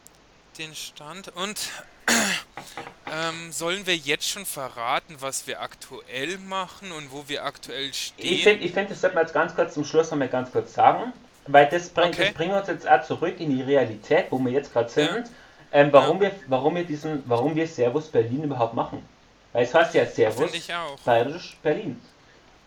[0.59, 1.59] den Stand und
[3.11, 8.35] ähm, sollen wir jetzt schon verraten, was wir aktuell machen und wo wir aktuell stehen?
[8.35, 10.53] Ich finde, ich find, das sollte man jetzt ganz kurz zum Schluss noch mal ganz
[10.53, 11.15] kurz sagen.
[11.49, 12.27] Weil das bringt, okay.
[12.27, 15.09] das bringt uns jetzt auch zurück in die Realität, wo wir jetzt gerade sind.
[15.09, 15.25] Ja.
[15.73, 16.31] Ähm, warum, ja.
[16.31, 19.03] wir, warum wir diesen, warum wir Servus Berlin überhaupt machen.
[19.53, 20.53] Weil es heißt ja Servus
[21.05, 22.01] Bayerisch Berlin.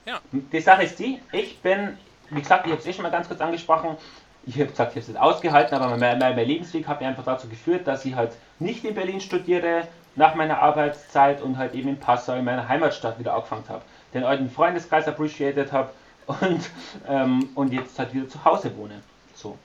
[0.06, 0.20] Ja.
[0.32, 1.98] Die Sache ist die, ich bin,
[2.30, 3.98] wie gesagt, ich habe es eh schon mal ganz kurz angesprochen,
[4.46, 7.08] ich habe gesagt, ich habe es nicht ausgehalten, aber mein, mein, mein Lebensweg hat mir
[7.08, 11.74] einfach dazu geführt, dass ich halt nicht in Berlin studiere, nach meiner Arbeitszeit und halt
[11.74, 13.82] eben in Passau in meiner Heimatstadt wieder angefangen habe.
[14.14, 15.92] Den alten Freundeskreis appreciated habe
[16.26, 16.70] und,
[17.08, 19.02] ähm, und jetzt halt wieder zu Hause wohne.
[19.36, 19.58] So.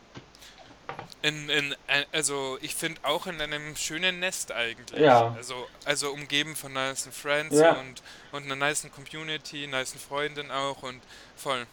[1.23, 5.01] In, in, äh, also ich finde auch in einem schönen Nest eigentlich.
[5.01, 5.35] Ja.
[5.37, 7.73] Also, also umgeben von nice Friends ja.
[7.73, 8.03] und,
[8.33, 11.01] und einer nice Community, nice Freundin auch und
[11.37, 11.67] voll.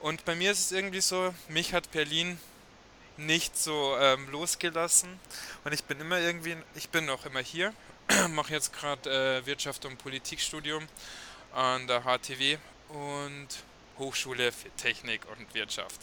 [0.00, 2.38] Und bei mir ist es irgendwie so, mich hat Berlin
[3.16, 5.18] nicht so ähm, losgelassen
[5.64, 7.72] und ich bin immer irgendwie, ich bin auch immer hier,
[8.30, 10.86] mache jetzt gerade äh, Wirtschaft und Politikstudium
[11.54, 12.56] an der HTW
[12.88, 13.48] und
[14.02, 16.00] Hochschule für Technik und Wirtschaft.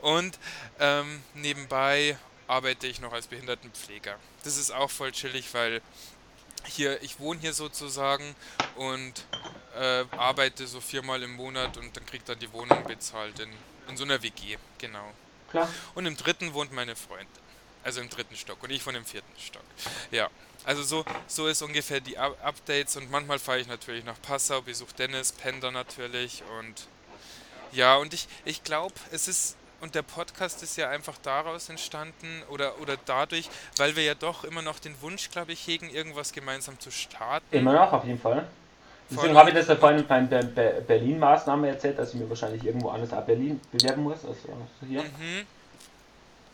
[0.00, 0.38] Und
[0.80, 4.18] ähm, nebenbei arbeite ich noch als Behindertenpfleger.
[4.42, 5.80] Das ist auch voll chillig, weil
[6.66, 8.34] hier, ich wohne hier sozusagen
[8.76, 9.24] und
[9.76, 13.50] äh, arbeite so viermal im Monat und dann kriegt dann die Wohnung bezahlt in,
[13.88, 15.12] in so einer WG, genau.
[15.50, 15.68] Klar.
[15.94, 17.28] Und im dritten wohnt meine Freundin.
[17.82, 19.62] Also im dritten Stock und ich wohne im vierten Stock.
[20.10, 20.30] Ja.
[20.64, 24.94] Also so, so ist ungefähr die Updates und manchmal fahre ich natürlich nach Passau, besuche
[24.94, 26.88] Dennis, Pender natürlich und
[27.74, 32.42] ja, und ich, ich glaube, es ist, und der Podcast ist ja einfach daraus entstanden
[32.50, 36.32] oder, oder dadurch, weil wir ja doch immer noch den Wunsch, glaube ich, hegen, irgendwas
[36.32, 37.46] gemeinsam zu starten.
[37.50, 38.46] Immer noch, auf jeden Fall.
[39.10, 42.88] Deswegen habe ich das ja vorhin bei der Berlin-Maßnahme erzählt, dass ich mir wahrscheinlich irgendwo
[42.88, 44.38] anders ab Berlin bewerben muss, also
[44.88, 45.02] hier.
[45.02, 45.46] Mhm.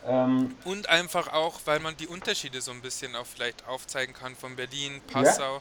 [0.07, 4.35] Ähm, und einfach auch, weil man die Unterschiede so ein bisschen auch vielleicht aufzeigen kann
[4.35, 5.57] von Berlin, Passau.
[5.57, 5.61] Ja.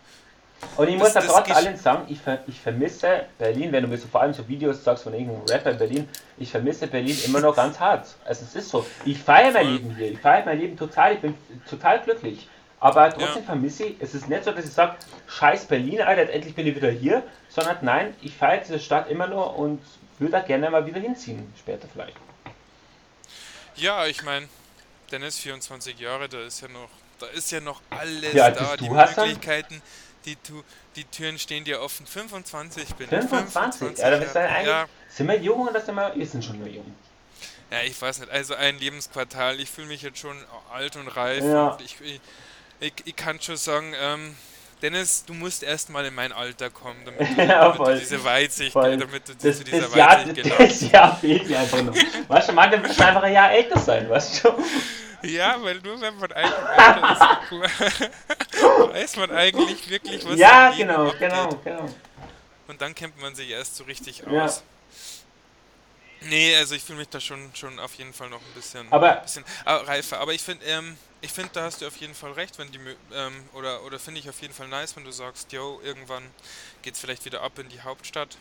[0.75, 3.97] Und ich muss da trotz allem sagen, ich, ver ich vermisse Berlin, wenn du mir
[3.97, 7.39] so vor allem so Videos sagst von irgendeinem Rapper in Berlin, ich vermisse Berlin immer
[7.39, 8.07] noch ganz hart.
[8.25, 8.85] Also es ist so.
[9.05, 11.35] Ich feiere mein Leben hier, ich feiere mein Leben total, ich bin
[11.69, 12.47] total glücklich.
[12.79, 13.45] Aber trotzdem ja.
[13.45, 14.95] vermisse ich, es ist nicht so, dass ich sage,
[15.27, 19.27] scheiß Berlin, Alter, endlich bin ich wieder hier, sondern nein, ich feiere diese Stadt immer
[19.27, 19.81] nur und
[20.17, 22.15] würde da gerne mal wieder hinziehen, später vielleicht.
[23.75, 24.47] Ja, ich meine,
[25.11, 26.89] Dennis, 24 Jahre, da ist ja noch,
[27.19, 29.81] da ist ja noch alles ja, da, die Möglichkeiten,
[30.35, 30.63] die,
[30.95, 32.05] die Türen stehen dir offen.
[32.05, 33.79] 25 bin 25?
[33.79, 34.85] 25 ja, da bist du eigentlich, ja.
[35.09, 36.95] Sind wir jung oder sind wir, wir sind schon nur jung?
[37.71, 40.35] Ja, ich weiß nicht, also ein Lebensquartal, ich fühle mich jetzt schon
[40.73, 41.67] alt und reif ja.
[41.67, 42.19] und ich, ich
[42.79, 44.35] ich, ich kann schon sagen, ähm,
[44.81, 48.71] Dennis, du musst erstmal in mein Alter kommen, damit du, ja, damit du diese Weitsicht,
[48.71, 48.97] voll.
[48.97, 50.81] damit du das, zu dieser das Jahr, Weitsicht gelangst.
[50.83, 51.95] Das Jahr fehlt mir einfach noch.
[52.27, 54.49] Weißt du, manche müssen einfach ein Jahr älter sein, weißt du?
[55.27, 58.09] Ja, weil nur wenn man eigentlich älter ist,
[58.79, 61.89] weiß man eigentlich wirklich, was Ja, genau, genau, genau.
[62.67, 64.31] Und dann kennt man sich erst so richtig aus.
[64.31, 64.61] Ja.
[66.21, 69.17] Nee, also ich fühle mich da schon, schon auf jeden Fall noch ein bisschen, aber,
[69.17, 70.19] ein bisschen äh, reifer.
[70.19, 72.79] Aber ich finde, ähm, ich finde, da hast du auf jeden Fall recht, wenn die
[73.13, 76.23] ähm, oder oder finde ich auf jeden Fall nice, wenn du sagst, yo, irgendwann
[76.81, 78.37] geht's vielleicht wieder ab in die Hauptstadt.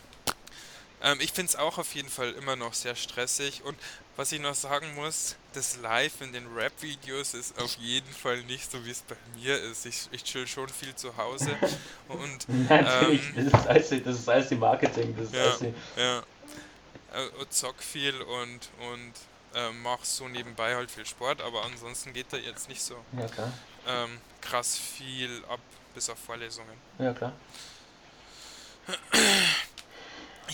[1.02, 3.78] Ähm, ich finde es auch auf jeden Fall immer noch sehr stressig und
[4.16, 8.70] was ich noch sagen muss, das Live in den Rap-Videos ist auf jeden Fall nicht
[8.70, 9.86] so, wie es bei mir ist.
[9.86, 11.50] Ich, ich chill schon viel zu Hause
[12.06, 15.58] und Natürlich, ähm, das, ist alles, das ist alles die Marketing, das ist ja, alles
[15.58, 16.22] die ja
[17.12, 19.12] äh, zock viel und, und
[19.54, 23.26] äh, mach so nebenbei halt viel Sport, aber ansonsten geht da jetzt nicht so ja.
[23.88, 25.60] Ähm, krass viel ab,
[25.92, 26.76] bis auf Vorlesungen.
[27.00, 27.32] Ja, klar.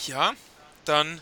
[0.06, 0.32] Ja,
[0.86, 1.20] dann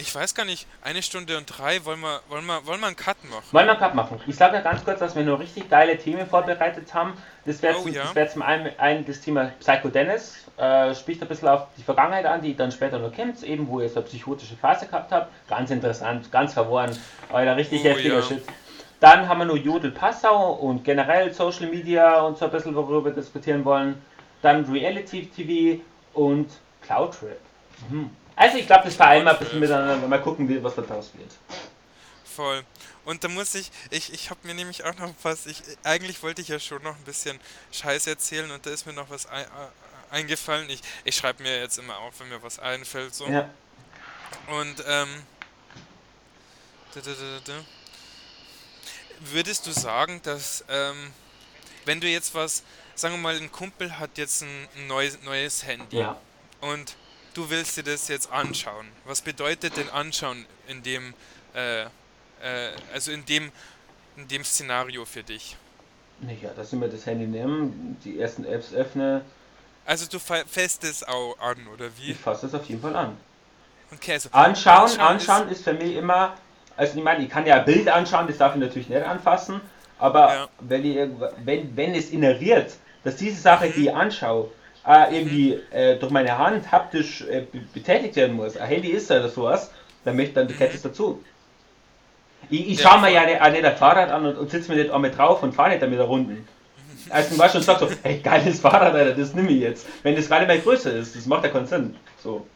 [0.00, 2.96] Ich weiß gar nicht, eine Stunde und drei, wollen wir, wollen wir, wollen wir einen
[2.96, 3.44] Cut machen?
[3.52, 4.18] Wollen wir einen Cut machen?
[4.26, 7.12] Ich sage ja ganz kurz, dass wir nur richtig geile Themen vorbereitet haben.
[7.44, 8.14] Das wäre oh, zum, ja.
[8.14, 12.24] wär zum einen, einen, das Thema Psycho Dennis, äh, spricht ein bisschen auf die Vergangenheit
[12.24, 15.30] an, die dann später noch kommt, eben wo ihr so eine psychotische Phase gehabt habt.
[15.48, 16.96] Ganz interessant, ganz verworren,
[17.30, 18.22] euer richtig oh, heftiger ja.
[18.22, 18.42] Shit.
[19.00, 23.06] Dann haben wir nur Jodel Passau und generell Social Media und so ein bisschen, worüber
[23.06, 24.00] wir diskutieren wollen.
[24.40, 25.82] Dann Reality TV
[26.14, 26.48] und
[26.82, 27.38] Cloud Trip.
[27.90, 28.10] Mhm.
[28.36, 31.30] Also ich glaube, das vereinen wir ein bisschen miteinander, mal gucken, was da draus wird.
[32.24, 32.62] Voll.
[33.04, 36.42] Und da muss ich, ich, ich habe mir nämlich auch noch was, ich, eigentlich wollte
[36.42, 37.38] ich ja schon noch ein bisschen
[37.72, 40.68] Scheiß erzählen und da ist mir noch was ein, äh, eingefallen.
[40.70, 43.26] Ich, ich schreibe mir jetzt immer auf, wenn mir was einfällt, so.
[43.26, 43.50] Ja.
[44.48, 45.08] Und, ähm,
[49.20, 51.12] würdest du sagen, dass, ähm,
[51.84, 52.62] wenn du jetzt was,
[52.94, 56.16] sagen wir mal, ein Kumpel hat jetzt ein, ein neues, neues Handy ja.
[56.60, 56.96] und
[57.34, 58.86] du willst dir das jetzt anschauen.
[59.04, 61.14] Was bedeutet denn anschauen in dem,
[61.54, 61.86] äh, äh,
[62.92, 63.50] also in dem,
[64.16, 65.56] in dem Szenario für dich?
[66.20, 67.72] Naja, dass ich mir das Handy nehme,
[68.04, 69.22] die ersten Apps öffne.
[69.86, 72.12] Also du fasst es auch an, oder wie?
[72.12, 73.16] Ich fasse es auf jeden Fall an.
[73.92, 76.34] Okay, also anschauen, anschauen, anschauen ist, ist, für mich immer,
[76.76, 79.60] also ich meine, ich kann ja ein Bild anschauen, das darf ich natürlich nicht anfassen,
[79.98, 80.48] aber ja.
[80.60, 80.96] wenn, ich,
[81.44, 82.72] wenn, wenn es inheriert,
[83.02, 83.72] dass diese Sache, mhm.
[83.72, 84.50] die ich anschaue,
[84.86, 89.28] äh, irgendwie äh, durch meine Hand haptisch äh, betätigt werden muss, ein Handy ist oder
[89.28, 89.70] sowas,
[90.04, 91.22] dann möchte dann gehört es dazu.
[92.48, 94.90] Ich, ich schaue mir ja nicht, nicht ein Fahrrad an und, und sitze mir nicht
[94.90, 96.48] einmal drauf und fahre nicht damit Runden.
[97.08, 99.86] Also du weißt schon sagt so, ey geiles Fahrrad, Alter, das nehme ich jetzt.
[100.02, 101.96] Wenn das gerade mal größer ist, das macht ja keinen Sinn.
[102.22, 102.46] So.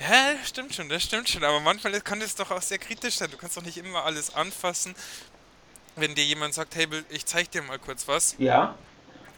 [0.00, 1.44] Ja, das stimmt schon, das stimmt schon.
[1.44, 3.30] Aber manchmal kann das doch auch sehr kritisch sein.
[3.30, 4.94] Du kannst doch nicht immer alles anfassen.
[5.96, 8.34] Wenn dir jemand sagt, hey, ich zeig dir mal kurz was.
[8.38, 8.74] Ja.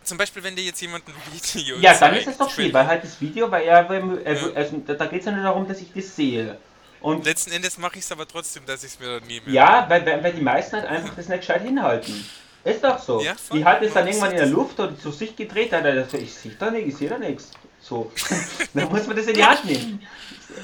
[0.04, 2.86] Zum Beispiel, wenn dir jetzt jemand ein Video Ja, dann ist es doch schwierig, weil
[2.86, 3.88] halt das Video, weil er,
[4.24, 6.58] also, also, da geht es ja nur darum, dass ich das sehe.
[7.00, 9.50] Und Letzten Endes mache ich es aber trotzdem, dass ich es mir dann nehme.
[9.50, 12.24] Ja, weil, weil die meisten halt einfach das nicht gescheit hinhalten.
[12.64, 13.20] Ist doch so.
[13.20, 16.08] Ja, die halten es dann irgendwann in der Luft oder zu sich gedreht, hat er
[16.08, 17.50] so, ich sehe da nichts, ich sehe da nichts.
[17.80, 18.12] So.
[18.74, 20.06] dann muss man das in die Hand nehmen.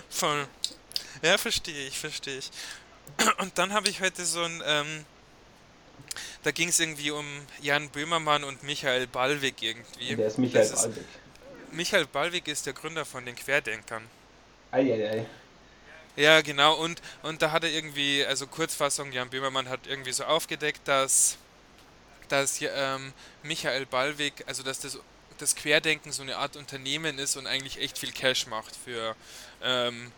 [0.08, 0.46] Voll.
[1.22, 2.50] Ja, verstehe ich, verstehe ich.
[3.38, 5.04] Und dann habe ich heute so ein, ähm,
[6.42, 7.26] da ging es irgendwie um
[7.60, 10.16] Jan Böhmermann und Michael Ballweg irgendwie.
[10.16, 11.02] Wer ist Michael das Ballweg?
[11.02, 14.02] Ist, Michael Ballweg ist der Gründer von den Querdenkern.
[14.70, 15.26] Eieiei.
[16.16, 20.24] Ja, genau, und, und da hat er irgendwie, also Kurzfassung, Jan Böhmermann hat irgendwie so
[20.24, 21.38] aufgedeckt, dass,
[22.28, 23.12] dass ähm,
[23.44, 24.98] Michael Ballweg, also dass das,
[25.38, 29.14] das Querdenken so eine Art Unternehmen ist und eigentlich echt viel Cash macht für,
[29.62, 30.10] ähm,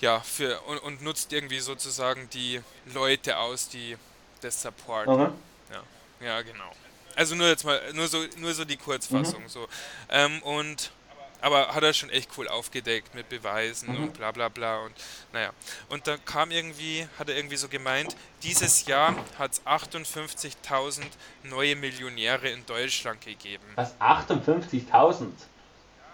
[0.00, 3.98] ja, für, und, und nutzt irgendwie sozusagen die Leute aus, die
[4.40, 5.06] das Support.
[5.06, 5.82] Ja,
[6.20, 6.70] ja, genau.
[7.16, 9.42] Also nur jetzt mal, nur so, nur so die Kurzfassung.
[9.42, 9.48] Mhm.
[9.48, 9.66] So.
[10.08, 10.92] Ähm, und
[11.40, 14.04] aber hat er schon echt cool aufgedeckt mit Beweisen mhm.
[14.04, 14.92] und bla bla bla und
[15.32, 15.50] naja.
[15.88, 21.02] Und da kam irgendwie, hat er irgendwie so gemeint, dieses Jahr hat es 58.000
[21.44, 23.64] neue Millionäre in Deutschland gegeben.
[23.76, 23.94] Was?
[24.00, 25.26] 58.000?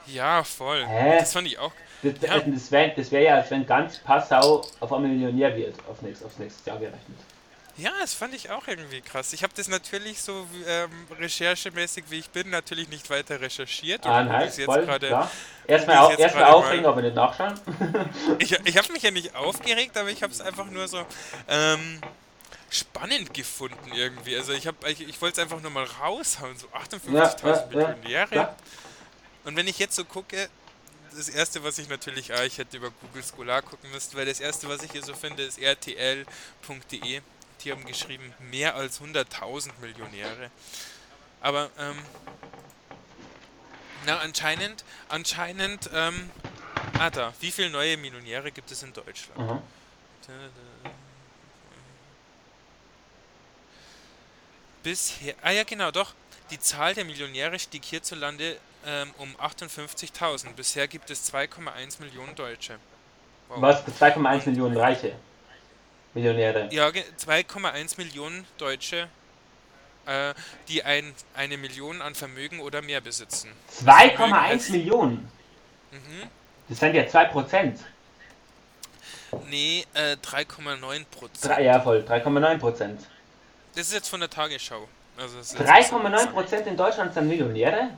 [0.06, 0.84] Ja, voll.
[0.86, 1.18] Hä?
[1.20, 1.72] Das fand ich auch.
[2.02, 2.38] Das, ja.
[2.38, 6.38] das wäre wär ja, als wenn ganz Passau auf einmal Millionär wird, auf nächstes, aufs
[6.38, 7.18] nächste Jahr gerechnet.
[7.76, 9.32] Ja, das fand ich auch irgendwie krass.
[9.32, 14.06] Ich habe das natürlich so ähm, recherchemäßig wie ich bin natürlich nicht weiter recherchiert.
[14.06, 15.30] Ah, nein, jetzt voll, klar.
[15.66, 17.54] Erstmal auf, erst aufregen, aber nicht nachschauen.
[18.38, 21.04] ich ich habe mich ja nicht aufgeregt, aber ich habe es einfach nur so
[21.48, 22.00] ähm,
[22.70, 24.36] spannend gefunden irgendwie.
[24.36, 28.34] Also ich, ich, ich wollte es einfach nur mal raushauen, so 58.000 ja, Millionäre.
[28.34, 28.54] Ja,
[29.44, 30.48] Und wenn ich jetzt so gucke,
[31.16, 34.40] das erste, was ich natürlich, ah, ich hätte über Google Scholar gucken müssen, weil das
[34.40, 37.20] erste, was ich hier so finde, ist rtl.de
[37.64, 40.50] die haben geschrieben, mehr als 100.000 Millionäre.
[41.40, 41.96] Aber, ähm,
[44.06, 46.30] na, anscheinend, anscheinend, ähm,
[46.98, 49.38] ah da, wie viele neue Millionäre gibt es in Deutschland?
[49.38, 49.60] Mhm.
[54.82, 56.12] Bisher, ah ja genau, doch,
[56.50, 60.52] die Zahl der Millionäre stieg hierzulande ähm, um 58.000.
[60.54, 62.78] Bisher gibt es 2,1 Millionen Deutsche.
[63.48, 63.62] Wow.
[63.62, 63.86] Was?
[63.86, 65.14] 2,1 Millionen Reiche?
[66.14, 66.68] Millionäre.
[66.70, 69.08] Ja, 2,1 Millionen Deutsche,
[70.06, 70.34] äh,
[70.68, 73.50] die ein, eine Million an Vermögen oder mehr besitzen.
[73.84, 75.28] 2,1 Millionen?
[75.90, 76.28] Mhm.
[76.68, 77.80] Das sind ja 2 Prozent.
[79.48, 81.58] Nee, äh, 3,9 Prozent.
[81.58, 83.00] Ja, voll, 3,9 Prozent.
[83.74, 84.88] Das ist jetzt von der Tagesschau.
[85.16, 87.90] Also 3,9 Prozent in Deutschland sind Millionäre?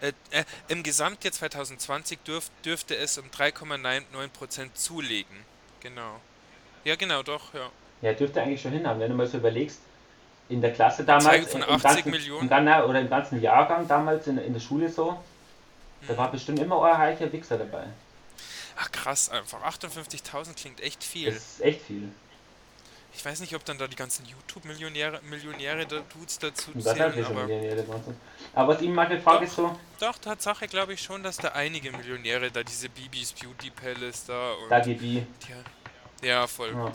[0.00, 5.36] Äh, äh, Im Gesamtjahr 2020 dürf, dürfte es um 3,9 Prozent zulegen.
[5.80, 6.20] Genau.
[6.88, 7.68] Ja, genau, doch, ja.
[8.00, 9.80] Ja, dürfte eigentlich schon hinhaben, wenn du mal so überlegst.
[10.48, 12.50] In der Klasse damals, von 80 im ganzen, Millionen.
[12.50, 15.22] Im, oder im ganzen Jahrgang damals in, in der Schule so,
[16.06, 17.84] da war bestimmt immer ein reicher Wichser dabei.
[18.78, 21.26] Ach krass, einfach 58.000 klingt echt viel.
[21.26, 22.08] Das ist echt viel.
[23.12, 27.12] Ich weiß nicht, ob dann da die ganzen YouTube-Millionäre Millionäre da Dudes dazu das zählen,
[27.12, 27.84] schon aber, Millionäre
[28.54, 31.90] aber was ich meine Frage ist so, doch, Tatsache glaube ich schon, dass da einige
[31.90, 34.98] Millionäre da diese Bibis Beauty Palace da und da ich.
[34.98, 35.26] die,
[36.22, 36.72] ja voll.
[36.72, 36.92] Ja.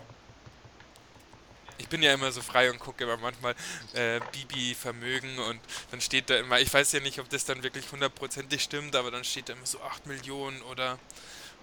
[1.80, 3.56] Ich bin ja immer so frei und gucke immer manchmal
[3.94, 5.60] äh, Bibi Vermögen und
[5.91, 9.12] dann steht da immer, ich weiß ja nicht, ob das dann wirklich hundertprozentig stimmt, aber
[9.12, 10.98] dann steht da immer so 8 Millionen oder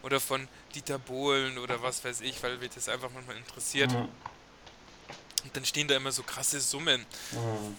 [0.03, 3.93] oder von Dieter Bohlen oder was weiß ich, weil mich das einfach manchmal interessiert.
[3.93, 4.09] Mhm.
[5.45, 7.77] Und dann stehen da immer so krasse Summen, Mhm.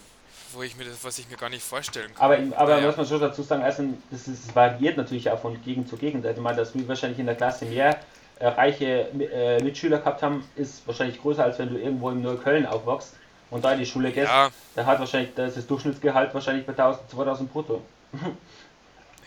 [0.52, 2.24] wo ich mir das, was ich mir gar nicht vorstellen kann.
[2.24, 2.86] Aber, aber Naja.
[2.86, 5.96] muss man schon dazu sagen, also das, ist, das variiert natürlich auch von Gegend zu
[5.96, 6.24] Gegend.
[6.24, 7.98] Also mal, dass wir wahrscheinlich in der Klasse mehr
[8.42, 12.66] äh, reiche äh, Mitschüler gehabt haben, ist wahrscheinlich größer, als wenn du irgendwo in Neukölln
[12.66, 13.14] aufwachst
[13.50, 14.28] und da in die Schule gehst.
[14.28, 17.82] Ja, Da hat wahrscheinlich da ist das Durchschnittsgehalt wahrscheinlich bei 1000, 2000 brutto.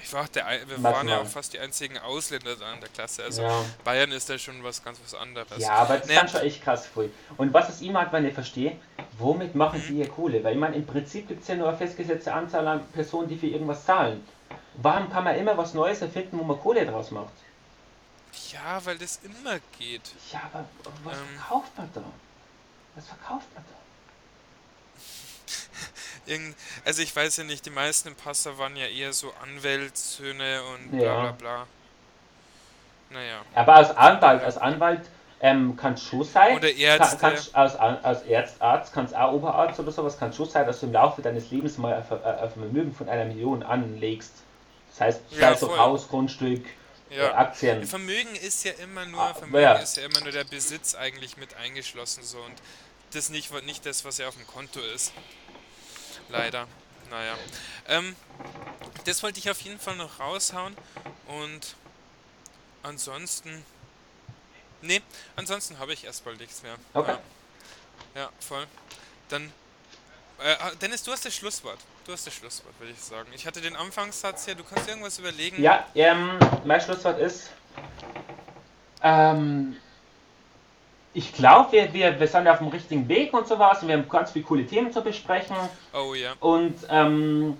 [0.03, 0.93] ich war der, wir Maximal.
[0.93, 3.23] waren ja auch fast die einzigen Ausländer da in der Klasse.
[3.23, 3.63] Also ja.
[3.83, 5.47] Bayern ist da schon was ganz was anderes.
[5.57, 6.19] ja, aber das Naja.
[6.19, 7.07] kann schon echt krass früh.
[7.37, 8.73] Und was es ihm halt, wenn ich verstehe,
[9.17, 10.43] womit machen sie ihr Kohle?
[10.43, 13.37] Weil ich meine, im Prinzip gibt es ja nur eine festgesetzte Anzahl an Personen, die
[13.37, 14.23] für irgendwas zahlen.
[14.75, 17.33] Warum kann man immer was Neues erfinden, wo man Kohle draus macht?
[18.51, 20.01] Ja, weil das immer geht.
[20.31, 20.65] Ja, aber
[21.03, 21.25] was Ähm.
[21.37, 22.03] verkauft man da?
[22.95, 23.75] Was verkauft man da?
[26.31, 26.55] Irgend,
[26.85, 30.91] also ich weiß ja nicht, die meisten im Passau waren ja eher so Anwältssöhne und
[30.91, 31.21] bla Ja.
[31.21, 31.67] bla bla.
[33.11, 33.41] Naja.
[33.53, 35.01] Aber als Anwalt, als Anwalt
[35.41, 36.55] ähm, kann es schon sein.
[36.57, 37.17] Oder Kann, Ärzte.
[37.17, 40.65] kann's, als, als Ärzt, Arzt kann es auch Oberarzt oder sowas, kann es schon sein,
[40.65, 44.33] dass du im Laufe deines Lebens mal ein Ver- ein Vermögen von einer Million anlegst.
[44.91, 45.77] Das heißt, sei Ja, es so voll.
[45.77, 46.65] Haus, Grundstück,
[47.15, 47.35] Ja.
[47.35, 47.85] Aktien.
[47.85, 49.73] Vermögen ist ja immer nur, Ah, Vermögen ja.
[49.73, 52.55] ist ja immer nur der Besitz eigentlich mit eingeschlossen so und
[53.13, 55.13] das nicht, nicht das, was ja auf dem Konto ist.
[56.29, 56.67] Leider.
[57.09, 57.37] Naja.
[57.87, 58.15] Ähm,
[59.05, 60.75] das wollte ich auf jeden Fall noch raushauen
[61.27, 61.75] und
[62.83, 63.63] ansonsten.
[64.81, 65.01] Nee,
[65.35, 66.75] ansonsten habe ich erstmal nichts mehr.
[66.93, 67.15] Okay.
[68.15, 68.65] Ja, ja voll.
[69.29, 69.51] Dann.
[70.39, 71.79] Äh, Dennis, du hast das Schlusswort.
[72.05, 73.27] Du hast das Schlusswort, würde ich sagen.
[73.33, 75.59] Ich hatte den Anfangssatz hier, du kannst irgendwas überlegen.
[75.59, 77.49] Ja, ähm, mein Schlusswort ist,
[79.01, 79.75] ähm,
[81.15, 84.07] ich glaube, wir, wir, wir sind auf dem richtigen Weg und sowas und wir haben
[84.07, 85.55] ganz viele coole Themen zu besprechen.
[85.95, 86.33] Oh ja.
[86.41, 87.57] Und ähm,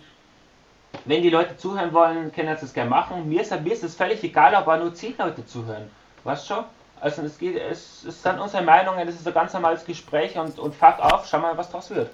[1.06, 3.28] wenn die Leute zuhören wollen, können sie das gerne machen.
[3.28, 5.90] Mir ist, mir ist es völlig egal, ob auch nur 10 Leute zuhören.
[6.24, 6.66] Weißt schon?
[7.02, 10.60] Also es geht, es, es sind unsere Meinungen, das ist ein ganz normales Gespräch und,
[10.60, 12.12] und fuck auf, schau mal, was draus wird.